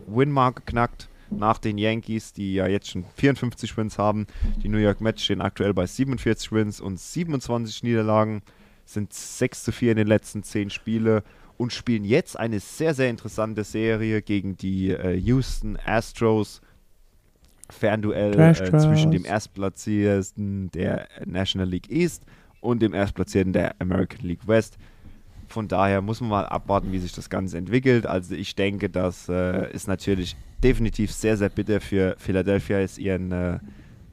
Win-Marke 0.07 0.63
knackt. 0.63 1.10
Nach 1.31 1.59
den 1.59 1.79
Yankees, 1.79 2.33
die 2.33 2.55
ja 2.55 2.67
jetzt 2.67 2.91
schon 2.91 3.05
54 3.17 3.77
Wins 3.77 3.99
haben. 3.99 4.27
Die 4.63 4.69
New 4.69 4.79
York 4.79 5.01
Mets 5.01 5.23
stehen 5.25 5.41
aktuell 5.41 5.73
bei 5.75 5.87
47 5.87 6.53
Wins 6.53 6.81
und 6.81 6.99
27 6.99 7.83
Niederlagen. 7.83 8.43
Sind 8.85 9.13
6 9.13 9.65
zu 9.65 9.73
4 9.73 9.93
in 9.93 9.97
den 9.99 10.09
letzten 10.09 10.43
10 10.43 10.71
Spiele 10.71 11.23
und 11.57 11.73
spielen 11.73 12.05
jetzt 12.05 12.39
eine 12.39 12.59
sehr, 12.59 12.95
sehr 12.95 13.11
interessante 13.11 13.65
Serie 13.65 14.23
gegen 14.23 14.57
die 14.57 14.91
äh, 14.91 15.15
Houston 15.15 15.79
Astros. 15.85 16.63
Fernduell 17.69 18.39
äh, 18.39 18.55
zwischen 18.55 19.11
dem 19.11 19.25
Erstplatzierten 19.25 20.71
der 20.73 21.07
National 21.25 21.69
League 21.69 21.91
East 21.91 22.25
und 22.61 22.81
dem 22.81 22.95
Erstplatzierten 22.95 23.53
der 23.53 23.75
American 23.79 24.27
League 24.27 24.47
West. 24.47 24.79
Von 25.51 25.67
daher 25.67 26.01
muss 26.01 26.21
man 26.21 26.31
mal 26.31 26.47
abwarten, 26.47 26.93
wie 26.93 27.01
sich 27.01 27.13
das 27.13 27.29
Ganze 27.29 27.59
entwickelt. 27.59 28.07
Also 28.07 28.37
ich 28.37 28.55
denke, 28.55 28.89
das 28.89 29.29
äh, 29.29 29.69
ist 29.73 29.89
natürlich 29.89 30.37
definitiv 30.63 31.13
sehr, 31.13 31.37
sehr 31.37 31.49
bitter 31.49 31.81
für 31.81 32.15
Philadelphia, 32.19 32.79
ist 32.79 32.99
ihren 32.99 33.33
äh, 33.33 33.59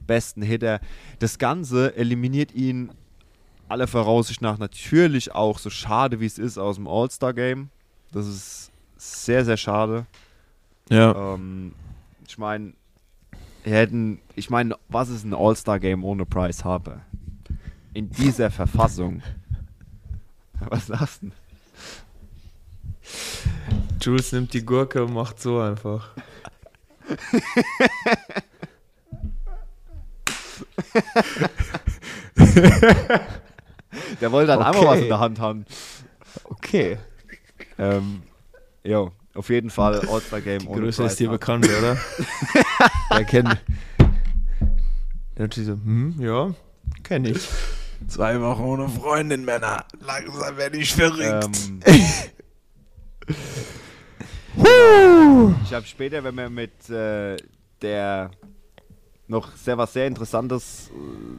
besten 0.08 0.42
Hitter. 0.42 0.80
Das 1.20 1.38
Ganze 1.38 1.96
eliminiert 1.96 2.56
ihn 2.56 2.90
aller 3.70 3.86
Voraussicht 3.86 4.42
nach 4.42 4.58
natürlich 4.58 5.36
auch, 5.36 5.60
so 5.60 5.70
schade 5.70 6.20
wie 6.20 6.26
es 6.26 6.40
ist, 6.40 6.58
aus 6.58 6.78
dem 6.78 6.88
All-Star-Game. 6.88 7.70
Das 8.12 8.26
ist 8.26 8.72
sehr, 8.96 9.46
sehr 9.46 9.58
schade. 9.58 10.08
Ja. 10.90 11.36
Ähm, 11.36 11.74
ich 12.28 12.40
meine, 12.40 12.74
hätten, 13.62 14.20
ich 14.36 14.50
meine, 14.50 14.76
was 14.90 15.10
ist 15.10 15.24
ein 15.24 15.36
All-Star-Game 15.36 16.04
ohne 16.04 16.26
Price 16.26 16.66
Harper? 16.66 17.02
In 17.94 18.10
dieser 18.10 18.50
Verfassung. 18.50 19.22
Was 20.70 20.88
lachst 20.88 21.24
du? 21.24 21.32
Jules 24.02 24.32
nimmt 24.32 24.54
die 24.54 24.66
Gurke 24.66 25.04
und 25.04 25.14
macht 25.14 25.42
so 25.42 25.60
einfach. 25.60 26.12
Der 34.22 34.32
wollte 34.32 34.48
dann 34.48 34.62
einmal 34.64 34.78
Okay. 34.84 34.88
was 34.88 35.00
in 35.00 35.08
der 35.08 35.20
Hand 35.20 35.40
haben. 35.40 35.66
Okay. 36.46 36.98
Ähm, 37.80 38.22
jo, 38.84 39.12
auf 39.34 39.50
jeden 39.50 39.70
Fall 39.70 40.08
All-Star-Game 40.08 40.60
Die 40.60 40.68
Größe 40.68 41.04
ist 41.06 41.20
dir 41.20 41.30
bekannt, 41.30 41.68
oder? 41.68 41.98
Der 43.12 43.26
kennt. 43.26 43.58
Natürlich 45.38 45.68
so, 45.68 45.74
hm, 45.74 46.16
ja, 46.20 46.54
kenne 47.04 47.30
ich. 47.30 47.48
Zwei 48.08 48.40
Wochen 48.42 48.64
ohne 48.64 48.90
Freundin, 48.90 49.44
Männer. 49.46 49.86
Langsam 50.00 50.58
werde 50.58 50.78
ich 50.78 50.94
verrückt. 50.94 51.50
Ähm, 51.86 52.04
ich 55.64 55.74
habe 55.74 55.86
später, 55.86 56.24
wenn 56.24 56.36
wir 56.36 56.50
mit 56.50 56.90
äh, 56.90 57.38
der 57.82 58.32
noch 59.28 59.56
sehr 59.56 59.78
was 59.78 59.94
sehr 59.94 60.08
Interessantes 60.08 60.90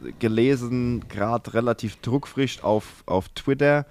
äh, 0.04 0.12
gelesen, 0.18 1.08
gerade 1.08 1.54
relativ 1.54 1.96
druckfrisch 1.96 2.62
auf, 2.62 3.02
auf 3.06 3.28
Twitter. 3.30 3.86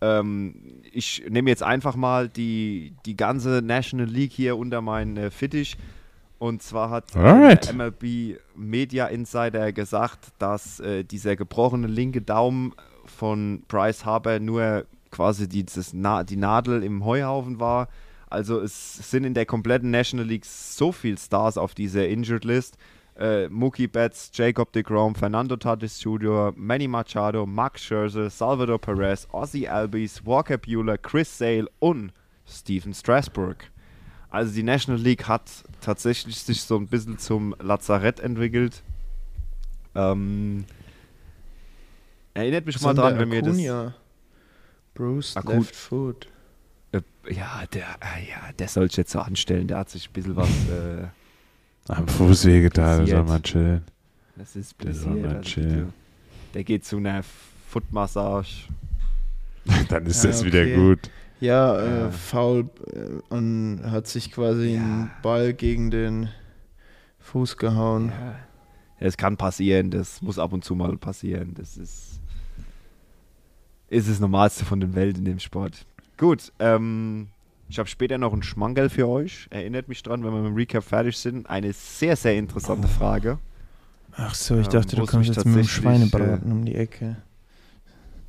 Ähm, 0.00 0.82
ich 0.92 1.24
nehme 1.28 1.48
jetzt 1.48 1.62
einfach 1.62 1.96
mal 1.96 2.28
die, 2.28 2.94
die 3.06 3.16
ganze 3.16 3.62
National 3.62 4.06
League 4.06 4.32
hier 4.32 4.56
unter 4.56 4.80
meinen 4.80 5.16
äh, 5.16 5.30
Fittich. 5.30 5.76
Und 6.42 6.60
zwar 6.60 6.90
hat 6.90 7.14
Alright. 7.14 7.68
der 7.68 7.74
MLB 7.74 8.40
Media 8.56 9.06
Insider 9.06 9.70
gesagt, 9.70 10.32
dass 10.40 10.80
äh, 10.80 11.04
dieser 11.04 11.36
gebrochene 11.36 11.86
linke 11.86 12.20
Daumen 12.20 12.74
von 13.04 13.62
Bryce 13.68 14.04
Harper 14.04 14.40
nur 14.40 14.84
quasi 15.12 15.48
dieses 15.48 15.92
Na 15.92 16.24
die 16.24 16.34
Nadel 16.34 16.82
im 16.82 17.04
Heuhaufen 17.04 17.60
war. 17.60 17.86
Also 18.28 18.58
es 18.58 19.08
sind 19.08 19.22
in 19.22 19.34
der 19.34 19.46
kompletten 19.46 19.92
National 19.92 20.26
League 20.26 20.44
so 20.44 20.90
viele 20.90 21.16
Stars 21.16 21.56
auf 21.56 21.74
dieser 21.76 22.08
Injured 22.08 22.44
List. 22.44 22.76
Äh, 23.16 23.48
Mookie 23.48 23.86
Betts, 23.86 24.32
Jacob 24.34 24.72
deGrom, 24.72 25.14
Fernando 25.14 25.56
Tatis 25.56 26.02
Jr., 26.02 26.52
Manny 26.56 26.88
Machado, 26.88 27.46
Max 27.46 27.84
Scherzer, 27.84 28.28
Salvador 28.30 28.80
Perez, 28.80 29.28
Ozzy 29.30 29.68
Albies, 29.68 30.26
Walker 30.26 30.58
Bueller, 30.58 30.98
Chris 30.98 31.38
Sale 31.38 31.68
und 31.78 32.12
Steven 32.48 32.92
Strasburg. 32.92 33.71
Also 34.32 34.54
die 34.54 34.62
National 34.62 35.00
League 35.00 35.28
hat 35.28 35.42
tatsächlich 35.82 36.38
sich 36.40 36.62
so 36.62 36.76
ein 36.78 36.86
bisschen 36.86 37.18
zum 37.18 37.54
Lazarett 37.60 38.18
entwickelt. 38.18 38.82
Ähm, 39.94 40.64
erinnert 42.32 42.64
mich 42.64 42.80
mal 42.80 42.94
dran, 42.94 43.18
wenn 43.18 43.30
wir 43.30 43.42
das... 43.42 43.56
Bruce 44.94 45.36
Acu- 45.36 45.52
Left 45.58 45.76
Foot. 45.76 46.28
Äh, 46.92 47.00
ja, 47.30 47.62
der, 47.72 47.84
äh, 48.00 48.28
ja, 48.28 48.52
der 48.58 48.68
soll 48.68 48.88
sich 48.88 48.96
jetzt 48.98 49.12
so 49.12 49.20
anstellen. 49.20 49.66
Der 49.68 49.78
hat 49.78 49.90
sich 49.90 50.08
ein 50.08 50.12
bisschen 50.12 50.36
was. 50.36 50.48
Äh, 50.68 51.06
Am 51.88 52.06
Fuß 52.08 52.44
wehgetan, 52.46 53.06
soll 53.06 53.22
man 53.24 53.42
chillen. 53.42 53.82
das 54.36 54.54
ist 54.56 54.76
Der 54.82 54.94
mal 54.94 55.28
also 55.36 55.40
chillen. 55.42 55.68
bitte. 55.86 55.92
Der 56.54 56.64
geht 56.64 56.84
zu 56.84 56.98
einer 56.98 57.22
Footmassage. 57.68 58.48
Dann 59.88 60.04
ist 60.06 60.22
Ja, 60.24 60.30
das 60.30 60.44
wieder 60.44 60.60
okay. 60.60 60.74
gut. 60.74 61.10
Ja, 61.42 62.06
äh, 62.06 62.10
faul 62.12 62.70
äh, 62.92 63.34
und 63.34 63.80
hat 63.84 64.06
sich 64.06 64.30
quasi 64.30 64.74
Ja. 64.74 64.80
einen 64.80 65.10
Ball 65.22 65.52
gegen 65.54 65.90
den 65.90 66.28
Fuß 67.18 67.56
gehauen. 67.56 68.10
Ja. 68.10 68.36
Es 69.00 69.16
kann 69.16 69.36
passieren, 69.36 69.90
das 69.90 70.22
muss 70.22 70.38
ab 70.38 70.52
und 70.52 70.64
zu 70.64 70.76
mal 70.76 70.96
passieren. 70.96 71.54
Das 71.54 71.76
ist, 71.76 72.20
ist 73.88 74.08
das 74.08 74.20
Normalste 74.20 74.64
von 74.64 74.78
den 74.78 74.94
Welt 74.94 75.18
in 75.18 75.24
dem 75.24 75.40
Sport. 75.40 75.84
Gut, 76.16 76.52
ähm, 76.60 77.26
ich 77.68 77.78
habe 77.80 77.88
später 77.88 78.18
noch 78.18 78.32
ein 78.32 78.44
Schmankerl 78.44 78.88
für 78.88 79.08
euch. 79.08 79.48
Erinnert 79.50 79.88
mich 79.88 80.02
dran, 80.04 80.22
wenn 80.22 80.32
wir 80.32 80.42
mit 80.42 80.50
dem 80.52 80.54
Recap 80.56 80.84
fertig 80.84 81.16
sind. 81.16 81.50
Eine 81.50 81.72
sehr, 81.72 82.14
sehr 82.14 82.36
interessante 82.36 82.86
Frage. 82.86 83.38
Ach 84.12 84.34
so, 84.34 84.58
ich 84.58 84.66
Ähm, 84.66 84.72
dachte, 84.74 84.96
wo 84.96 85.00
du 85.00 85.06
kommst 85.06 85.30
jetzt 85.34 85.44
mit 85.44 85.56
dem 85.56 85.64
Schweinebraten 85.64 86.52
um 86.52 86.64
die 86.64 86.76
Ecke. 86.76 87.16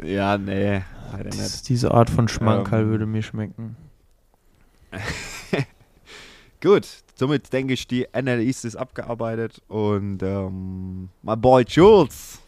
Ja, 0.02 0.38
nee. 0.38 0.82
Das, 1.24 1.62
diese 1.62 1.91
Art 1.91 2.10
von 2.10 2.28
Schmankerl 2.28 2.82
Ähm, 2.84 2.89
würde 2.89 3.06
mir 3.06 3.22
schmecken. 3.22 3.76
Gut, 6.62 6.88
somit 7.16 7.52
denke 7.54 7.74
ich, 7.74 7.88
die 7.88 8.08
NL 8.14 8.39
East 8.41 8.66
ist 8.66 8.76
abgearbeitet 8.76 9.62
und 9.68 10.24
ähm, 10.24 11.10
my 11.22 11.36
boy 11.36 11.64
Jules. 11.68 12.39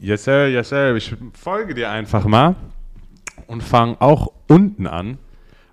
Yes, 0.00 0.24
sir, 0.24 0.48
yes, 0.48 0.68
sir. 0.68 0.94
Ich 0.96 1.14
folge 1.32 1.74
dir 1.74 1.90
einfach 1.90 2.24
mal 2.26 2.56
und 3.46 3.62
fange 3.62 3.96
auch 4.00 4.32
unten 4.48 4.86
an, 4.86 5.18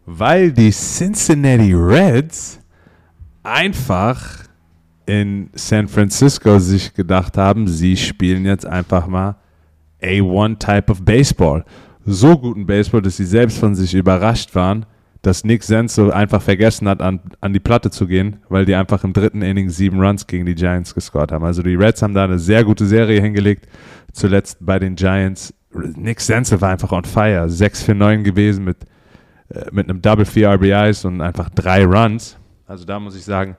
weil 0.06 0.52
die 0.52 0.72
Cincinnati 0.72 1.74
Reds 1.74 2.60
einfach 3.44 4.46
in 5.06 5.50
San 5.54 5.88
Francisco 5.88 6.58
sich 6.60 6.94
gedacht 6.94 7.38
haben, 7.38 7.68
sie 7.68 7.96
spielen 7.96 8.46
jetzt 8.46 8.66
einfach 8.66 9.08
mal 9.08 9.36
A1 10.06 10.60
Type 10.60 10.92
of 10.92 11.04
Baseball. 11.04 11.66
So 12.06 12.38
guten 12.38 12.66
Baseball, 12.66 13.02
dass 13.02 13.18
sie 13.18 13.26
selbst 13.26 13.58
von 13.58 13.76
sich 13.76 13.94
überrascht 13.94 14.54
waren, 14.54 14.86
dass 15.26 15.44
Nick 15.44 15.64
Senso 15.64 16.12
einfach 16.12 16.42
vergessen 16.42 16.88
hat, 16.88 17.02
an, 17.02 17.20
an 17.42 17.52
die 17.52 17.60
Platte 17.60 17.90
zu 17.90 18.06
gehen, 18.06 18.38
weil 18.48 18.66
die 18.66 18.76
einfach 18.76 19.04
im 19.04 19.12
dritten 19.12 19.42
Inning 19.42 19.70
sieben 19.70 20.00
Runs 20.00 20.28
gegen 20.28 20.46
die 20.46 20.54
Giants 20.54 20.94
gescored 20.94 21.32
haben. 21.32 21.44
Also 21.44 21.64
die 21.64 21.74
Reds 21.74 22.04
haben 22.04 22.14
da 22.14 22.26
eine 22.26 22.38
sehr 22.38 22.64
gute 22.64 22.86
Serie 22.86 23.20
hingelegt. 23.20 23.68
Zuletzt 24.14 24.60
bei 24.62 24.78
den 24.78 24.96
Giants. 24.96 25.54
Nick 25.74 26.22
Senso 26.22 26.62
war 26.62 26.70
einfach 26.70 26.92
on 26.92 27.06
fire. 27.06 27.50
6 27.50 27.82
für 27.82 27.96
9 27.96 28.24
gewesen 28.24 28.66
mit, 28.66 28.78
äh, 29.50 29.66
mit 29.72 29.90
einem 29.90 30.02
Double 30.02 30.26
4 30.26 30.52
RBIs 30.52 31.06
und 31.06 31.22
einfach 31.22 31.50
drei 31.50 31.84
Runs. 31.86 32.38
Also 32.68 32.86
da 32.86 33.00
muss 33.00 33.16
ich 33.16 33.24
sagen, 33.24 33.58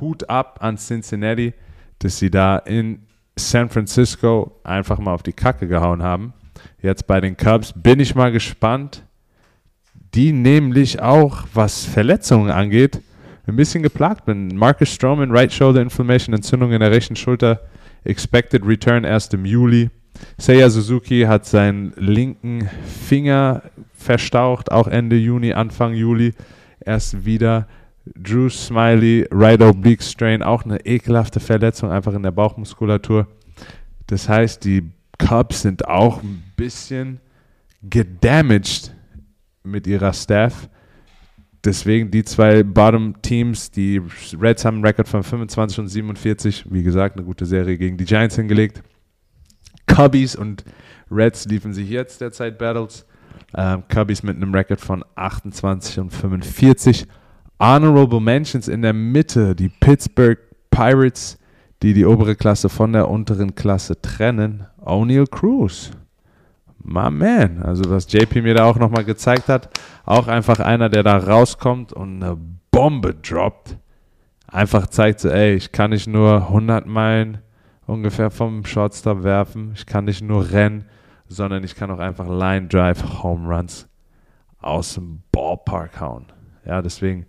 Hut 0.00 0.28
ab 0.28 0.58
an 0.60 0.76
Cincinnati, 0.76 1.54
dass 2.00 2.18
sie 2.18 2.30
da 2.30 2.58
in 2.58 3.06
San 3.36 3.68
Francisco 3.68 4.60
einfach 4.64 4.98
mal 4.98 5.14
auf 5.14 5.22
die 5.22 5.32
Kacke 5.32 5.66
gehauen 5.66 6.02
haben. 6.02 6.32
Jetzt 6.80 7.06
bei 7.06 7.20
den 7.20 7.36
Cubs 7.36 7.72
bin 7.74 8.00
ich 8.00 8.14
mal 8.14 8.32
gespannt. 8.32 9.04
Die 10.14 10.32
nämlich 10.32 11.00
auch, 11.00 11.44
was 11.54 11.86
Verletzungen 11.86 12.50
angeht, 12.50 13.00
ein 13.46 13.56
bisschen 13.56 13.82
geplagt 13.82 14.26
bin. 14.26 14.48
Marcus 14.56 14.90
Stroman, 14.90 15.30
Right 15.30 15.52
Shoulder 15.52 15.80
Inflammation, 15.80 16.34
Entzündung 16.34 16.72
in 16.72 16.80
der 16.80 16.90
rechten 16.90 17.16
Schulter, 17.16 17.60
Expected 18.04 18.66
Return 18.66 19.04
erst 19.04 19.32
im 19.32 19.46
Juli. 19.46 19.90
Seiya 20.38 20.68
Suzuki 20.68 21.22
hat 21.22 21.46
seinen 21.46 21.92
linken 21.96 22.68
Finger 23.08 23.62
verstaucht, 23.94 24.70
auch 24.70 24.86
Ende 24.86 25.16
Juni, 25.16 25.54
Anfang 25.54 25.94
Juli 25.94 26.34
erst 26.80 27.24
wieder. 27.24 27.66
Drew 28.04 28.48
Smiley, 28.48 29.28
Right 29.30 29.62
Oblique 29.62 30.02
Strain, 30.02 30.42
auch 30.42 30.64
eine 30.64 30.84
ekelhafte 30.84 31.40
Verletzung, 31.40 31.90
einfach 31.90 32.14
in 32.14 32.22
der 32.22 32.32
Bauchmuskulatur. 32.32 33.28
Das 34.06 34.28
heißt, 34.28 34.64
die 34.64 34.90
Cubs 35.18 35.62
sind 35.62 35.86
auch 35.86 36.22
ein 36.22 36.42
bisschen 36.56 37.20
gedamaged 37.82 38.94
mit 39.62 39.86
ihrer 39.86 40.12
Staff. 40.12 40.68
Deswegen 41.64 42.10
die 42.10 42.24
zwei 42.24 42.64
Bottom-Teams, 42.64 43.70
die 43.70 44.02
Reds 44.40 44.64
haben 44.64 44.76
einen 44.76 44.86
Rekord 44.86 45.08
von 45.08 45.22
25 45.22 45.78
und 45.78 45.88
47. 45.88 46.66
Wie 46.70 46.82
gesagt, 46.82 47.16
eine 47.16 47.24
gute 47.24 47.46
Serie 47.46 47.78
gegen 47.78 47.96
die 47.96 48.04
Giants 48.04 48.34
hingelegt. 48.34 48.82
Cubbies 49.86 50.34
und 50.34 50.64
Reds 51.08 51.46
liefen 51.46 51.72
sich 51.72 51.88
jetzt 51.88 52.20
derzeit 52.20 52.58
Battles. 52.58 53.06
Ähm, 53.54 53.84
Cubbies 53.88 54.24
mit 54.24 54.36
einem 54.36 54.52
Record 54.52 54.80
von 54.80 55.04
28 55.14 56.00
und 56.00 56.10
45. 56.10 57.06
Honorable 57.62 58.18
Mentions 58.18 58.66
in 58.66 58.82
der 58.82 58.92
Mitte, 58.92 59.54
die 59.54 59.68
Pittsburgh 59.68 60.36
Pirates, 60.72 61.38
die 61.80 61.94
die 61.94 62.04
obere 62.04 62.34
Klasse 62.34 62.68
von 62.68 62.92
der 62.92 63.08
unteren 63.08 63.54
Klasse 63.54 64.02
trennen. 64.02 64.66
O'Neill 64.80 65.30
Cruz. 65.30 65.92
My 66.82 67.08
man. 67.08 67.62
Also 67.62 67.88
was 67.88 68.12
JP 68.12 68.42
mir 68.42 68.54
da 68.54 68.64
auch 68.64 68.80
nochmal 68.80 69.04
gezeigt 69.04 69.48
hat, 69.48 69.68
auch 70.04 70.26
einfach 70.26 70.58
einer, 70.58 70.88
der 70.88 71.04
da 71.04 71.16
rauskommt 71.18 71.92
und 71.92 72.24
eine 72.24 72.36
Bombe 72.72 73.14
droppt. 73.14 73.76
Einfach 74.48 74.88
zeigt 74.88 75.20
so, 75.20 75.28
ey, 75.28 75.54
ich 75.54 75.70
kann 75.70 75.90
nicht 75.90 76.08
nur 76.08 76.48
100 76.48 76.84
Meilen 76.88 77.38
ungefähr 77.86 78.32
vom 78.32 78.64
Shortstop 78.64 79.22
werfen, 79.22 79.70
ich 79.76 79.86
kann 79.86 80.06
nicht 80.06 80.20
nur 80.20 80.50
rennen, 80.50 80.86
sondern 81.28 81.62
ich 81.62 81.76
kann 81.76 81.92
auch 81.92 82.00
einfach 82.00 82.26
Line 82.26 82.66
Drive 82.66 83.22
Home 83.22 83.54
Runs 83.54 83.88
aus 84.60 84.94
dem 84.94 85.22
Ballpark 85.30 86.00
hauen. 86.00 86.26
Ja, 86.64 86.82
deswegen 86.82 87.26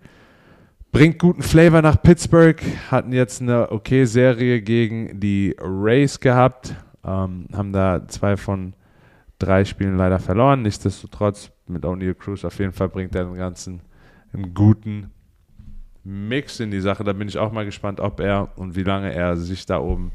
bringt 0.94 1.18
guten 1.18 1.42
Flavor 1.42 1.82
nach 1.82 2.00
Pittsburgh, 2.00 2.62
hatten 2.88 3.12
jetzt 3.12 3.42
eine 3.42 3.72
okay 3.72 4.04
Serie 4.04 4.62
gegen 4.62 5.18
die 5.18 5.56
Rays 5.60 6.20
gehabt, 6.20 6.76
ähm, 7.04 7.48
haben 7.52 7.72
da 7.72 8.06
zwei 8.06 8.36
von 8.36 8.74
drei 9.40 9.64
Spielen 9.64 9.96
leider 9.96 10.20
verloren. 10.20 10.62
Nichtsdestotrotz 10.62 11.50
mit 11.66 11.84
O'Neill 11.84 12.14
Cruz 12.14 12.44
auf 12.44 12.60
jeden 12.60 12.72
Fall 12.72 12.88
bringt 12.88 13.12
er 13.16 13.24
den 13.24 13.34
ganzen 13.34 13.80
einen 14.32 14.54
guten 14.54 15.10
Mix 16.04 16.60
in 16.60 16.70
die 16.70 16.80
Sache. 16.80 17.02
Da 17.02 17.12
bin 17.12 17.26
ich 17.26 17.38
auch 17.38 17.50
mal 17.50 17.64
gespannt, 17.64 17.98
ob 17.98 18.20
er 18.20 18.56
und 18.56 18.76
wie 18.76 18.84
lange 18.84 19.12
er 19.12 19.36
sich 19.36 19.66
da 19.66 19.80
oben 19.80 20.12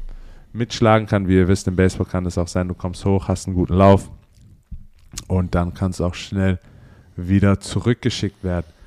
mitschlagen 0.54 1.06
kann. 1.06 1.28
Wie 1.28 1.36
ihr 1.36 1.48
wisst, 1.48 1.68
im 1.68 1.76
Baseball 1.76 2.06
kann 2.06 2.24
es 2.24 2.38
auch 2.38 2.48
sein, 2.48 2.68
du 2.68 2.74
kommst 2.74 3.04
hoch, 3.04 3.28
hast 3.28 3.46
einen 3.46 3.54
guten 3.54 3.74
Lauf 3.74 4.10
und 5.28 5.54
dann 5.54 5.74
kann 5.74 5.90
es 5.90 6.00
auch 6.00 6.14
schnell 6.14 6.58
wieder 7.16 7.60
zurückgeschickt 7.60 8.42
werden. 8.42 8.79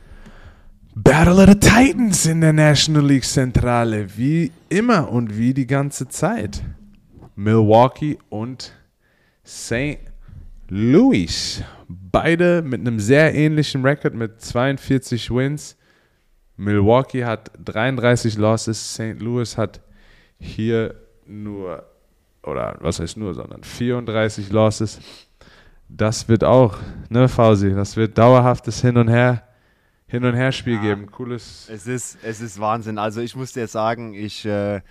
Battle 0.95 1.39
of 1.41 1.49
the 1.49 1.55
Titans 1.55 2.27
in 2.27 2.41
der 2.41 2.53
National 2.53 3.03
League 3.03 3.23
Zentrale, 3.23 4.15
wie 4.15 4.51
immer 4.69 5.11
und 5.11 5.35
wie 5.35 5.51
die 5.51 5.65
ganze 5.65 6.07
Zeit. 6.07 6.61
Milwaukee 7.35 8.19
und 8.29 8.71
St. 9.43 9.97
Louis. 10.69 11.63
Beide 11.87 12.61
mit 12.61 12.81
einem 12.81 12.99
sehr 12.99 13.33
ähnlichen 13.33 13.83
Record 13.83 14.13
mit 14.13 14.39
42 14.39 15.31
Wins. 15.31 15.75
Milwaukee 16.57 17.25
hat 17.25 17.49
33 17.65 18.37
Losses, 18.37 18.93
St. 18.93 19.19
Louis 19.19 19.57
hat 19.57 19.81
hier 20.39 20.93
nur, 21.25 21.83
oder 22.43 22.77
was 22.81 22.99
heißt 22.99 23.17
nur, 23.17 23.33
sondern 23.33 23.63
34 23.63 24.51
Losses. 24.51 24.99
Das 25.89 26.29
wird 26.29 26.43
auch, 26.43 26.77
ne, 27.09 27.27
Fausi, 27.27 27.73
das 27.73 27.97
wird 27.97 28.15
dauerhaftes 28.15 28.81
Hin 28.81 28.97
und 28.97 29.07
Her, 29.07 29.41
Hin 30.13 30.25
und 30.25 30.35
Her 30.35 30.51
Spiel 30.51 30.79
geben. 30.79 31.09
Cooles. 31.09 31.67
Es 31.71 31.87
ist, 31.87 32.19
es 32.21 32.39
ist 32.39 32.59
Wahnsinn. 32.59 32.99
Also 32.99 33.19
ich 33.19 33.35
muss 33.35 33.51
dir 33.51 33.65
sagen, 33.65 34.13
ich 34.13 34.45
äh, 34.45 34.81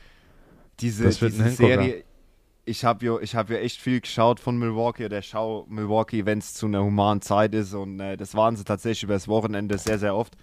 diese, 0.80 1.10
diese. 1.10 1.48
Serie, 1.50 2.02
ich 2.64 2.84
habe 2.84 3.06
ja, 3.06 3.16
ich 3.20 3.36
hab 3.36 3.48
ja 3.48 3.58
echt 3.58 3.80
viel 3.80 4.00
geschaut 4.00 4.40
von 4.40 4.58
Milwaukee. 4.58 5.08
Der 5.08 5.22
schau 5.22 5.64
Milwaukee, 5.68 6.26
wenn 6.26 6.38
es 6.38 6.54
zu 6.54 6.66
einer 6.66 6.82
humanen 6.82 7.20
Zeit 7.20 7.54
ist. 7.54 7.72
Und 7.72 8.00
äh, 8.00 8.16
das 8.16 8.34
waren 8.34 8.56
sie 8.56 8.64
tatsächlich 8.64 9.04
über 9.04 9.14
das 9.14 9.28
Wochenende 9.28 9.78
sehr, 9.78 10.00
sehr 10.00 10.16
oft. 10.16 10.34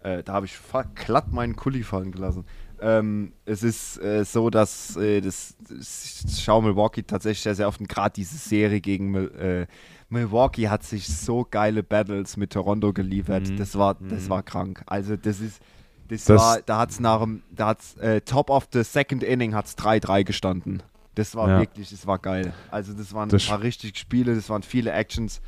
Äh, 0.00 0.22
da 0.22 0.32
habe 0.32 0.46
ich 0.46 0.58
glatt 0.94 1.30
meinen 1.30 1.54
Kuli 1.54 1.82
fallen 1.82 2.10
gelassen. 2.10 2.46
Ähm, 2.80 3.34
es 3.44 3.62
ist 3.62 3.98
äh, 3.98 4.24
so, 4.24 4.48
dass 4.48 4.96
äh, 4.96 5.20
das, 5.20 5.54
das 5.68 6.24
ich 6.26 6.42
schaue 6.42 6.62
Milwaukee 6.62 7.02
tatsächlich 7.02 7.42
sehr, 7.42 7.56
sehr 7.56 7.68
oft. 7.68 7.78
Und 7.78 7.90
gerade 7.90 8.14
diese 8.14 8.38
Serie 8.38 8.80
gegen 8.80 9.14
äh, 9.14 9.66
Milwaukee 10.08 10.68
hat 10.68 10.82
sich 10.84 11.06
so 11.08 11.46
geile 11.50 11.82
Battles 11.82 12.36
mit 12.36 12.52
Toronto 12.52 12.92
geliefert. 12.92 13.48
Mhm. 13.48 13.56
Das 13.56 13.76
war, 13.76 13.94
das 13.94 14.28
war 14.28 14.42
krank. 14.42 14.82
Also 14.86 15.16
das 15.16 15.40
ist, 15.40 15.60
das, 16.08 16.24
Das- 16.26 16.40
war, 16.40 16.58
da 16.64 16.78
hat 16.78 16.90
es 16.90 17.00
nach 17.00 17.20
dem, 17.20 17.42
da 17.50 17.68
hat's, 17.68 17.96
äh, 17.96 18.20
Top 18.20 18.50
of 18.50 18.68
the 18.72 18.82
Second 18.82 19.22
Inning 19.22 19.54
hat 19.54 19.66
es 19.66 19.76
3-3 19.76 20.22
gestanden. 20.24 20.82
Das 21.14 21.34
war 21.34 21.48
Ja. 21.48 21.60
wirklich, 21.60 21.90
das 21.90 22.06
war 22.06 22.18
geil. 22.18 22.52
Also 22.70 22.92
das 22.92 23.12
waren 23.14 23.28
Das- 23.28 23.44
ein 23.44 23.48
paar 23.48 23.62
richtige 23.62 23.96
Spiele, 23.98 24.34
das 24.34 24.48
waren 24.50 24.62
viele 24.62 24.92
Actions. 24.92 25.40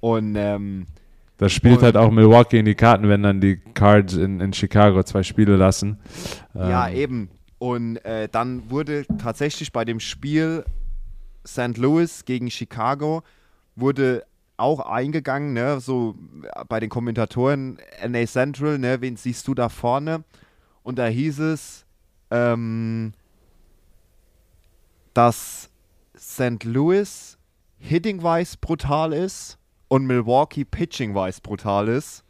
Und 0.00 0.36
ähm, 0.36 0.86
Das 1.38 1.52
spielt 1.52 1.78
Und- 1.78 1.82
halt 1.84 1.96
auch 1.96 2.10
Milwaukee 2.10 2.58
in 2.58 2.64
die 2.66 2.74
Karten, 2.74 3.08
wenn 3.08 3.22
dann 3.22 3.40
die 3.40 3.56
Cards 3.56 4.14
in, 4.14 4.40
in 4.40 4.52
Chicago 4.52 5.02
zwei 5.02 5.22
Spiele 5.22 5.56
lassen. 5.56 5.98
Ja, 6.54 6.88
Ähm, 6.88 6.96
eben. 6.96 7.28
Und 7.58 7.96
äh, 8.04 8.28
dann 8.30 8.70
wurde 8.70 9.04
tatsächlich 9.18 9.72
bei 9.72 9.84
dem 9.84 9.98
Spiel 10.00 10.64
St. 11.46 11.76
Louis 11.78 12.24
gegen 12.24 12.50
Chicago 12.50 13.22
wurde 13.76 14.24
auch 14.56 14.80
eingegangen, 14.80 15.54
ne, 15.54 15.80
so 15.80 16.14
bei 16.68 16.78
den 16.80 16.88
Kommentatoren 16.88 17.78
NA 18.06 18.26
Central, 18.26 18.78
ne, 18.78 19.00
wen 19.00 19.16
siehst 19.16 19.48
du 19.48 19.54
da 19.54 19.68
vorne? 19.68 20.24
Und 20.82 20.98
da 20.98 21.06
hieß 21.06 21.38
es, 21.40 21.84
ähm, 22.30 23.12
dass 25.14 25.70
St. 26.16 26.64
Louis 26.64 27.38
hitting-wise 27.78 28.56
brutal 28.60 29.12
ist 29.12 29.58
und 29.88 30.06
Milwaukee 30.06 30.64
pitching-wise 30.64 31.40
brutal 31.40 31.88
ist. 31.88 32.24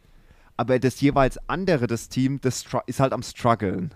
Aber 0.57 0.79
das 0.79 1.01
jeweils 1.01 1.37
andere, 1.47 1.87
das 1.87 2.09
Team, 2.09 2.39
das 2.41 2.65
ist 2.85 2.99
halt 2.99 3.13
am 3.13 3.23
struggeln. 3.23 3.93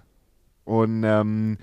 Und 0.66 1.04
ähm, 1.04 1.58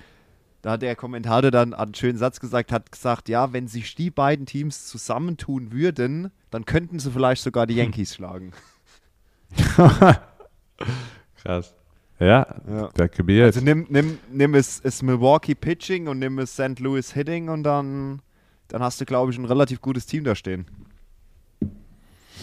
da 0.64 0.70
hat 0.72 0.82
der 0.82 0.96
Kommentator 0.96 1.50
dann 1.50 1.74
einen 1.74 1.92
schönen 1.94 2.16
Satz 2.16 2.40
gesagt, 2.40 2.72
hat 2.72 2.90
gesagt, 2.90 3.28
ja, 3.28 3.52
wenn 3.52 3.68
sich 3.68 3.94
die 3.96 4.10
beiden 4.10 4.46
Teams 4.46 4.86
zusammentun 4.86 5.72
würden, 5.72 6.30
dann 6.50 6.64
könnten 6.64 6.98
sie 6.98 7.10
vielleicht 7.10 7.42
sogar 7.42 7.66
die 7.66 7.74
Yankees 7.76 8.14
schlagen. 8.14 8.52
Krass. 11.42 11.74
Ja, 12.18 12.46
Ja. 12.66 12.88
der 12.96 13.08
Kabir. 13.10 13.44
Also 13.44 13.60
nimm, 13.60 13.84
nimm, 13.90 14.16
nimm 14.32 14.54
es, 14.54 14.80
es 14.82 15.02
Milwaukee 15.02 15.54
Pitching 15.54 16.08
und 16.08 16.18
nimm 16.18 16.38
es 16.38 16.54
St. 16.54 16.78
Louis 16.80 17.12
Hitting 17.12 17.50
und 17.50 17.62
dann, 17.64 18.22
dann 18.68 18.82
hast 18.82 18.98
du, 19.02 19.04
glaube 19.04 19.32
ich, 19.32 19.36
ein 19.38 19.44
relativ 19.44 19.82
gutes 19.82 20.06
Team 20.06 20.24
da 20.24 20.34
stehen. 20.34 20.64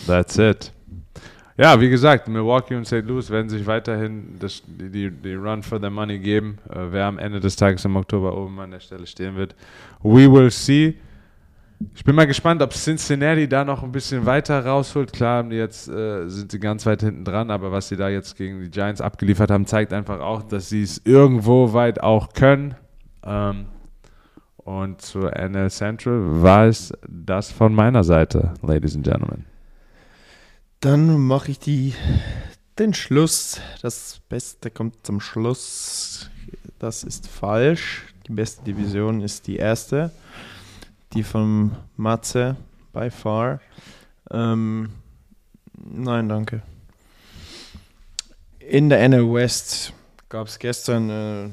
That's 0.06 0.38
it. 0.38 0.72
Ja, 1.62 1.80
wie 1.80 1.92
gesagt, 1.92 2.28
Milwaukee 2.28 2.76
und 2.76 2.86
St. 2.86 3.04
Louis 3.06 3.30
werden 3.30 3.48
sich 3.48 3.68
weiterhin 3.68 4.36
das, 4.40 4.64
die, 4.66 5.12
die, 5.12 5.36
Run 5.36 5.62
for 5.62 5.80
the 5.80 5.92
Money 5.92 6.18
geben. 6.18 6.58
Äh, 6.68 6.88
wer 6.90 7.06
am 7.06 7.20
Ende 7.20 7.40
des 7.40 7.56
Tages 7.56 7.86
im 7.86 7.96
Oktober 7.98 8.36
oben 8.36 8.60
an 8.60 8.72
der 8.72 8.80
Stelle 8.80 9.06
stehen 9.06 9.36
wird. 9.36 9.54
We 10.02 10.28
will 10.28 10.50
see. 10.50 10.96
Ich 11.94 12.04
bin 12.04 12.16
mal 12.16 12.26
gespannt, 12.26 12.64
ob 12.64 12.72
Cincinnati 12.72 13.48
da 13.48 13.64
noch 13.64 13.84
ein 13.84 13.92
bisschen 13.92 14.26
weiter 14.26 14.66
rausholt. 14.66 15.14
Klar, 15.14 15.52
jetzt, 15.52 15.88
äh, 15.88 16.28
sind 16.28 16.52
sie 16.52 16.60
ganz 16.60 16.84
weit 16.88 17.02
hinten 17.02 17.26
dran, 17.26 17.52
aber 17.52 17.72
was 17.72 17.90
sie 17.90 17.96
da 17.96 18.10
jetzt 18.10 18.36
gegen 18.38 18.60
die 18.62 18.72
Giants 18.72 19.00
abgeliefert 19.00 19.52
haben, 19.52 19.68
zeigt 19.68 19.94
einfach 19.94 20.20
auch, 20.20 20.42
dass 20.42 20.68
sie 20.68 20.82
es 20.82 21.00
irgendwo 21.06 21.74
weit 21.74 22.02
auch 22.02 22.34
können. 22.34 22.74
Ähm, 23.24 23.66
und 24.58 25.00
zur 25.02 25.32
NL 25.38 25.70
Central 25.70 26.42
war 26.42 26.66
es 26.66 26.92
das 27.08 27.52
von 27.52 27.76
meiner 27.76 28.04
Seite, 28.04 28.56
Ladies 28.64 28.96
and 28.96 29.04
Gentlemen. 29.04 29.46
Dann 30.82 31.20
mache 31.20 31.52
ich 31.52 31.60
die, 31.60 31.94
den 32.80 32.96
Schluss. 32.96 33.62
Das 33.84 34.20
Beste 34.30 34.72
kommt 34.72 35.06
zum 35.06 35.22
Schluss. 35.22 36.32
Das 36.80 37.04
ist 37.04 37.28
falsch. 37.28 38.08
Die 38.28 38.32
beste 38.32 38.64
Division 38.64 39.22
ist 39.22 39.46
die 39.46 39.58
erste. 39.58 40.10
Die 41.14 41.22
von 41.22 41.78
Matze, 41.98 42.56
by 42.94 43.12
far. 43.12 43.62
Ähm, 44.32 44.90
nein, 45.78 46.28
danke. 46.28 46.64
In 48.58 48.90
der 48.90 49.08
NL 49.08 49.32
West 49.32 49.94
gab 50.30 50.48
es 50.48 50.58
gestern 50.58 51.12
äh, 51.12 51.50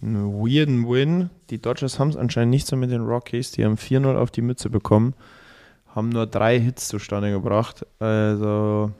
einen 0.00 0.32
weirden 0.32 0.88
Win. 0.88 1.28
Die 1.50 1.60
Dodgers 1.60 1.98
haben 1.98 2.08
es 2.08 2.16
anscheinend 2.16 2.52
nicht 2.52 2.66
so 2.66 2.76
mit 2.76 2.90
den 2.90 3.02
Rockies. 3.02 3.50
Die 3.50 3.66
haben 3.66 3.76
4-0 3.76 4.16
auf 4.16 4.30
die 4.30 4.40
Mütze 4.40 4.70
bekommen 4.70 5.12
haben 5.94 6.08
nur 6.08 6.26
drei 6.26 6.58
Hits 6.58 6.88
zustande 6.88 7.30
gebracht. 7.30 7.86
Also 7.98 8.90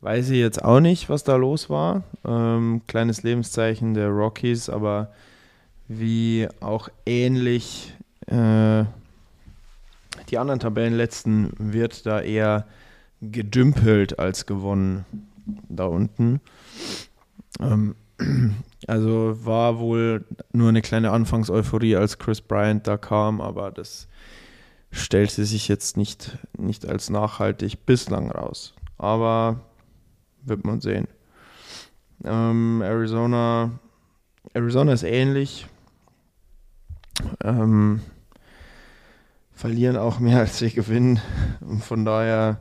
weiß 0.00 0.30
ich 0.30 0.38
jetzt 0.38 0.64
auch 0.64 0.80
nicht, 0.80 1.08
was 1.08 1.24
da 1.24 1.36
los 1.36 1.68
war. 1.68 2.04
Ähm, 2.24 2.82
kleines 2.86 3.22
Lebenszeichen 3.22 3.94
der 3.94 4.08
Rockies, 4.08 4.68
aber 4.68 5.10
wie 5.88 6.48
auch 6.60 6.88
ähnlich 7.06 7.94
äh, 8.26 8.84
die 10.30 10.38
anderen 10.38 10.60
Tabellenletzten 10.60 11.52
wird 11.58 12.06
da 12.06 12.20
eher 12.20 12.66
gedümpelt 13.20 14.18
als 14.18 14.46
gewonnen 14.46 15.04
da 15.68 15.86
unten. 15.86 16.40
Ähm, 17.60 17.94
also 18.86 19.44
war 19.44 19.78
wohl 19.78 20.24
nur 20.52 20.68
eine 20.68 20.82
kleine 20.82 21.10
Anfangseuphorie, 21.10 21.96
als 21.96 22.18
Chris 22.18 22.40
Bryant 22.40 22.86
da 22.86 22.96
kam, 22.96 23.40
aber 23.40 23.70
das 23.70 24.08
stellte 24.90 25.44
sich 25.44 25.68
jetzt 25.68 25.96
nicht, 25.96 26.38
nicht 26.56 26.86
als 26.86 27.10
nachhaltig 27.10 27.86
bislang 27.86 28.30
raus. 28.30 28.74
Aber 28.96 29.60
wird 30.42 30.64
man 30.64 30.80
sehen. 30.80 31.08
Ähm, 32.24 32.82
Arizona, 32.82 33.78
Arizona 34.54 34.92
ist 34.92 35.04
ähnlich. 35.04 35.66
Ähm, 37.42 38.00
verlieren 39.52 39.96
auch 39.96 40.18
mehr 40.20 40.38
als 40.38 40.60
wir 40.60 40.70
gewinnen. 40.70 41.20
Und 41.60 41.84
von 41.84 42.04
daher 42.04 42.60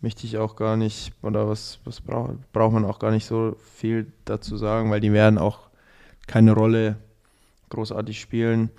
möchte 0.00 0.26
ich 0.26 0.38
auch 0.38 0.56
gar 0.56 0.76
nicht, 0.76 1.12
oder 1.22 1.48
was, 1.48 1.78
was 1.84 2.00
braucht 2.00 2.52
braucht 2.52 2.72
man 2.72 2.84
auch 2.84 2.98
gar 2.98 3.10
nicht 3.10 3.26
so 3.26 3.56
viel 3.74 4.12
dazu 4.24 4.56
sagen, 4.56 4.90
weil 4.90 5.00
die 5.00 5.12
werden 5.12 5.38
auch 5.38 5.68
keine 6.26 6.52
Rolle 6.52 6.96
großartig 7.70 8.20
spielen. 8.20 8.70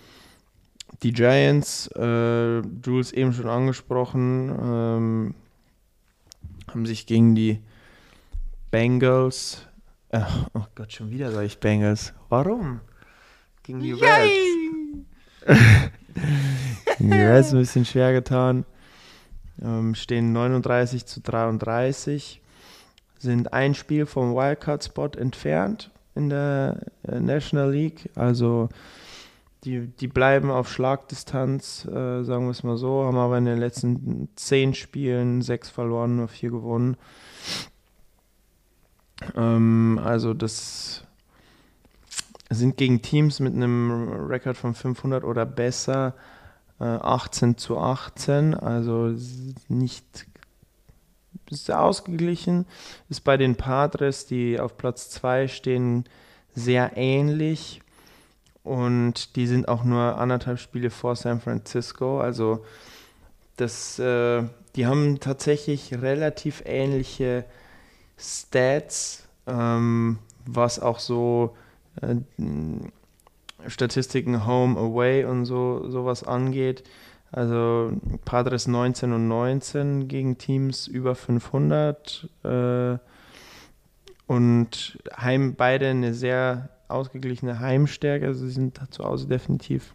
Die 1.03 1.13
Giants, 1.13 1.87
äh, 1.95 2.59
Jules 2.59 3.13
eben 3.13 3.31
schon 3.31 3.47
angesprochen, 3.47 4.49
ähm, 4.49 5.35
haben 6.67 6.85
sich 6.85 7.05
gegen 7.05 7.35
die 7.35 7.61
Bengals, 8.69 9.65
äh, 10.09 10.21
oh 10.53 10.65
Gott, 10.75 10.91
schon 10.91 11.09
wieder 11.09 11.31
sage 11.31 11.45
ich 11.45 11.59
Bengals. 11.59 12.13
Warum? 12.27 12.81
Gegen 13.63 13.79
die 13.79 13.93
Reds. 13.93 15.05
gegen 16.97 17.11
die 17.11 17.17
Reds 17.17 17.53
ein 17.53 17.59
bisschen 17.59 17.85
schwer 17.85 18.11
getan. 18.11 18.65
Ähm, 19.61 19.95
stehen 19.95 20.33
39 20.33 21.05
zu 21.05 21.21
33, 21.21 22.41
sind 23.17 23.53
ein 23.53 23.73
Spiel 23.73 24.05
vom 24.05 24.35
Wildcard-Spot 24.35 25.09
entfernt 25.17 25.91
in 26.15 26.29
der 26.29 26.79
äh, 27.07 27.19
National 27.19 27.71
League. 27.71 28.09
Also 28.15 28.69
die, 29.63 29.87
die 29.87 30.07
bleiben 30.07 30.51
auf 30.51 30.71
Schlagdistanz, 30.71 31.85
äh, 31.85 32.23
sagen 32.23 32.45
wir 32.45 32.51
es 32.51 32.63
mal 32.63 32.77
so, 32.77 33.03
haben 33.03 33.17
aber 33.17 33.37
in 33.37 33.45
den 33.45 33.57
letzten 33.57 34.29
zehn 34.35 34.73
Spielen 34.73 35.41
sechs 35.41 35.69
verloren, 35.69 36.15
nur 36.15 36.27
vier 36.27 36.51
gewonnen. 36.51 36.97
Ähm, 39.35 39.99
also 40.03 40.33
das 40.33 41.03
sind 42.49 42.77
gegen 42.77 43.01
Teams 43.01 43.39
mit 43.39 43.53
einem 43.53 44.27
Rekord 44.27 44.57
von 44.57 44.73
500 44.73 45.23
oder 45.23 45.45
besser 45.45 46.15
äh, 46.79 46.85
18 46.85 47.57
zu 47.57 47.77
18, 47.77 48.53
also 48.53 49.13
nicht 49.67 50.25
ist 51.49 51.71
ausgeglichen. 51.71 52.65
Ist 53.09 53.21
bei 53.21 53.37
den 53.37 53.55
Padres, 53.55 54.25
die 54.25 54.59
auf 54.59 54.77
Platz 54.77 55.09
2 55.09 55.47
stehen, 55.47 56.05
sehr 56.53 56.95
ähnlich. 56.95 57.81
Und 58.69 59.35
die 59.35 59.47
sind 59.47 59.67
auch 59.67 59.83
nur 59.83 60.19
anderthalb 60.19 60.59
Spiele 60.59 60.91
vor 60.91 61.15
San 61.15 61.41
Francisco. 61.41 62.21
Also 62.21 62.63
das, 63.57 63.97
äh, 63.97 64.43
die 64.75 64.85
haben 64.85 65.19
tatsächlich 65.19 65.91
relativ 66.03 66.61
ähnliche 66.67 67.45
Stats, 68.15 69.27
ähm, 69.47 70.19
was 70.45 70.79
auch 70.79 70.99
so 70.99 71.57
äh, 71.99 72.17
Statistiken 73.65 74.45
Home, 74.45 74.79
Away 74.79 75.25
und 75.25 75.45
so 75.45 75.89
sowas 75.89 76.23
angeht. 76.23 76.83
Also 77.31 77.93
Padres 78.23 78.67
19 78.67 79.13
und 79.13 79.27
19 79.27 80.07
gegen 80.07 80.37
Teams 80.37 80.85
über 80.85 81.15
500 81.15 82.29
äh, 82.43 82.99
und 84.27 84.99
Heim 85.17 85.55
beide 85.55 85.87
eine 85.87 86.13
sehr 86.13 86.69
ausgeglichene 86.89 87.59
Heimstärke. 87.59 88.27
Also 88.27 88.45
sie 88.45 88.51
sind 88.51 88.79
zu 88.91 89.03
Hause 89.03 89.27
definitiv 89.27 89.93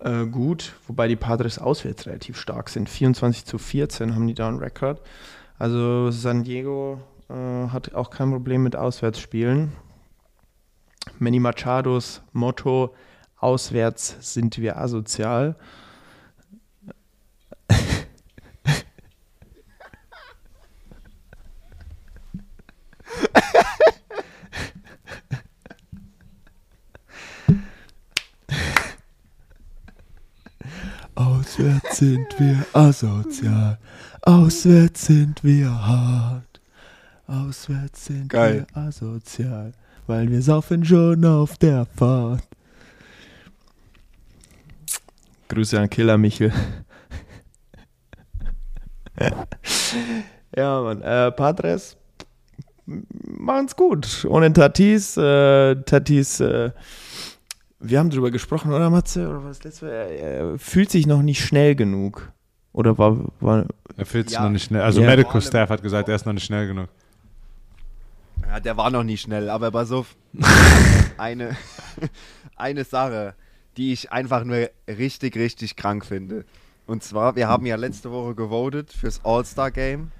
äh, 0.00 0.26
gut, 0.26 0.74
wobei 0.86 1.08
die 1.08 1.16
Padres 1.16 1.58
auswärts 1.58 2.06
relativ 2.06 2.38
stark 2.38 2.68
sind. 2.68 2.88
24 2.88 3.44
zu 3.44 3.58
14 3.58 4.14
haben 4.14 4.26
die 4.26 4.34
da 4.34 4.48
einen 4.48 4.58
Rekord. 4.58 5.00
Also 5.58 6.10
San 6.10 6.44
Diego 6.44 7.00
äh, 7.28 7.68
hat 7.68 7.94
auch 7.94 8.10
kein 8.10 8.30
Problem 8.30 8.62
mit 8.62 8.76
Auswärtsspielen. 8.76 9.72
Manny 11.18 11.40
Machados 11.40 12.22
Motto, 12.32 12.94
auswärts 13.38 14.16
sind 14.20 14.58
wir 14.58 14.78
asozial. 14.78 15.56
Auswärts 31.56 31.96
sind 31.96 32.38
wir 32.38 32.66
asozial, 32.74 33.78
auswärts 34.20 35.06
sind 35.06 35.42
wir 35.42 35.70
hart, 35.70 36.60
auswärts 37.26 38.04
sind 38.04 38.28
Geil. 38.28 38.66
wir 38.74 38.82
asozial, 38.82 39.72
weil 40.06 40.28
wir 40.30 40.42
saufen 40.42 40.84
schon 40.84 41.24
auf 41.24 41.56
der 41.56 41.86
Fahrt. 41.86 42.42
Grüße 45.48 45.80
an 45.80 45.88
Killer 45.88 46.18
Michel. 46.18 46.52
ja, 50.54 50.82
Mann. 50.82 51.00
Äh, 51.00 51.32
Padres 51.32 51.96
machen's 52.86 53.74
gut. 53.76 54.26
Ohne 54.28 54.52
Tatis. 54.52 55.16
Äh, 55.16 55.76
Tatis, 55.76 56.40
äh, 56.40 56.70
wir 57.80 57.98
haben 57.98 58.10
drüber 58.10 58.30
gesprochen, 58.30 58.72
oder 58.72 58.90
Matze? 58.90 59.28
Oder 59.28 59.44
was 59.44 59.62
letzte? 59.64 59.90
Er, 59.90 60.08
er 60.52 60.58
fühlt 60.58 60.90
sich 60.90 61.06
noch 61.06 61.22
nicht 61.22 61.44
schnell 61.44 61.74
genug. 61.74 62.32
Oder 62.72 62.98
war, 62.98 63.16
war 63.40 63.66
Er 63.96 64.06
fühlt 64.06 64.28
sich 64.28 64.36
Ja. 64.38 64.44
noch 64.44 64.50
nicht 64.50 64.64
schnell. 64.64 64.82
Also 64.82 65.00
Ja. 65.00 65.06
Medical 65.06 65.40
Staff 65.40 65.70
hat 65.70 65.82
gesagt, 65.82 66.08
er 66.08 66.14
ist 66.16 66.26
noch 66.26 66.32
nicht 66.32 66.44
schnell 66.44 66.66
genug. 66.66 66.88
Ja, 68.46 68.60
der 68.60 68.76
war 68.76 68.90
noch 68.90 69.02
nie 69.02 69.16
schnell, 69.16 69.48
aber 69.50 69.70
pass 69.70 69.90
auf. 69.90 70.14
eine, 71.18 71.56
eine 72.56 72.84
Sache, 72.84 73.34
die 73.76 73.92
ich 73.92 74.12
einfach 74.12 74.44
nur 74.44 74.68
richtig, 74.88 75.36
richtig 75.36 75.76
krank 75.76 76.04
finde. 76.04 76.44
Und 76.86 77.02
zwar, 77.02 77.34
wir 77.34 77.48
haben 77.48 77.66
ja 77.66 77.76
letzte 77.76 78.10
Woche 78.12 78.34
gewotet 78.34 78.92
fürs 78.92 79.20
All-Star-Game, 79.24 80.12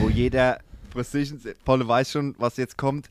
wo 0.00 0.08
jeder 0.08 0.58
Precision, 0.90 1.40
Polle 1.64 1.86
weiß 1.86 2.10
schon, 2.12 2.34
was 2.38 2.56
jetzt 2.56 2.76
kommt. 2.76 3.08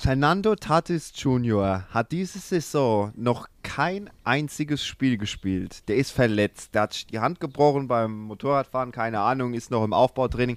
Fernando 0.00 0.56
Tatis 0.56 1.12
Jr. 1.14 1.84
hat 1.90 2.10
diese 2.10 2.38
Saison 2.38 3.12
noch 3.16 3.48
kein 3.62 4.08
einziges 4.24 4.82
Spiel 4.82 5.18
gespielt. 5.18 5.86
Der 5.88 5.96
ist 5.96 6.10
verletzt. 6.10 6.74
Der 6.74 6.82
hat 6.82 7.10
die 7.10 7.18
Hand 7.18 7.38
gebrochen 7.38 7.86
beim 7.86 8.18
Motorradfahren, 8.22 8.92
keine 8.92 9.20
Ahnung, 9.20 9.52
ist 9.52 9.70
noch 9.70 9.84
im 9.84 9.92
Aufbautraining. 9.92 10.56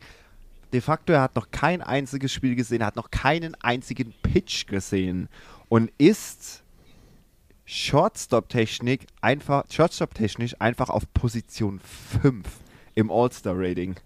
De 0.72 0.80
facto, 0.80 1.12
er 1.12 1.22
hat 1.22 1.36
noch 1.36 1.52
kein 1.52 1.82
einziges 1.82 2.32
Spiel 2.32 2.56
gesehen, 2.56 2.80
er 2.80 2.88
hat 2.88 2.96
noch 2.96 3.12
keinen 3.12 3.54
einzigen 3.56 4.14
Pitch 4.24 4.66
gesehen 4.66 5.28
und 5.68 5.92
ist 5.98 6.64
Shortstop-Technik 7.66 9.08
einfach, 9.20 9.66
Shortstop-technisch 9.70 10.56
einfach 10.62 10.90
auf 10.90 11.04
Position 11.14 11.82
5 12.22 12.48
im 12.96 13.12
All-Star-Rating. 13.12 13.98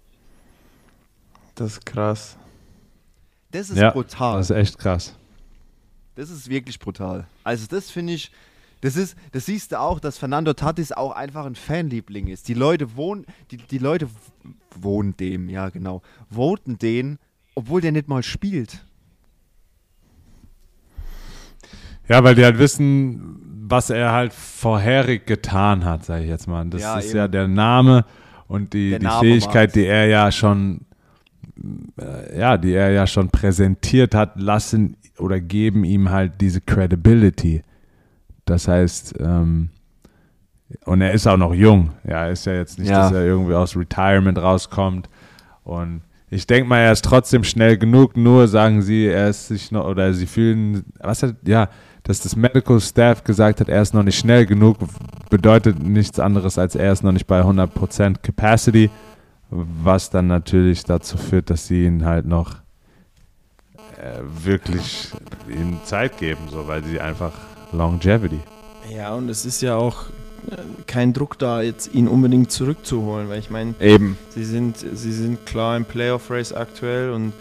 das 1.54 1.74
ist 1.74 1.86
krass. 1.86 2.36
Das 3.52 3.70
ist 3.70 3.78
ja, 3.78 3.92
brutal. 3.92 4.38
das 4.38 4.50
ist 4.50 4.56
echt 4.56 4.78
krass. 4.78 5.14
Das 6.18 6.30
ist 6.30 6.50
wirklich 6.50 6.80
brutal. 6.80 7.28
Also 7.44 7.66
das 7.70 7.92
finde 7.92 8.12
ich, 8.14 8.32
das 8.80 8.96
ist, 8.96 9.16
das 9.30 9.46
siehst 9.46 9.70
du 9.70 9.78
auch, 9.78 10.00
dass 10.00 10.18
Fernando 10.18 10.52
Tatis 10.52 10.90
auch 10.90 11.12
einfach 11.12 11.46
ein 11.46 11.54
Fanliebling 11.54 12.26
ist. 12.26 12.48
Die 12.48 12.54
Leute 12.54 12.96
wohnen, 12.96 13.24
die, 13.52 13.56
die 13.56 13.78
Leute 13.78 14.08
wohnen 14.74 15.16
dem, 15.16 15.48
ja 15.48 15.68
genau, 15.68 16.02
voten 16.28 16.76
den, 16.76 17.20
obwohl 17.54 17.80
der 17.80 17.92
nicht 17.92 18.08
mal 18.08 18.24
spielt. 18.24 18.84
Ja, 22.08 22.24
weil 22.24 22.34
die 22.34 22.44
halt 22.44 22.58
wissen, 22.58 23.38
was 23.68 23.88
er 23.88 24.10
halt 24.10 24.32
vorherig 24.32 25.24
getan 25.24 25.84
hat, 25.84 26.04
sage 26.04 26.24
ich 26.24 26.30
jetzt 26.30 26.48
mal. 26.48 26.64
Das 26.66 26.82
Ja, 26.82 26.98
ist 26.98 27.10
eben. 27.10 27.16
ja 27.16 27.28
der 27.28 27.46
Name 27.46 28.04
und 28.48 28.72
die, 28.72 28.90
Der 28.90 28.98
die 28.98 29.04
Name 29.04 29.20
Fähigkeit, 29.20 29.72
die 29.76 29.84
er 29.86 30.06
ja 30.06 30.32
schon, 30.32 30.80
äh, 31.96 32.40
ja, 32.40 32.58
die 32.58 32.72
er 32.72 32.90
ja 32.90 33.06
schon 33.06 33.30
präsentiert 33.30 34.16
hat, 34.16 34.32
lassen 34.34 34.96
oder 35.18 35.40
geben 35.40 35.84
ihm 35.84 36.10
halt 36.10 36.40
diese 36.40 36.60
Credibility. 36.60 37.62
Das 38.44 38.68
heißt, 38.68 39.14
ähm, 39.20 39.70
und 40.84 41.00
er 41.00 41.12
ist 41.12 41.26
auch 41.26 41.36
noch 41.36 41.54
jung. 41.54 41.90
Ja, 42.04 42.26
er 42.26 42.32
ist 42.32 42.44
ja 42.46 42.54
jetzt 42.54 42.78
nicht, 42.78 42.90
Ja. 42.90 43.02
dass 43.02 43.12
er 43.12 43.24
irgendwie 43.24 43.54
aus 43.54 43.76
Retirement 43.76 44.38
rauskommt. 44.38 45.08
Und 45.64 46.02
ich 46.30 46.46
denke 46.46 46.68
mal, 46.68 46.78
er 46.80 46.92
ist 46.92 47.04
trotzdem 47.04 47.42
schnell 47.44 47.78
genug. 47.78 48.16
Nur 48.16 48.48
sagen 48.48 48.82
sie, 48.82 49.06
er 49.06 49.28
ist 49.30 49.48
sich 49.48 49.70
noch, 49.72 49.86
oder 49.86 50.12
sie 50.12 50.26
fühlen, 50.26 50.84
was 51.00 51.22
hat, 51.22 51.36
ja, 51.46 51.68
dass 52.02 52.20
das 52.20 52.36
Medical 52.36 52.80
Staff 52.80 53.24
gesagt 53.24 53.60
hat, 53.60 53.68
er 53.68 53.82
ist 53.82 53.92
noch 53.94 54.02
nicht 54.02 54.18
schnell 54.18 54.46
genug, 54.46 54.78
bedeutet 55.30 55.82
nichts 55.82 56.18
anderes, 56.18 56.58
als 56.58 56.74
er 56.74 56.92
ist 56.92 57.02
noch 57.02 57.12
nicht 57.12 57.26
bei 57.26 57.42
100% 57.42 58.16
Capacity, 58.22 58.90
was 59.50 60.10
dann 60.10 60.26
natürlich 60.26 60.84
dazu 60.84 61.16
führt, 61.18 61.50
dass 61.50 61.66
sie 61.66 61.84
ihn 61.84 62.04
halt 62.04 62.26
noch 62.26 62.56
wirklich 64.44 65.10
ihm 65.48 65.80
Zeit 65.84 66.18
geben, 66.18 66.48
so, 66.50 66.68
weil 66.68 66.84
sie 66.84 67.00
einfach 67.00 67.32
Longevity. 67.72 68.40
Ja, 68.94 69.14
und 69.14 69.28
es 69.28 69.44
ist 69.44 69.60
ja 69.60 69.76
auch 69.76 70.06
äh, 70.50 70.56
kein 70.86 71.12
Druck 71.12 71.38
da, 71.38 71.62
jetzt 71.62 71.94
ihn 71.94 72.08
unbedingt 72.08 72.50
zurückzuholen, 72.50 73.28
weil 73.28 73.38
ich 73.38 73.50
meine, 73.50 73.74
Eben. 73.80 74.16
sie 74.30 74.44
sind, 74.44 74.78
sie 74.78 75.12
sind 75.12 75.44
klar 75.46 75.76
im 75.76 75.84
Playoff-Race 75.84 76.52
aktuell 76.52 77.10
und 77.10 77.32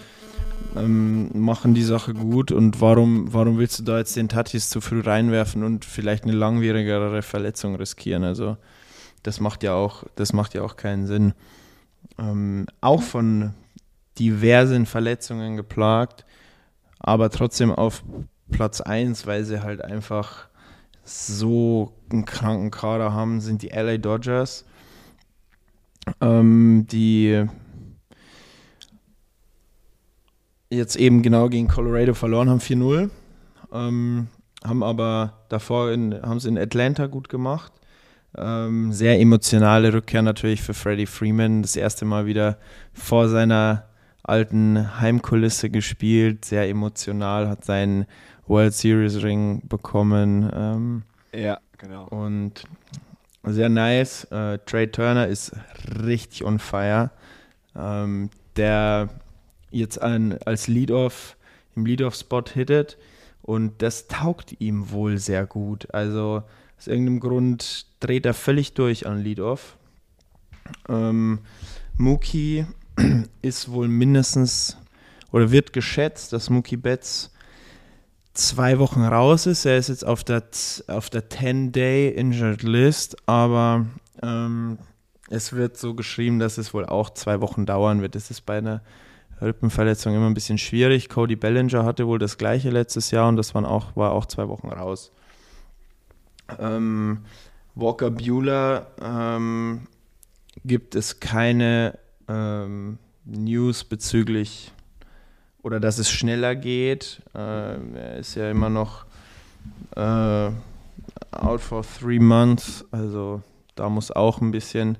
ähm, 0.76 1.30
machen 1.34 1.74
die 1.74 1.84
Sache 1.84 2.14
gut. 2.14 2.51
Und 2.51 2.82
warum, 2.82 3.34
warum 3.34 3.58
willst 3.58 3.80
du 3.80 3.84
da 3.84 3.99
jetzt 3.99 4.16
den 4.16 4.30
Tatis 4.30 4.70
zu 4.70 4.82
früh 4.82 5.01
reinwerfen 5.01 5.64
und 5.64 5.86
vielleicht 5.86 6.24
eine 6.24 6.34
langwierigere 6.34 7.22
Verletzung 7.22 7.76
riskieren? 7.76 8.24
Also 8.24 8.58
Das 9.24 9.39
macht 9.39 9.64
ja 9.64 9.74
auch, 9.74 10.03
das 10.16 10.34
macht 10.34 10.53
ja 10.53 10.64
auch 10.64 10.76
keinen 10.76 11.08
Sinn. 11.08 11.34
Ähm, 12.20 12.66
auch 12.82 13.01
von 13.01 13.53
diversen 14.20 14.86
Verletzungen 14.86 15.55
geplagt, 15.58 16.26
aber 17.00 17.30
trotzdem 17.30 17.72
auf 17.72 18.04
Platz 18.52 18.82
1, 18.82 19.28
weil 19.28 19.43
sie 19.43 19.62
halt 19.62 19.84
einfach 19.84 20.48
so 21.04 21.93
einen 22.12 22.26
kranken 22.26 22.72
Kader 22.72 23.14
haben, 23.14 23.39
sind 23.39 23.62
die 23.62 23.70
LA 23.70 23.98
Dodgers, 23.98 24.66
ähm, 26.22 26.86
die 26.89 27.45
jetzt 30.70 30.95
eben 30.98 31.22
genau 31.22 31.50
gegen 31.50 31.68
Colorado 31.68 32.14
verloren 32.14 32.50
haben, 32.50 32.60
4-0. 32.60 33.10
Ähm, 33.72 34.28
haben 34.64 34.84
aber 34.84 35.45
davor 35.50 35.91
in, 35.91 36.22
haben 36.22 36.39
sie 36.39 36.50
in 36.50 36.58
Atlanta 36.58 37.08
gut 37.08 37.30
gemacht. 37.30 37.72
Ähm, 38.36 38.91
sehr 38.91 39.20
emotionale 39.20 39.93
Rückkehr 39.93 40.22
natürlich 40.22 40.62
für 40.62 40.74
Freddie 40.74 41.06
Freeman. 41.06 41.62
Das 41.62 41.76
erste 41.76 42.06
Mal 42.06 42.26
wieder 42.26 42.58
vor 42.93 43.30
seiner 43.30 43.88
alten 44.28 44.99
Heimkulisse 44.99 45.69
gespielt. 45.69 46.45
Sehr 46.45 46.67
emotional, 46.69 47.47
hat 47.49 47.65
seinen 47.65 48.05
World 48.45 48.73
Series 48.73 49.21
Ring 49.23 49.61
bekommen. 49.67 50.49
Ähm, 50.53 51.03
Ja, 51.34 51.59
genau. 51.78 52.05
und 52.07 52.63
sehr 53.43 53.69
nice. 53.69 54.25
Äh, 54.25 54.59
Trey 54.65 54.88
Turner 54.91 55.28
ist 55.28 55.53
richtig 56.03 56.43
on 56.43 56.59
fire. 56.59 57.11
Ähm, 57.75 58.30
der 58.55 59.09
jetzt 59.69 60.01
an, 60.01 60.38
als 60.45 60.67
Lead-Off 60.67 61.38
im 61.75 61.86
Lead-Off-Spot 61.86 62.43
hittet 62.53 62.97
und 63.43 63.82
das 63.82 64.07
taugt 64.07 64.59
ihm 64.59 64.91
wohl 64.91 65.17
sehr 65.19 65.45
gut. 65.45 65.93
Also 65.93 66.43
aus 66.78 66.88
irgendeinem 66.88 67.19
Grund 67.19 67.86
dreht 67.99 68.25
er 68.25 68.34
völlig 68.34 68.73
durch 68.73 69.05
an 69.07 69.21
Lead-Off. 69.23 69.78
Ähm, 70.89 71.39
Mookie 71.97 72.65
ist 73.41 73.72
wohl 73.72 73.88
mindestens 73.88 74.78
oder 75.32 75.52
wird 75.52 75.74
geschätzt, 75.74 76.34
dass 76.34 76.50
Mookie 76.50 76.78
Betts 76.78 77.32
zwei 78.34 78.80
Wochen 78.80 79.04
raus 79.04 79.45
ist. 79.45 79.66
Er 79.66 79.78
ist 79.78 79.89
jetzt 79.89 80.06
auf 80.06 80.24
der, 80.24 80.43
auf 80.88 81.10
der 81.10 81.30
10-Day 81.30 82.10
Injured 82.10 82.64
List, 82.64 83.18
aber 83.28 83.86
ähm, 84.22 84.78
es 85.30 85.54
wird 85.54 85.78
so 85.78 85.93
geschrieben, 85.93 86.39
dass 86.39 86.58
es 86.58 86.74
wohl 86.74 86.86
auch 86.86 87.10
zwei 87.10 87.41
Wochen 87.41 87.66
dauern 87.66 88.02
wird. 88.02 88.16
Das 88.16 88.32
ist 88.32 88.41
bei 88.45 88.60
einer 88.60 88.82
Rippenverletzung 89.41 90.16
immer 90.16 90.28
ein 90.28 90.34
bisschen 90.34 90.58
schwierig. 90.58 91.10
Cody 91.10 91.36
Bellinger 91.36 91.84
hatte 91.84 92.08
wohl 92.08 92.20
das 92.20 92.38
gleiche 92.38 92.70
letztes 92.70 93.12
Jahr 93.12 93.28
und 93.28 93.36
das 93.36 93.54
waren 93.54 93.66
auch, 93.66 93.95
war 93.95 94.12
auch 94.12 94.26
zwei 94.26 94.48
Wochen 94.48 94.70
raus. 94.70 95.12
Ähm, 96.60 97.26
Walker 97.76 98.10
Bueller 98.10 98.88
ähm, 99.02 99.88
gibt 100.64 100.95
es 100.95 101.20
keine 101.20 102.00
ähm, 102.28 102.97
News 103.25 103.84
bezüglich 103.84 104.71
oder 105.61 105.80
dass 105.80 105.97
es 105.97 106.09
schneller 106.09 106.55
geht. 106.55 107.21
Äh, 107.34 107.39
er 107.39 108.17
ist 108.17 108.36
ja 108.36 108.49
immer 108.49 108.69
noch 108.69 109.05
äh, 109.95 110.49
out 111.32 111.61
for 111.61 111.84
three 111.84 112.19
months, 112.19 112.86
also 112.91 113.41
da 113.75 113.89
muss 113.89 114.11
auch 114.11 114.41
ein 114.41 114.51
bisschen. 114.51 114.97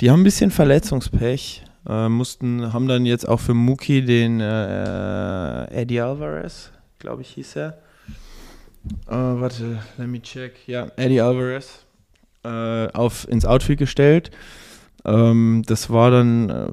Die 0.00 0.10
haben 0.10 0.20
ein 0.20 0.24
bisschen 0.24 0.50
Verletzungspech. 0.50 1.64
Äh, 1.88 2.08
mussten, 2.08 2.72
haben 2.72 2.88
dann 2.88 3.06
jetzt 3.06 3.26
auch 3.26 3.40
für 3.40 3.54
Mookie 3.54 4.02
den 4.02 4.40
äh, 4.40 5.64
Eddie 5.70 6.00
Alvarez, 6.00 6.70
glaube 6.98 7.22
ich, 7.22 7.30
hieß 7.30 7.56
er. 7.56 7.78
Äh, 9.06 9.14
warte, 9.14 9.78
let 9.96 10.08
me 10.08 10.20
check. 10.20 10.66
Ja, 10.66 10.88
Eddie 10.96 11.20
Alvarez 11.20 11.86
äh, 12.44 12.88
auf, 12.92 13.26
ins 13.28 13.44
Outfield 13.44 13.78
gestellt. 13.78 14.30
Ähm, 15.04 15.62
das 15.66 15.90
war 15.90 16.10
dann, 16.10 16.50
äh, 16.50 16.70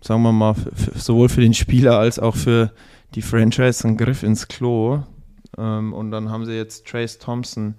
sagen 0.00 0.22
wir 0.22 0.32
mal, 0.32 0.54
sowohl 0.94 1.28
für 1.28 1.40
den 1.40 1.54
Spieler 1.54 1.98
als 1.98 2.18
auch 2.18 2.36
für 2.36 2.72
die 3.14 3.22
Franchise 3.22 3.86
ein 3.86 3.96
Griff 3.96 4.22
ins 4.22 4.48
Klo. 4.48 5.02
Ähm, 5.56 5.92
und 5.92 6.10
dann 6.10 6.30
haben 6.30 6.44
sie 6.44 6.54
jetzt 6.54 6.86
Trace 6.86 7.18
Thompson 7.18 7.74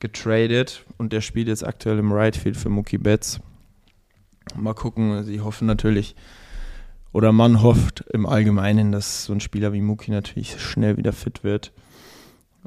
getradet 0.00 0.84
und 0.98 1.12
der 1.12 1.20
spielt 1.20 1.48
jetzt 1.48 1.66
aktuell 1.66 1.98
im 1.98 2.12
Right 2.12 2.36
Field 2.36 2.56
für 2.56 2.68
Mookie 2.68 2.98
Betts. 2.98 3.40
Mal 4.54 4.74
gucken, 4.74 5.24
sie 5.24 5.40
hoffen 5.40 5.66
natürlich, 5.66 6.14
oder 7.12 7.32
man 7.32 7.62
hofft 7.62 8.04
im 8.12 8.26
Allgemeinen, 8.26 8.92
dass 8.92 9.24
so 9.24 9.32
ein 9.32 9.40
Spieler 9.40 9.72
wie 9.72 9.80
Mookie 9.80 10.10
natürlich 10.10 10.60
schnell 10.60 10.96
wieder 10.96 11.12
fit 11.12 11.44
wird. 11.44 11.72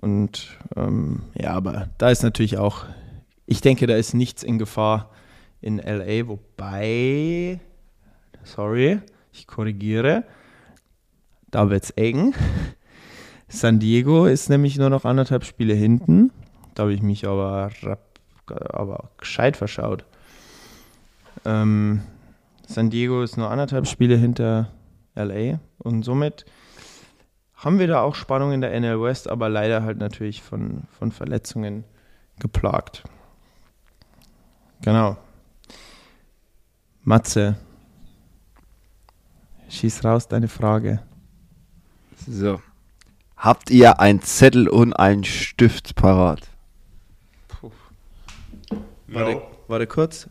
Und 0.02 0.58
ähm, 0.76 1.22
ja, 1.36 1.52
aber 1.52 1.90
da 1.98 2.10
ist 2.10 2.24
natürlich 2.24 2.58
auch, 2.58 2.86
ich 3.46 3.62
denke, 3.62 3.86
da 3.86 3.96
ist 3.96 4.14
nichts 4.14 4.44
in 4.44 4.58
Gefahr 4.58 5.12
in 5.62 5.78
LA, 5.78 6.28
wobei, 6.28 7.60
sorry, 8.44 9.00
ich 9.34 9.48
korrigiere, 9.48 10.24
da 11.52 11.70
wird's 11.70 11.92
eng. 11.92 12.34
San 13.48 13.80
Diego 13.80 14.26
ist 14.26 14.50
nämlich 14.50 14.78
nur 14.78 14.90
noch 14.90 15.06
anderthalb 15.06 15.44
Spiele 15.44 15.74
hinten. 15.74 16.32
Da 16.76 16.84
habe 16.84 16.94
ich 16.94 17.02
mich 17.02 17.28
aber, 17.28 17.72
aber 18.46 19.10
gescheit 19.18 19.58
verschaut. 19.58 20.06
Ähm, 21.46 22.02
San 22.68 22.90
Diego 22.90 23.24
ist 23.24 23.38
nur 23.38 23.50
anderthalb 23.50 23.88
Spiele 23.88 24.16
hinter 24.16 24.70
LA 25.16 25.60
und 25.80 26.04
somit 26.04 26.46
haben 27.56 27.80
wir 27.80 27.88
da 27.88 28.02
auch 28.02 28.16
Spannung 28.16 28.54
in 28.54 28.62
der 28.62 28.80
NL 28.80 29.02
West, 29.02 29.28
aber 29.28 29.50
leider 29.50 29.84
halt 29.84 29.98
natürlich 29.98 30.42
von, 30.42 30.84
von 30.98 31.12
Verletzungen 31.12 31.84
geplagt. 32.40 33.04
Genau. 34.82 35.18
Matze, 37.04 37.56
schieß 39.70 40.04
raus 40.04 40.28
deine 40.28 40.48
Frage. 40.48 41.02
So. 42.28 42.62
Habt 43.38 43.72
ihr 43.72 44.00
ein 44.00 44.22
Zettel 44.22 44.68
und 44.68 44.94
einen 44.94 45.24
Stift 45.24 45.96
parat? 45.96 46.42
Warte, 49.08 49.42
warte 49.68 49.88
kurz. 49.88 50.28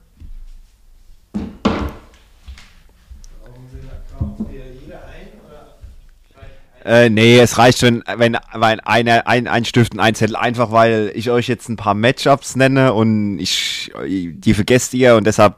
Äh, 6.84 7.10
nee, 7.10 7.38
es 7.38 7.58
reicht 7.58 7.80
schon, 7.80 8.02
wenn, 8.16 8.38
wenn 8.54 8.80
einer, 8.80 9.26
ein, 9.26 9.46
ein 9.46 9.64
Stift 9.64 9.92
und 9.92 10.00
ein 10.00 10.14
Zettel, 10.14 10.36
einfach 10.36 10.70
weil 10.70 11.12
ich 11.14 11.30
euch 11.30 11.48
jetzt 11.48 11.68
ein 11.68 11.76
paar 11.76 11.94
Matchups 11.94 12.56
nenne 12.56 12.94
und 12.94 13.38
ich, 13.40 13.92
die 14.06 14.54
vergesst 14.54 14.94
ihr 14.94 15.16
und 15.16 15.26
deshalb 15.26 15.56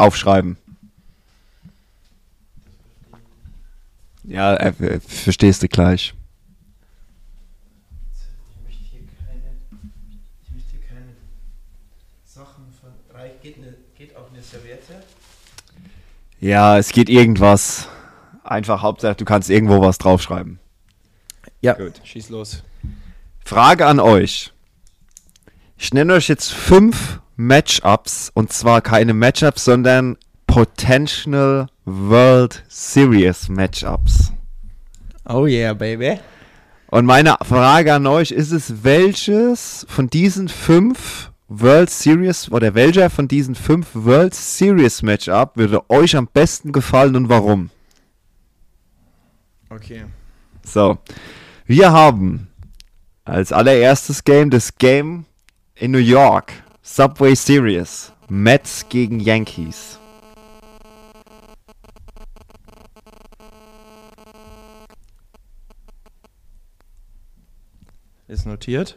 aufschreiben. 0.00 0.56
Ja, 4.24 4.54
äh, 4.56 5.00
verstehst 5.00 5.62
du 5.62 5.68
gleich. 5.68 6.14
Ich 8.12 8.64
möchte 8.64 8.84
hier 8.84 9.00
keine, 9.18 9.56
ich 10.42 10.52
möchte 10.52 10.70
hier 10.70 10.80
keine 10.88 11.14
Sachen 12.24 12.64
von. 12.80 12.90
Geht, 13.42 13.56
eine, 13.56 13.74
geht 13.96 14.16
auch 14.16 14.30
eine 14.30 14.42
Serviette? 14.42 15.02
Ja, 16.40 16.78
es 16.78 16.92
geht 16.92 17.08
irgendwas. 17.08 17.88
Einfach 18.44 18.82
Hauptsache, 18.82 19.16
du 19.16 19.24
kannst 19.24 19.50
irgendwo 19.50 19.80
was 19.80 19.98
draufschreiben. 19.98 20.58
Ja, 21.60 21.74
Gut. 21.74 22.00
schieß 22.04 22.30
los. 22.30 22.62
Frage 23.44 23.86
an 23.86 24.00
euch. 24.00 24.52
Ich 25.76 25.92
nenne 25.92 26.14
euch 26.14 26.28
jetzt 26.28 26.52
fünf 26.52 27.20
Matchups 27.46 28.30
und 28.34 28.52
zwar 28.52 28.82
keine 28.82 29.14
Matchups, 29.14 29.64
sondern 29.64 30.18
Potential 30.46 31.68
World 31.86 32.62
Series 32.68 33.48
Matchups. 33.48 34.32
Oh 35.26 35.46
yeah, 35.46 35.72
baby. 35.72 36.20
Und 36.88 37.06
meine 37.06 37.36
Frage 37.42 37.94
an 37.94 38.06
euch 38.06 38.30
ist 38.30 38.50
es, 38.52 38.84
welches 38.84 39.86
von 39.88 40.10
diesen 40.10 40.48
fünf 40.48 41.30
World 41.48 41.88
Series 41.88 42.50
oder 42.50 42.74
welcher 42.74 43.08
von 43.08 43.26
diesen 43.26 43.54
fünf 43.54 43.88
World 43.94 44.34
Series 44.34 45.00
Matchup 45.00 45.56
würde 45.56 45.88
euch 45.88 46.16
am 46.16 46.26
besten 46.26 46.72
gefallen 46.72 47.16
und 47.16 47.28
warum? 47.30 47.70
Okay. 49.70 50.04
So, 50.62 50.98
wir 51.64 51.90
haben 51.90 52.48
als 53.24 53.50
allererstes 53.50 54.24
Game 54.24 54.50
das 54.50 54.76
Game 54.76 55.24
in 55.74 55.92
New 55.92 55.98
York, 55.98 56.52
Subway 56.82 57.34
Series, 57.34 58.10
Mets 58.30 58.88
gegen 58.88 59.20
Yankees. 59.20 59.98
Ist 68.28 68.46
notiert. 68.46 68.96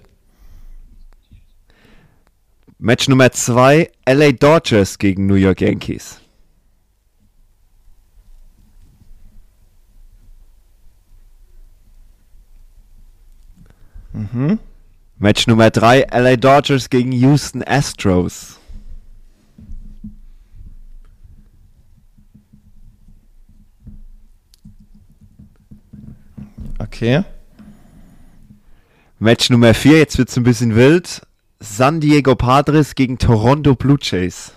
Match 2.79 3.09
Nummer 3.09 3.31
2, 3.31 3.91
LA 4.07 4.31
Dodgers 4.31 4.97
gegen 4.97 5.25
New 5.25 5.35
York 5.35 5.59
Yankees. 5.61 6.22
Match 15.23 15.47
Nummer 15.47 15.71
3, 15.71 16.07
LA 16.11 16.35
Dodgers 16.35 16.89
gegen 16.89 17.13
Houston 17.13 17.63
Astros. 17.63 18.59
Okay. 26.77 27.23
Match 29.17 29.49
Nummer 29.49 29.73
4, 29.73 29.97
jetzt 29.97 30.17
wird 30.17 30.27
es 30.27 30.35
ein 30.35 30.43
bisschen 30.43 30.75
wild. 30.75 31.21
San 31.61 32.01
Diego 32.01 32.35
Padres 32.35 32.93
gegen 32.93 33.17
Toronto 33.17 33.75
Blue 33.75 33.97
Jays. 34.01 34.51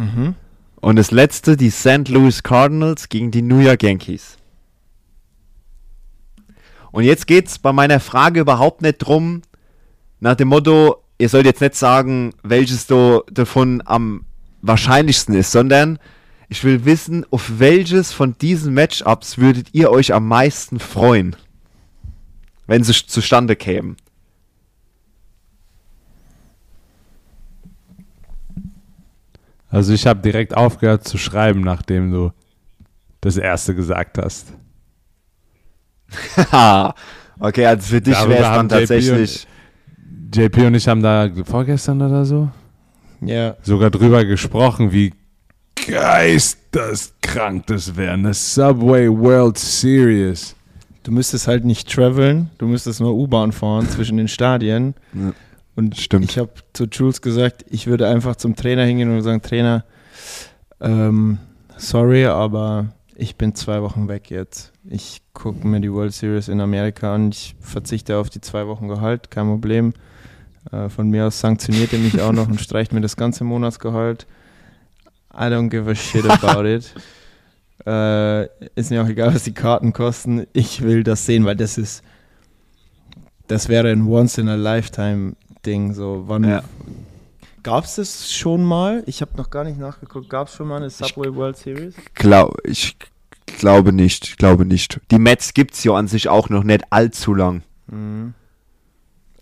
Mhm. 0.00 0.34
Und 0.76 0.96
das 0.96 1.10
letzte, 1.10 1.58
die 1.58 1.70
St. 1.70 2.08
Louis 2.08 2.42
Cardinals 2.42 3.10
gegen 3.10 3.30
die 3.30 3.42
New 3.42 3.58
York 3.58 3.82
Yankees. 3.82 4.38
Und 6.90 7.04
jetzt 7.04 7.26
geht 7.26 7.48
es 7.48 7.58
bei 7.58 7.72
meiner 7.72 8.00
Frage 8.00 8.40
überhaupt 8.40 8.80
nicht 8.82 8.98
drum, 8.98 9.42
nach 10.18 10.34
dem 10.34 10.48
Motto, 10.48 11.02
ihr 11.18 11.28
sollt 11.28 11.46
jetzt 11.46 11.60
nicht 11.60 11.74
sagen, 11.74 12.32
welches 12.42 12.86
do, 12.86 13.24
davon 13.30 13.82
am 13.84 14.24
wahrscheinlichsten 14.62 15.34
ist, 15.34 15.52
sondern 15.52 15.98
ich 16.48 16.64
will 16.64 16.84
wissen, 16.84 17.24
auf 17.30 17.58
welches 17.58 18.12
von 18.12 18.36
diesen 18.38 18.74
Matchups 18.74 19.38
würdet 19.38 19.68
ihr 19.72 19.90
euch 19.90 20.12
am 20.12 20.26
meisten 20.26 20.80
freuen, 20.80 21.36
wenn 22.66 22.84
sie 22.84 23.06
zustande 23.06 23.54
kämen. 23.54 23.96
Also 29.70 29.92
ich 29.92 30.06
habe 30.06 30.20
direkt 30.20 30.56
aufgehört 30.56 31.04
zu 31.06 31.16
schreiben, 31.16 31.60
nachdem 31.62 32.10
du 32.10 32.32
das 33.20 33.36
erste 33.36 33.74
gesagt 33.74 34.18
hast. 34.18 34.52
Haha. 36.36 36.94
okay, 37.38 37.66
also 37.66 37.86
für 37.94 38.00
dich 38.00 38.14
wäre 38.26 38.34
es 38.34 38.40
dann 38.42 38.68
tatsächlich. 38.68 39.46
JP 40.34 40.66
und 40.66 40.74
ich 40.74 40.86
haben 40.88 41.02
da 41.02 41.28
vorgestern 41.44 42.02
oder 42.02 42.24
so 42.24 42.48
Ja. 43.20 43.56
sogar 43.62 43.90
drüber 43.90 44.24
gesprochen, 44.24 44.92
wie 44.92 45.12
geisteskrank 45.86 47.66
das 47.66 47.96
wäre. 47.96 48.12
Eine 48.12 48.34
Subway 48.34 49.08
World 49.08 49.58
Series. 49.58 50.54
Du 51.02 51.12
müsstest 51.12 51.48
halt 51.48 51.64
nicht 51.64 51.90
traveln, 51.92 52.50
du 52.58 52.66
müsstest 52.66 53.00
nur 53.00 53.14
U-Bahn 53.14 53.52
fahren 53.52 53.88
zwischen 53.88 54.16
den 54.18 54.28
Stadien. 54.28 54.94
Ja. 55.14 55.32
Und 55.76 55.96
Stimmt. 55.96 56.30
ich 56.30 56.38
habe 56.38 56.50
zu 56.72 56.84
Jules 56.84 57.22
gesagt, 57.22 57.64
ich 57.70 57.86
würde 57.86 58.08
einfach 58.08 58.36
zum 58.36 58.56
Trainer 58.56 58.84
hingehen 58.84 59.14
und 59.14 59.22
sagen, 59.22 59.42
Trainer, 59.42 59.84
ähm, 60.80 61.38
sorry, 61.76 62.26
aber 62.26 62.92
ich 63.14 63.36
bin 63.36 63.54
zwei 63.54 63.82
Wochen 63.82 64.08
weg 64.08 64.30
jetzt. 64.30 64.72
Ich 64.88 65.22
gucke 65.34 65.66
mir 65.66 65.80
die 65.80 65.92
World 65.92 66.12
Series 66.12 66.48
in 66.48 66.60
Amerika 66.60 67.14
an. 67.14 67.30
Ich 67.30 67.54
verzichte 67.60 68.16
auf 68.16 68.30
die 68.30 68.40
zwei 68.40 68.66
Wochen 68.66 68.88
Gehalt, 68.88 69.30
kein 69.30 69.46
Problem. 69.46 69.92
Äh, 70.72 70.88
von 70.88 71.08
mir 71.08 71.26
aus 71.26 71.40
sanktioniert 71.40 71.92
er 71.92 71.98
mich 71.98 72.20
auch 72.20 72.32
noch 72.32 72.48
und 72.48 72.60
streicht 72.60 72.92
mir 72.92 73.00
das 73.00 73.16
ganze 73.16 73.44
Monatsgehalt. 73.44 74.26
I 75.32 75.44
don't 75.44 75.68
give 75.68 75.90
a 75.90 75.94
shit 75.94 76.28
about 76.28 76.66
it. 76.66 76.92
Äh, 77.86 78.44
ist 78.74 78.90
mir 78.90 79.02
auch 79.02 79.08
egal, 79.08 79.34
was 79.34 79.44
die 79.44 79.54
Karten 79.54 79.94
kosten. 79.94 80.46
Ich 80.52 80.82
will 80.82 81.02
das 81.02 81.24
sehen, 81.24 81.46
weil 81.46 81.56
das 81.56 81.78
ist, 81.78 82.04
das 83.46 83.70
wäre 83.70 83.90
ein 83.90 84.06
Once 84.06 84.36
in 84.36 84.50
a 84.50 84.54
Lifetime 84.54 85.34
Ding. 85.66 85.92
So, 85.94 86.24
wann 86.26 86.44
Ja. 86.44 86.62
gab 87.62 87.84
es 87.84 87.96
das 87.96 88.32
schon 88.32 88.64
mal? 88.64 89.02
Ich 89.06 89.20
habe 89.20 89.36
noch 89.36 89.50
gar 89.50 89.64
nicht 89.64 89.78
nachgeguckt. 89.78 90.28
Gab 90.30 90.48
es 90.48 90.54
schon 90.54 90.68
mal 90.68 90.76
eine 90.76 90.90
Subway 90.90 91.34
World 91.34 91.56
Series? 91.56 91.94
Glaub, 92.14 92.56
ich 92.64 92.96
glaube 93.58 93.92
nicht, 93.92 94.24
ich 94.28 94.36
glaube 94.36 94.64
nicht. 94.64 95.00
Die 95.10 95.18
Mets 95.18 95.54
gibt 95.54 95.74
es 95.74 95.84
ja 95.84 95.92
an 95.94 96.08
sich 96.08 96.28
auch 96.28 96.48
noch 96.48 96.64
nicht 96.64 96.84
allzu 96.90 97.34
lang. 97.34 97.62
Mhm. 97.88 98.34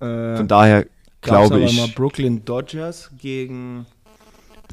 Äh, 0.00 0.36
Von 0.36 0.48
daher 0.48 0.86
glaube 1.20 1.60
ich 1.60 1.76
mal 1.76 1.88
Brooklyn 1.88 2.44
Dodgers 2.44 3.10
gegen 3.20 3.86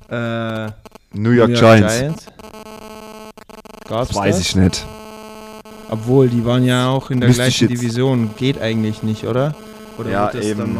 äh, 0.10 0.68
New 1.14 1.32
York, 1.32 1.54
Giants. 1.56 2.28
Gab's 3.88 4.10
Das 4.10 4.16
weiß 4.16 4.38
das? 4.38 4.46
ich 4.48 4.56
nicht. 4.56 4.86
Obwohl, 5.90 6.30
die 6.30 6.44
waren 6.46 6.64
ja 6.66 6.90
auch 6.90 7.12
in 7.12 7.20
der 7.20 7.30
Müsste 7.30 7.44
ich 7.46 7.58
gleichen 7.60 7.68
Division. 7.76 8.30
Geht 8.38 8.60
eigentlich 8.60 9.04
nicht, 9.04 9.26
oder? 9.26 9.56
Oder 9.98 10.10
Ja, 10.10 10.24
wird 10.34 10.44
das 10.44 10.46
eben. 10.46 10.80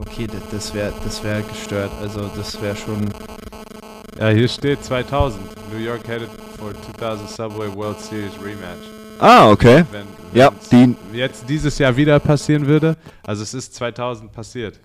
Okay, 0.00 0.26
das, 0.50 0.72
wäre 0.74 0.92
das 1.04 1.22
wär 1.24 1.42
gestört. 1.42 1.90
Also, 2.00 2.30
das 2.36 2.60
wäre 2.62 2.76
schon. 2.76 3.08
Ja, 4.18 4.28
hier 4.28 4.48
steht 4.48 4.84
2000. 4.84 5.40
New 5.72 5.78
York 5.78 6.06
headed 6.08 6.28
for 6.58 6.72
2000 6.96 7.28
Subway 7.28 7.72
World 7.74 8.00
Series 8.00 8.32
Rematch. 8.42 8.86
Ah, 9.18 9.50
okay. 9.50 9.84
Wenn, 9.90 10.06
Ja, 10.32 10.50
wenn's 10.70 10.96
die- 11.12 11.16
jetzt 11.16 11.48
dieses 11.48 11.78
Jahr 11.78 11.96
wieder 11.96 12.18
passieren 12.20 12.66
würde, 12.66 12.96
also 13.26 13.42
es 13.42 13.54
ist 13.54 13.74
2000 13.74 14.32
passiert. 14.32 14.78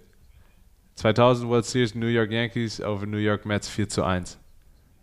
2000 0.95 1.49
World 1.49 1.66
Series 1.66 1.95
New 1.95 2.07
York 2.07 2.32
Yankees 2.32 2.82
over 2.82 3.05
New 3.05 3.18
York 3.18 3.45
Mets 3.45 3.68
4 3.70 3.88
zu 3.89 4.03
1. 4.03 4.38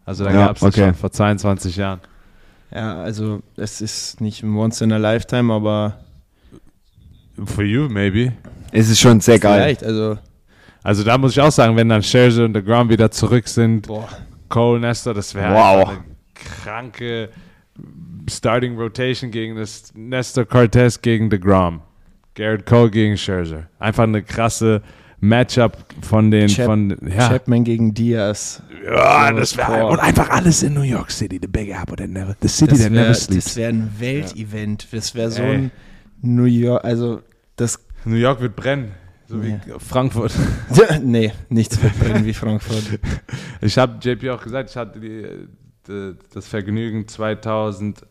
Also 0.05 0.25
da 0.25 0.31
Ja, 0.33 0.47
gab 0.47 0.57
es 0.57 0.63
okay. 0.63 0.87
schon 0.87 0.95
vor 0.95 1.11
22 1.13 1.77
Jahren. 1.77 2.01
Ja, 2.73 3.03
also, 3.03 3.41
es 3.57 3.81
ist 3.81 4.21
nicht 4.21 4.43
ein 4.43 4.55
Once 4.57 4.81
in 4.81 4.93
a 4.93 4.97
Lifetime, 4.97 5.53
aber. 5.53 5.99
For 7.45 7.65
you, 7.65 7.89
maybe. 7.89 8.33
Es 8.73 8.89
ist 8.91 9.01
schon 9.01 9.21
sehr 9.21 9.39
geil. 9.39 9.63
Vielleicht, 9.63 9.85
also. 9.85 10.19
Also 10.83 11.05
da 11.05 11.19
muss 11.19 11.33
ich 11.33 11.41
auch 11.41 11.53
sagen, 11.53 11.77
wenn 11.77 11.89
dann 11.91 12.03
Scherzer 12.03 12.45
und 12.47 12.55
DeGrom 12.55 12.89
wieder 12.89 13.11
zurück 13.11 13.47
sind, 13.49 13.87
Boah. 13.87 14.09
Cole, 14.49 14.81
Nestor, 14.81 15.13
das 15.15 15.35
wäre 15.35 15.53
Wow. 15.55 15.89
eine 15.91 15.99
kranke 16.35 17.29
Starting 18.29 18.77
Rotation 18.79 19.31
gegen 19.31 19.57
das 19.57 19.93
Nestor 19.95 20.45
Cortez 20.45 21.01
gegen 21.03 21.29
DeGrom. 21.31 21.81
Garrett 22.35 22.65
Cole 22.65 22.91
gegen 22.91 23.17
Scherzer. 23.17 23.65
Einfach 23.79 24.05
eine 24.05 24.23
krasse 24.23 24.83
Matchup 25.21 25.77
von 26.01 26.31
den, 26.31 26.49
Chap- 26.49 26.65
von, 26.67 26.97
ja, 27.07 27.29
Chapman 27.29 27.65
gegen 27.65 27.93
Diaz. 27.93 28.63
ja 28.87 29.33
das 29.33 29.55
wäre, 29.57 29.87
und 29.87 29.99
einfach 29.99 30.31
alles 30.31 30.63
in 30.63 30.73
New 30.73 30.81
York 30.83 31.11
City, 31.11 31.39
the 31.43 31.47
Big 31.49 31.69
Apple 31.71 31.97
that 31.97 32.09
never, 32.09 32.35
the 32.41 32.49
city 32.49 32.71
Das 32.71 32.81
that 32.85 32.91
never 32.93 33.05
wäre 33.05 33.15
sleeps. 33.15 33.57
wär 33.57 33.69
ein 33.69 33.91
Weltevent. 33.99 34.87
Das 34.93 35.15
wäre 35.15 35.31
so 35.31 35.43
Ey. 35.43 35.55
ein 35.57 35.71
New 36.23 36.45
York. 36.45 36.83
Also, 36.85 37.21
das. 37.57 37.79
New 38.05 38.17
York 38.17 38.41
wird 38.41 38.57
brennen, 38.57 38.93
so 39.29 39.43
wie 39.43 39.59
Ja. 39.67 39.79
Frankfurt. 39.79 40.33
nee, 41.03 41.33
nichts 41.49 41.83
wird 41.83 41.99
brennen 41.99 42.25
wie 42.25 42.35
Frankfurt. 42.35 42.99
Ich 43.63 43.77
habe 43.77 43.99
JP 44.01 44.31
auch 44.31 44.43
gesagt, 44.43 44.71
ich 44.71 44.77
hatte 44.77 44.99
die, 45.01 45.47
die, 45.87 46.15
das 46.33 46.49
Vergnügen 46.49 47.07
2016 47.07 48.07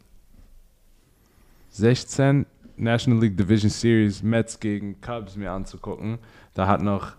National 2.77 3.19
League 3.21 3.35
Division 3.35 3.69
Series 3.71 4.21
Mets 4.21 4.59
gegen 4.59 5.01
Cubs 5.01 5.35
mir 5.35 5.51
anzugucken. 5.51 6.19
Da 6.53 6.67
hat 6.67 6.81
noch 6.83 7.13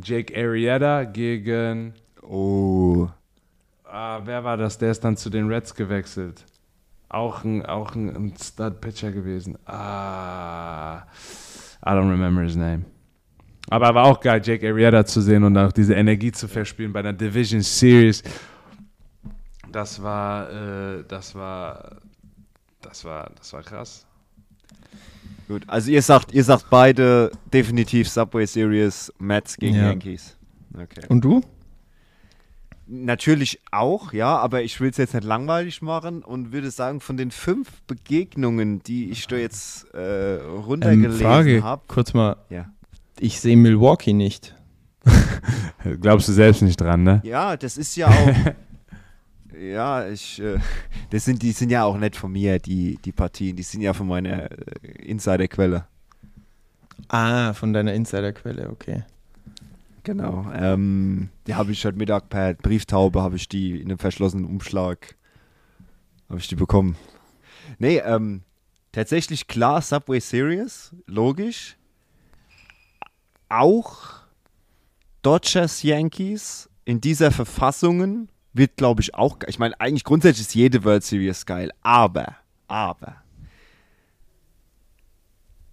Jake 0.00 0.32
Arrieta 0.36 1.02
gegen, 1.04 1.94
Oh. 2.22 3.08
ah, 3.84 4.20
wer 4.24 4.44
war 4.44 4.56
das? 4.56 4.78
Der 4.78 4.92
ist 4.92 5.02
dann 5.04 5.16
zu 5.16 5.28
den 5.28 5.48
Reds 5.48 5.74
gewechselt. 5.74 6.44
Auch 7.08 7.42
ein, 7.44 7.66
auch 7.66 7.94
ein, 7.96 8.08
ein 8.14 8.34
Stud-Pitcher 8.40 9.10
gewesen. 9.12 9.58
Ah, 9.66 11.02
I 11.84 11.90
don't 11.90 12.10
remember 12.10 12.42
his 12.42 12.56
name. 12.56 12.84
Aber 13.70 13.94
war 13.94 14.04
auch 14.04 14.20
geil, 14.20 14.40
Jake 14.44 14.68
Arrieta 14.68 15.04
zu 15.04 15.20
sehen 15.20 15.44
und 15.44 15.56
auch 15.56 15.72
diese 15.72 15.94
Energie 15.94 16.32
zu 16.32 16.46
verspielen 16.48 16.92
bei 16.92 17.00
einer 17.00 17.12
Division 17.12 17.62
Series. 17.62 18.22
Das 19.70 20.02
war, 20.02 20.50
äh, 20.50 21.04
das 21.08 21.34
war, 21.34 21.96
das 22.82 23.04
war, 23.04 23.30
das 23.36 23.52
war 23.52 23.62
krass. 23.62 24.06
Gut, 25.48 25.64
also 25.66 25.90
ihr 25.90 26.02
sagt, 26.02 26.32
ihr 26.32 26.44
sagt 26.44 26.66
beide 26.70 27.30
definitiv 27.52 28.08
Subway 28.08 28.46
Series, 28.46 29.12
Mets 29.18 29.56
gegen 29.56 29.76
Ja. 29.76 29.88
Yankees. 29.88 30.36
Okay. 30.74 31.06
Und 31.08 31.22
du? 31.24 31.40
Natürlich 32.94 33.58
auch, 33.70 34.12
ja, 34.12 34.36
aber 34.36 34.62
ich 34.62 34.78
will 34.78 34.90
es 34.90 34.98
jetzt 34.98 35.14
nicht 35.14 35.24
langweilig 35.24 35.80
machen 35.80 36.22
und 36.22 36.52
würde 36.52 36.70
sagen, 36.70 37.00
von 37.00 37.16
den 37.16 37.30
fünf 37.30 37.80
Begegnungen, 37.86 38.82
die 38.82 39.10
ich 39.10 39.26
da 39.26 39.36
jetzt 39.36 39.86
äh, 39.94 40.36
Ähm, 40.36 40.60
runtergelesen 40.60 41.18
Frage, 41.18 41.62
habe. 41.62 41.82
kurz 41.88 42.12
mal. 42.12 42.36
Ja. 42.50 42.70
Ich 43.18 43.40
sehe 43.40 43.56
Milwaukee 43.56 44.12
nicht. 44.12 44.54
Glaubst 46.02 46.28
du 46.28 46.32
selbst 46.32 46.60
nicht 46.60 46.78
dran, 46.78 47.02
ne? 47.02 47.22
ja, 47.24 47.56
das 47.56 47.78
ist 47.78 47.96
ja 47.96 48.08
auch. 48.08 49.56
ja, 49.58 50.06
ich. 50.08 50.38
Äh, 50.42 50.58
das 51.08 51.24
sind, 51.24 51.40
die 51.40 51.52
sind 51.52 51.70
ja 51.70 51.84
auch 51.84 51.96
nicht 51.96 52.14
von 52.16 52.30
mir, 52.30 52.58
die, 52.58 52.98
die 53.02 53.12
Partien. 53.12 53.56
Die 53.56 53.62
sind 53.62 53.80
ja 53.80 53.94
von 53.94 54.06
meiner 54.06 54.50
äh, 54.50 54.56
Insiderquelle. 55.02 55.86
Ah, 57.08 57.54
von 57.54 57.72
deiner 57.72 57.94
Insiderquelle, 57.94 58.68
okay. 58.68 59.04
Genau. 60.04 60.50
Ähm, 60.52 61.30
die 61.46 61.54
habe 61.54 61.70
ich 61.72 61.84
heute 61.84 61.96
Mittag 61.96 62.28
per 62.28 62.54
Brieftaube, 62.54 63.22
habe 63.22 63.36
ich 63.36 63.48
die 63.48 63.80
in 63.80 63.88
einem 63.88 63.98
verschlossenen 63.98 64.46
Umschlag, 64.46 65.16
habe 66.28 66.40
ich 66.40 66.48
die 66.48 66.56
bekommen. 66.56 66.96
Nee, 67.78 67.98
ähm, 67.98 68.42
tatsächlich 68.90 69.46
klar 69.46 69.80
Subway 69.80 70.18
Series, 70.18 70.94
logisch. 71.06 71.76
Auch 73.48 74.22
Dodgers 75.22 75.82
Yankees 75.84 76.68
in 76.84 77.00
dieser 77.00 77.30
Verfassungen 77.30 78.28
wird, 78.54 78.76
glaube 78.76 79.02
ich, 79.02 79.14
auch 79.14 79.38
ge- 79.38 79.48
Ich 79.48 79.60
meine, 79.60 79.78
eigentlich 79.80 80.02
grundsätzlich 80.04 80.48
ist 80.48 80.54
jede 80.54 80.82
World 80.82 81.04
Series 81.04 81.46
geil, 81.46 81.70
aber, 81.82 82.36
aber. 82.66 83.22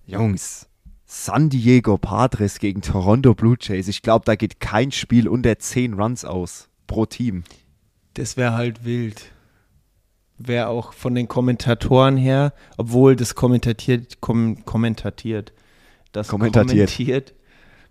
Jungs, 0.05 0.68
San 1.12 1.49
Diego 1.49 1.97
Padres 1.97 2.60
gegen 2.60 2.82
Toronto 2.82 3.34
Blue 3.34 3.57
Jays. 3.60 3.88
Ich 3.88 4.03
glaube, 4.03 4.26
da 4.26 4.36
geht 4.36 4.60
kein 4.60 4.91
Spiel 4.91 5.28
unter 5.28 5.57
10 5.57 5.95
Runs 5.95 6.24
aus 6.24 6.70
pro 6.86 7.07
Team. 7.07 7.43
Das 8.14 8.38
wäre 8.38 8.53
halt 8.53 8.86
wild. 8.86 9.32
Wäre 10.38 10.68
auch 10.68 10.93
von 10.93 11.16
den 11.16 11.28
Kommentatoren 11.28 12.16
her, 12.16 12.53
obwohl 12.78 13.16
das 13.16 13.34
kommentiert, 13.34 14.22
kom, 14.22 14.64
kommentiert. 14.66 15.51
Das 16.12 16.28
kommentiert. 16.28 17.34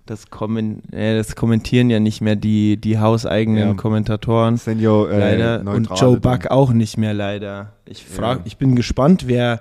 Das, 0.06 0.30
kommen, 0.30 0.88
äh, 0.92 1.16
das 1.16 1.34
kommentieren 1.34 1.90
ja 1.90 1.98
nicht 1.98 2.20
mehr 2.20 2.36
die, 2.36 2.80
die 2.80 2.98
hauseigenen 3.00 3.68
Ja. 3.70 3.74
Kommentatoren. 3.74 4.58
Senor, 4.58 5.10
äh, 5.10 5.18
leider. 5.18 5.60
Und 5.74 5.88
Joe 5.98 6.20
dann. 6.20 6.38
Buck 6.38 6.50
auch 6.52 6.70
nicht 6.72 6.96
mehr 6.96 7.14
leider. 7.14 7.72
Ich 7.84 8.04
frag, 8.04 8.38
Ja. 8.38 8.44
ich 8.46 8.58
bin 8.58 8.76
gespannt, 8.76 9.26
wer, 9.26 9.60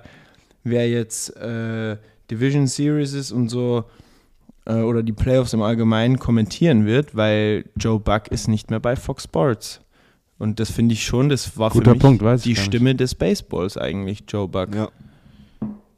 wer 0.62 0.88
jetzt 0.88 1.36
äh, 1.36 1.96
Division 2.30 2.66
Series 2.66 3.12
ist 3.12 3.32
und 3.32 3.48
so 3.48 3.84
äh, 4.66 4.80
oder 4.82 5.02
die 5.02 5.12
Playoffs 5.12 5.52
im 5.52 5.62
Allgemeinen 5.62 6.18
kommentieren 6.18 6.86
wird, 6.86 7.16
weil 7.16 7.64
Joe 7.76 7.98
Buck 7.98 8.28
ist 8.28 8.48
nicht 8.48 8.70
mehr 8.70 8.80
bei 8.80 8.96
Fox 8.96 9.24
Sports. 9.24 9.80
Und 10.38 10.60
das 10.60 10.70
finde 10.70 10.92
ich 10.92 11.04
schon, 11.04 11.28
das 11.28 11.58
war 11.58 11.70
Guter 11.70 11.96
für 11.96 12.10
mich 12.10 12.20
Punkt, 12.20 12.44
die. 12.44 12.54
Stimme 12.54 12.94
des 12.94 13.14
Baseballs 13.14 13.76
eigentlich, 13.76 14.24
Joe 14.28 14.46
Buck. 14.46 14.74
Ja. 14.74 14.88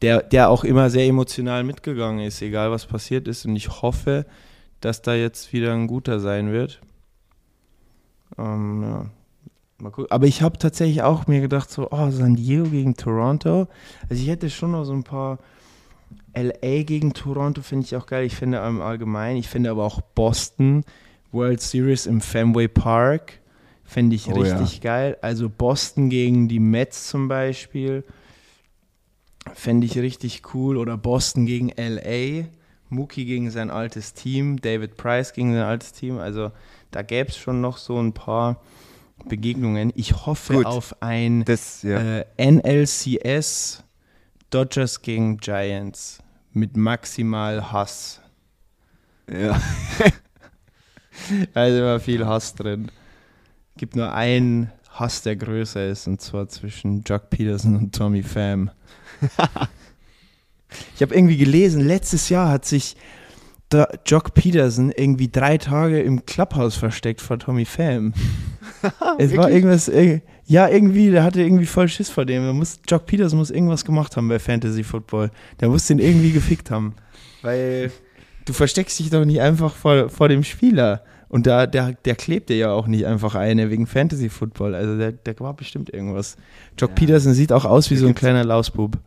Der, 0.00 0.22
der 0.22 0.48
auch 0.48 0.64
immer 0.64 0.88
sehr 0.88 1.06
emotional 1.06 1.62
mitgegangen 1.62 2.24
ist, 2.24 2.40
egal 2.40 2.70
was 2.70 2.86
passiert 2.86 3.28
ist. 3.28 3.44
Und 3.44 3.54
ich 3.54 3.82
hoffe, 3.82 4.24
dass 4.80 5.02
da 5.02 5.14
jetzt 5.14 5.52
wieder 5.52 5.74
ein 5.74 5.86
guter 5.86 6.20
sein 6.20 6.52
wird. 6.52 6.80
Ähm, 8.38 8.82
ja. 8.82 9.06
Mal 9.78 9.90
gucken. 9.90 10.10
Aber 10.10 10.26
ich 10.26 10.40
habe 10.40 10.58
tatsächlich 10.58 11.02
auch 11.02 11.26
mir 11.26 11.42
gedacht, 11.42 11.70
so, 11.70 11.88
oh, 11.90 12.10
San 12.10 12.36
Diego 12.36 12.64
gegen 12.64 12.96
Toronto. 12.96 13.68
Also 14.08 14.22
ich 14.22 14.28
hätte 14.28 14.48
schon 14.48 14.72
noch 14.72 14.84
so 14.84 14.92
ein 14.92 15.04
paar 15.04 15.38
LA 16.34 16.82
gegen 16.82 17.12
Toronto, 17.12 17.62
finde 17.62 17.86
ich 17.86 17.96
auch 17.96 18.06
geil. 18.06 18.24
Ich 18.24 18.36
finde 18.36 18.58
im 18.58 18.80
Allgemeinen, 18.80 19.38
ich 19.38 19.48
finde 19.48 19.70
aber 19.70 19.84
auch 19.84 20.00
Boston 20.00 20.84
World 21.32 21.60
Series 21.60 22.06
im 22.06 22.20
Fenway 22.20 22.68
Park, 22.68 23.40
finde 23.84 24.16
ich 24.16 24.28
Oh 24.28 24.44
ja. 24.44 24.58
richtig 24.58 24.80
geil. 24.80 25.16
Also 25.22 25.48
Boston 25.48 26.10
gegen 26.10 26.48
die 26.48 26.60
Mets 26.60 27.08
zum 27.08 27.28
Beispiel, 27.28 28.04
fände 29.54 29.86
ich 29.86 29.98
richtig 29.98 30.42
cool. 30.54 30.76
Oder 30.76 30.96
Boston 30.96 31.46
gegen 31.46 31.70
LA. 31.76 32.46
Mookie 32.92 33.24
gegen 33.24 33.50
sein 33.52 33.70
altes 33.70 34.14
Team, 34.14 34.60
David 34.60 34.96
Price 34.96 35.32
gegen 35.32 35.52
sein 35.52 35.62
altes 35.62 35.92
Team. 35.92 36.18
Also 36.18 36.50
da 36.90 37.02
gäbe 37.02 37.30
es 37.30 37.36
schon 37.36 37.60
noch 37.60 37.76
so 37.78 37.96
ein 38.00 38.12
paar 38.12 38.60
Begegnungen. 39.28 39.92
Ich 39.94 40.26
hoffe 40.26 40.54
Gut. 40.54 40.66
auf 40.66 41.00
ein 41.00 41.44
Das, 41.44 41.82
ja. 41.82 42.20
äh, 42.20 42.24
NLCS 42.50 43.84
Dodgers 44.50 45.02
gegen 45.02 45.36
Giants 45.38 46.19
mit 46.52 46.76
maximal 46.76 47.72
Hass. 47.72 48.20
ja. 49.30 49.60
Da 51.52 51.66
ist 51.66 51.76
immer 51.78 52.00
viel 52.00 52.24
Hass 52.26 52.54
drin. 52.54 52.90
Gibt 53.76 53.94
nur 53.94 54.12
einen 54.12 54.70
Hass, 54.90 55.22
der 55.22 55.36
größer 55.36 55.86
ist, 55.88 56.06
und 56.06 56.20
zwar 56.20 56.48
zwischen 56.48 57.02
Jock 57.02 57.28
Peterson 57.30 57.76
und 57.76 57.94
Tommy 57.94 58.22
Pham. 58.22 58.70
ich 60.94 61.02
habe 61.02 61.14
irgendwie 61.14 61.36
gelesen, 61.36 61.82
letztes 61.82 62.28
Jahr 62.30 62.48
hat 62.48 62.64
sich 62.64 62.96
der 63.70 64.00
Jock 64.06 64.34
Peterson 64.34 64.90
irgendwie 64.90 65.28
drei 65.28 65.58
Tage 65.58 66.00
im 66.00 66.24
Clubhouse 66.26 66.76
versteckt 66.76 67.20
vor 67.20 67.38
Tommy 67.38 67.64
Pham. 67.66 68.14
es 69.18 69.36
war 69.36 69.50
irgendwas, 69.50 69.90
irg- 69.90 70.22
ja, 70.50 70.68
irgendwie, 70.68 71.12
der 71.12 71.22
hatte 71.22 71.40
irgendwie 71.40 71.64
voll 71.64 71.86
Schiss 71.86 72.10
vor 72.10 72.24
dem. 72.24 72.44
Da 72.44 72.52
muss, 72.52 72.80
Jock 72.88 73.06
Peterson 73.06 73.38
muss 73.38 73.52
irgendwas 73.52 73.84
gemacht 73.84 74.16
haben 74.16 74.26
bei 74.26 74.40
Fantasy 74.40 74.82
Football. 74.82 75.30
Der 75.60 75.68
muss 75.68 75.86
den 75.86 76.00
irgendwie 76.00 76.32
gefickt 76.32 76.72
haben. 76.72 76.96
Weil 77.42 77.92
du 78.46 78.52
versteckst 78.52 78.98
dich 78.98 79.10
doch 79.10 79.24
nicht 79.24 79.40
einfach 79.40 79.76
vor, 79.76 80.08
vor 80.08 80.28
dem 80.28 80.42
Spieler. 80.42 81.04
Und 81.28 81.46
da, 81.46 81.68
der, 81.68 81.92
der 81.92 82.16
klebt 82.16 82.48
dir 82.48 82.56
ja 82.56 82.72
auch 82.72 82.88
nicht 82.88 83.06
einfach 83.06 83.36
eine 83.36 83.70
wegen 83.70 83.86
Fantasy 83.86 84.28
Football. 84.28 84.74
Also 84.74 84.98
der, 84.98 85.12
der 85.12 85.38
war 85.38 85.54
bestimmt 85.54 85.94
irgendwas. 85.94 86.36
Jock 86.76 86.90
Ja. 86.90 86.96
Peterson 86.96 87.32
sieht 87.32 87.52
auch 87.52 87.64
aus 87.64 87.88
wie 87.92 87.94
Da 87.94 88.00
so 88.00 88.08
ein 88.08 88.16
kleiner 88.16 88.42
Lausbub. 88.42 88.98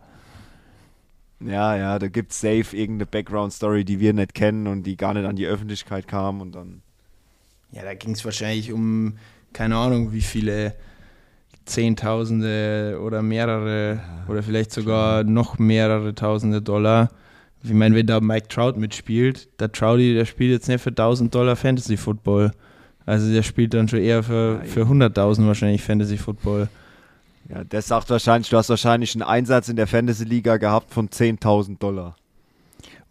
Ja, 1.41 1.75
ja, 1.75 1.99
da 1.99 2.07
gibt 2.07 2.31
es 2.31 2.39
safe 2.39 2.73
irgendeine 2.73 3.05
Background-Story, 3.05 3.83
die 3.83 3.99
wir 3.99 4.13
nicht 4.13 4.33
kennen 4.33 4.65
und 4.65 4.83
die 4.83 4.95
gar 4.95 5.13
nicht 5.13 5.25
an 5.25 5.35
die 5.35 5.47
Öffentlichkeit 5.47 6.07
kam 6.07 6.39
und 6.39 6.55
dann. 6.55 6.83
Ja, 7.73 7.83
da 7.83 7.95
ging 7.95 8.11
es 8.11 8.23
wahrscheinlich 8.23 8.71
um, 8.71 9.17
keine 9.51 9.75
Ahnung, 9.75 10.13
wie 10.13 10.21
viele 10.21 10.73
Zehntausende 11.65 12.99
oder 13.03 13.21
mehrere 13.21 13.99
oder 14.27 14.43
vielleicht 14.43 14.71
sogar 14.71 15.23
noch 15.23 15.59
mehrere 15.59 16.13
Tausende 16.15 16.61
Dollar. 16.61 17.09
Ich 17.63 17.71
meine, 17.71 17.95
wenn 17.95 18.07
da 18.07 18.19
Mike 18.19 18.49
Trout 18.49 18.73
mitspielt, 18.77 19.47
der 19.59 19.71
Trouty, 19.71 20.13
der 20.13 20.25
spielt 20.25 20.51
jetzt 20.51 20.67
nicht 20.67 20.81
für 20.81 20.89
1000 20.89 21.33
Dollar 21.33 21.55
Fantasy 21.55 21.95
Football. 21.95 22.51
Also 23.05 23.31
der 23.31 23.43
spielt 23.43 23.73
dann 23.73 23.87
schon 23.87 23.99
eher 23.99 24.23
für, 24.23 24.59
Ja, 24.63 24.65
für 24.65 24.83
100.000 24.83 25.47
wahrscheinlich 25.47 25.81
Fantasy 25.81 26.17
Football. 26.17 26.67
Ja, 27.49 27.63
das 27.63 27.87
sagt 27.87 28.09
wahrscheinlich, 28.09 28.49
du 28.49 28.57
hast 28.57 28.69
wahrscheinlich 28.69 29.15
einen 29.15 29.23
Einsatz 29.23 29.69
in 29.69 29.75
der 29.75 29.87
Fantasy-Liga 29.87 30.57
gehabt 30.57 30.93
von 30.93 31.09
10.000 31.09 31.79
Dollar. 31.79 32.15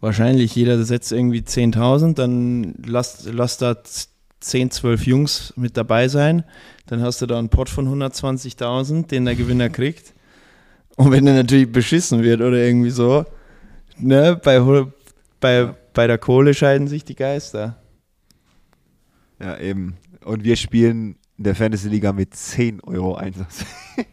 Wahrscheinlich 0.01 0.55
jeder 0.55 0.83
setzt 0.83 1.11
irgendwie 1.11 1.41
10.000, 1.41 2.15
dann 2.15 2.75
lass, 2.85 3.27
lass 3.31 3.57
da 3.57 3.75
10, 4.43 4.71
12 4.71 5.05
Jungs 5.07 5.53
mit 5.55 5.77
dabei 5.77 6.07
sein. 6.07 6.43
Dann 6.85 7.01
hast 7.01 7.21
du 7.21 7.25
da 7.25 7.39
einen 7.39 7.49
Pot 7.49 7.69
von 7.69 7.87
120.000, 7.87 9.07
den 9.07 9.25
der 9.25 9.35
Gewinner 9.35 9.69
kriegt. 9.69 10.13
Und 10.95 11.11
wenn 11.11 11.25
er 11.25 11.33
natürlich 11.33 11.71
beschissen 11.71 12.21
wird 12.21 12.41
oder 12.41 12.57
irgendwie 12.57 12.91
so, 12.91 13.25
ne, 13.97 14.39
bei, 14.43 14.59
bei, 15.39 15.73
bei 15.93 16.07
der 16.07 16.17
Kohle 16.17 16.53
scheiden 16.53 16.87
sich 16.87 17.03
die 17.03 17.15
Geister. 17.15 17.77
Ja, 19.39 19.57
eben. 19.59 19.97
Und 20.23 20.43
wir 20.43 20.55
spielen 20.55 21.15
in 21.37 21.43
der 21.45 21.55
Fantasy-Liga 21.55 22.13
mit 22.13 22.35
10 22.35 22.81
Euro 22.81 23.15
Einsatz. 23.15 23.65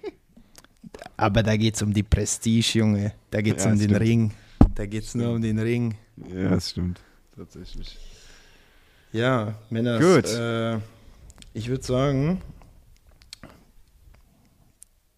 Aber 1.16 1.42
da 1.42 1.56
geht 1.56 1.74
es 1.74 1.82
um 1.82 1.92
die 1.92 2.02
Prestige, 2.02 2.78
Junge. 2.78 3.12
Da 3.30 3.42
geht 3.42 3.58
es 3.58 3.64
Ja, 3.64 3.72
um 3.72 3.78
den 3.78 3.90
stimmt. 3.90 4.00
Ring. 4.00 4.30
Da 4.74 4.86
geht 4.86 5.04
es 5.04 5.14
nur 5.14 5.32
um 5.32 5.42
den 5.42 5.58
Ring. 5.58 5.96
ja, 6.34 6.48
das 6.50 6.70
stimmt. 6.70 7.00
Tatsächlich. 7.36 7.98
Ja, 9.12 9.54
Männers. 9.70 10.00
Gut. 10.00 10.32
Äh, 10.32 10.78
ich 11.52 11.68
würde 11.68 11.82
sagen, 11.82 12.40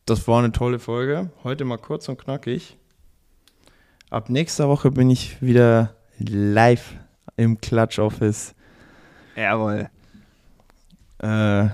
das 0.06 0.26
war 0.26 0.38
eine 0.38 0.52
tolle 0.52 0.78
Folge. 0.78 1.30
Heute 1.44 1.64
mal 1.64 1.78
kurz 1.78 2.08
und 2.08 2.18
knackig. 2.18 2.76
Ab 4.10 4.30
nächster 4.30 4.68
Woche 4.68 4.90
bin 4.90 5.10
ich 5.10 5.40
wieder 5.42 5.94
live 6.18 6.94
im 7.36 7.60
Clutch 7.60 7.98
Office 7.98 8.54
Jawohl. 9.36 9.88
äh, 11.18 11.68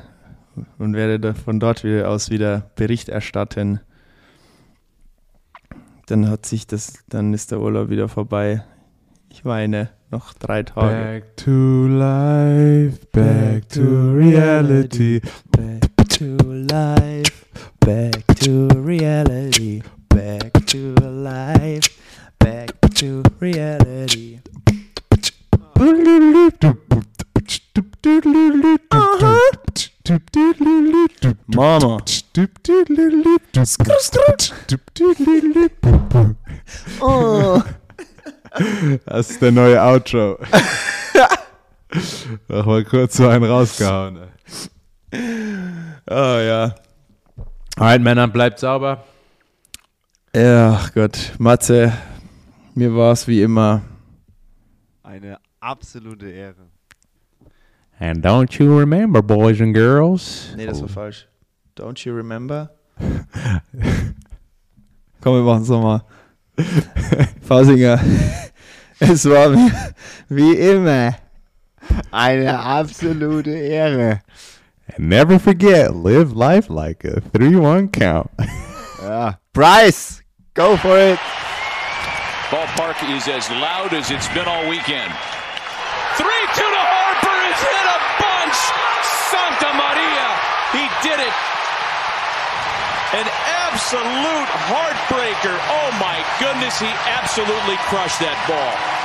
und 0.78 0.94
werde 0.94 1.20
da 1.20 1.34
von 1.34 1.60
dort 1.60 1.84
wieder 1.84 2.08
aus 2.08 2.30
wieder 2.30 2.70
Bericht 2.74 3.08
erstatten. 3.08 3.80
Dann 6.06 6.28
hat 6.28 6.46
sich 6.46 6.66
das, 6.66 7.04
dann 7.08 7.34
ist 7.34 7.50
der 7.50 7.60
Urlaub 7.60 7.90
wieder 7.90 8.08
vorbei. 8.08 8.64
Ich 9.30 9.44
weine 9.44 9.90
noch 10.10 10.32
drei 10.34 10.62
Tage. 10.62 11.22
Back 11.22 11.36
to 11.36 11.86
life, 11.88 13.06
back 13.12 13.68
to 13.68 14.12
reality. 14.14 15.20
Back 15.50 16.08
to 16.18 16.36
life, 16.52 17.46
back 17.80 18.26
to 18.40 18.68
reality, 18.74 19.82
back 20.08 20.52
to 20.66 20.94
life, 21.06 21.88
back 22.38 22.72
to 22.96 23.22
reality. 23.40 24.40
Mama. 31.48 31.98
Oh. 37.00 37.62
Das 39.06 39.30
ist 39.30 39.42
der 39.42 39.52
neue 39.52 39.80
Outro. 39.80 40.38
Noch 42.48 42.66
mal 42.66 42.84
kurz 42.84 43.16
so 43.16 43.28
einen 43.28 43.44
rausgehauen. 43.44 44.18
ey. 45.10 45.20
Oh 46.10 46.38
ja. 46.40 46.74
Alright, 47.76 48.02
Männer, 48.02 48.28
bleibt 48.28 48.58
sauber. 48.58 49.04
Ach 50.34 50.92
Gott, 50.92 51.32
Matze, 51.38 51.92
mir 52.74 52.94
war 52.94 53.12
es 53.12 53.26
wie 53.26 53.42
immer. 53.42 53.82
Eine 55.02 55.38
absolute 55.60 56.30
Ehre. 56.30 56.68
And 57.98 58.24
don't 58.24 58.58
you 58.58 58.78
remember, 58.78 59.22
boys 59.22 59.60
and 59.60 59.74
girls? 59.74 60.52
Nee, 60.56 60.66
das 60.66 60.80
war 60.80 60.88
falsch. 60.88 61.26
Don't 61.76 62.04
you 62.04 62.14
remember? 62.14 62.70
Komm, 65.20 65.34
wir 65.34 65.42
machen 65.42 65.62
es 65.62 65.68
nochmal. 65.68 66.02
Fausinger, 67.42 68.00
es 68.98 69.24
war 69.28 69.52
wie, 69.54 69.72
wie 70.28 70.54
immer. 70.54 71.14
Eine 72.10 72.58
absolute 72.58 73.50
Ehre. 73.50 74.20
And 74.96 75.08
never 75.08 75.38
forget, 75.38 75.94
live 75.94 76.32
life 76.32 76.68
like 76.68 77.04
a 77.04 77.20
3-1 77.36 77.92
count. 77.92 78.30
Ja. 79.02 79.38
Bryce, 79.52 80.22
go 80.54 80.76
for 80.76 80.98
it. 80.98 81.18
Ballpark 82.50 82.96
is 83.14 83.28
as 83.28 83.48
loud 83.50 83.92
as 83.92 84.10
it's 84.10 84.28
been 84.28 84.48
all 84.48 84.68
weekend. 84.68 85.12
3 86.16 86.26
2 86.26 86.60
to 86.60 86.82
Harper 86.82 87.38
has 87.44 87.60
hit 87.60 87.86
a 87.86 88.00
bunch. 88.18 88.58
Santa 89.30 89.70
Maria. 89.76 90.26
He 90.72 90.84
did 91.06 91.20
it. 91.20 91.47
An 93.14 93.24
absolute 93.24 94.52
heartbreaker. 94.68 95.56
Oh 95.56 95.90
my 95.96 96.20
goodness, 96.38 96.78
he 96.78 96.92
absolutely 97.08 97.76
crushed 97.88 98.20
that 98.20 98.36
ball. 98.44 98.97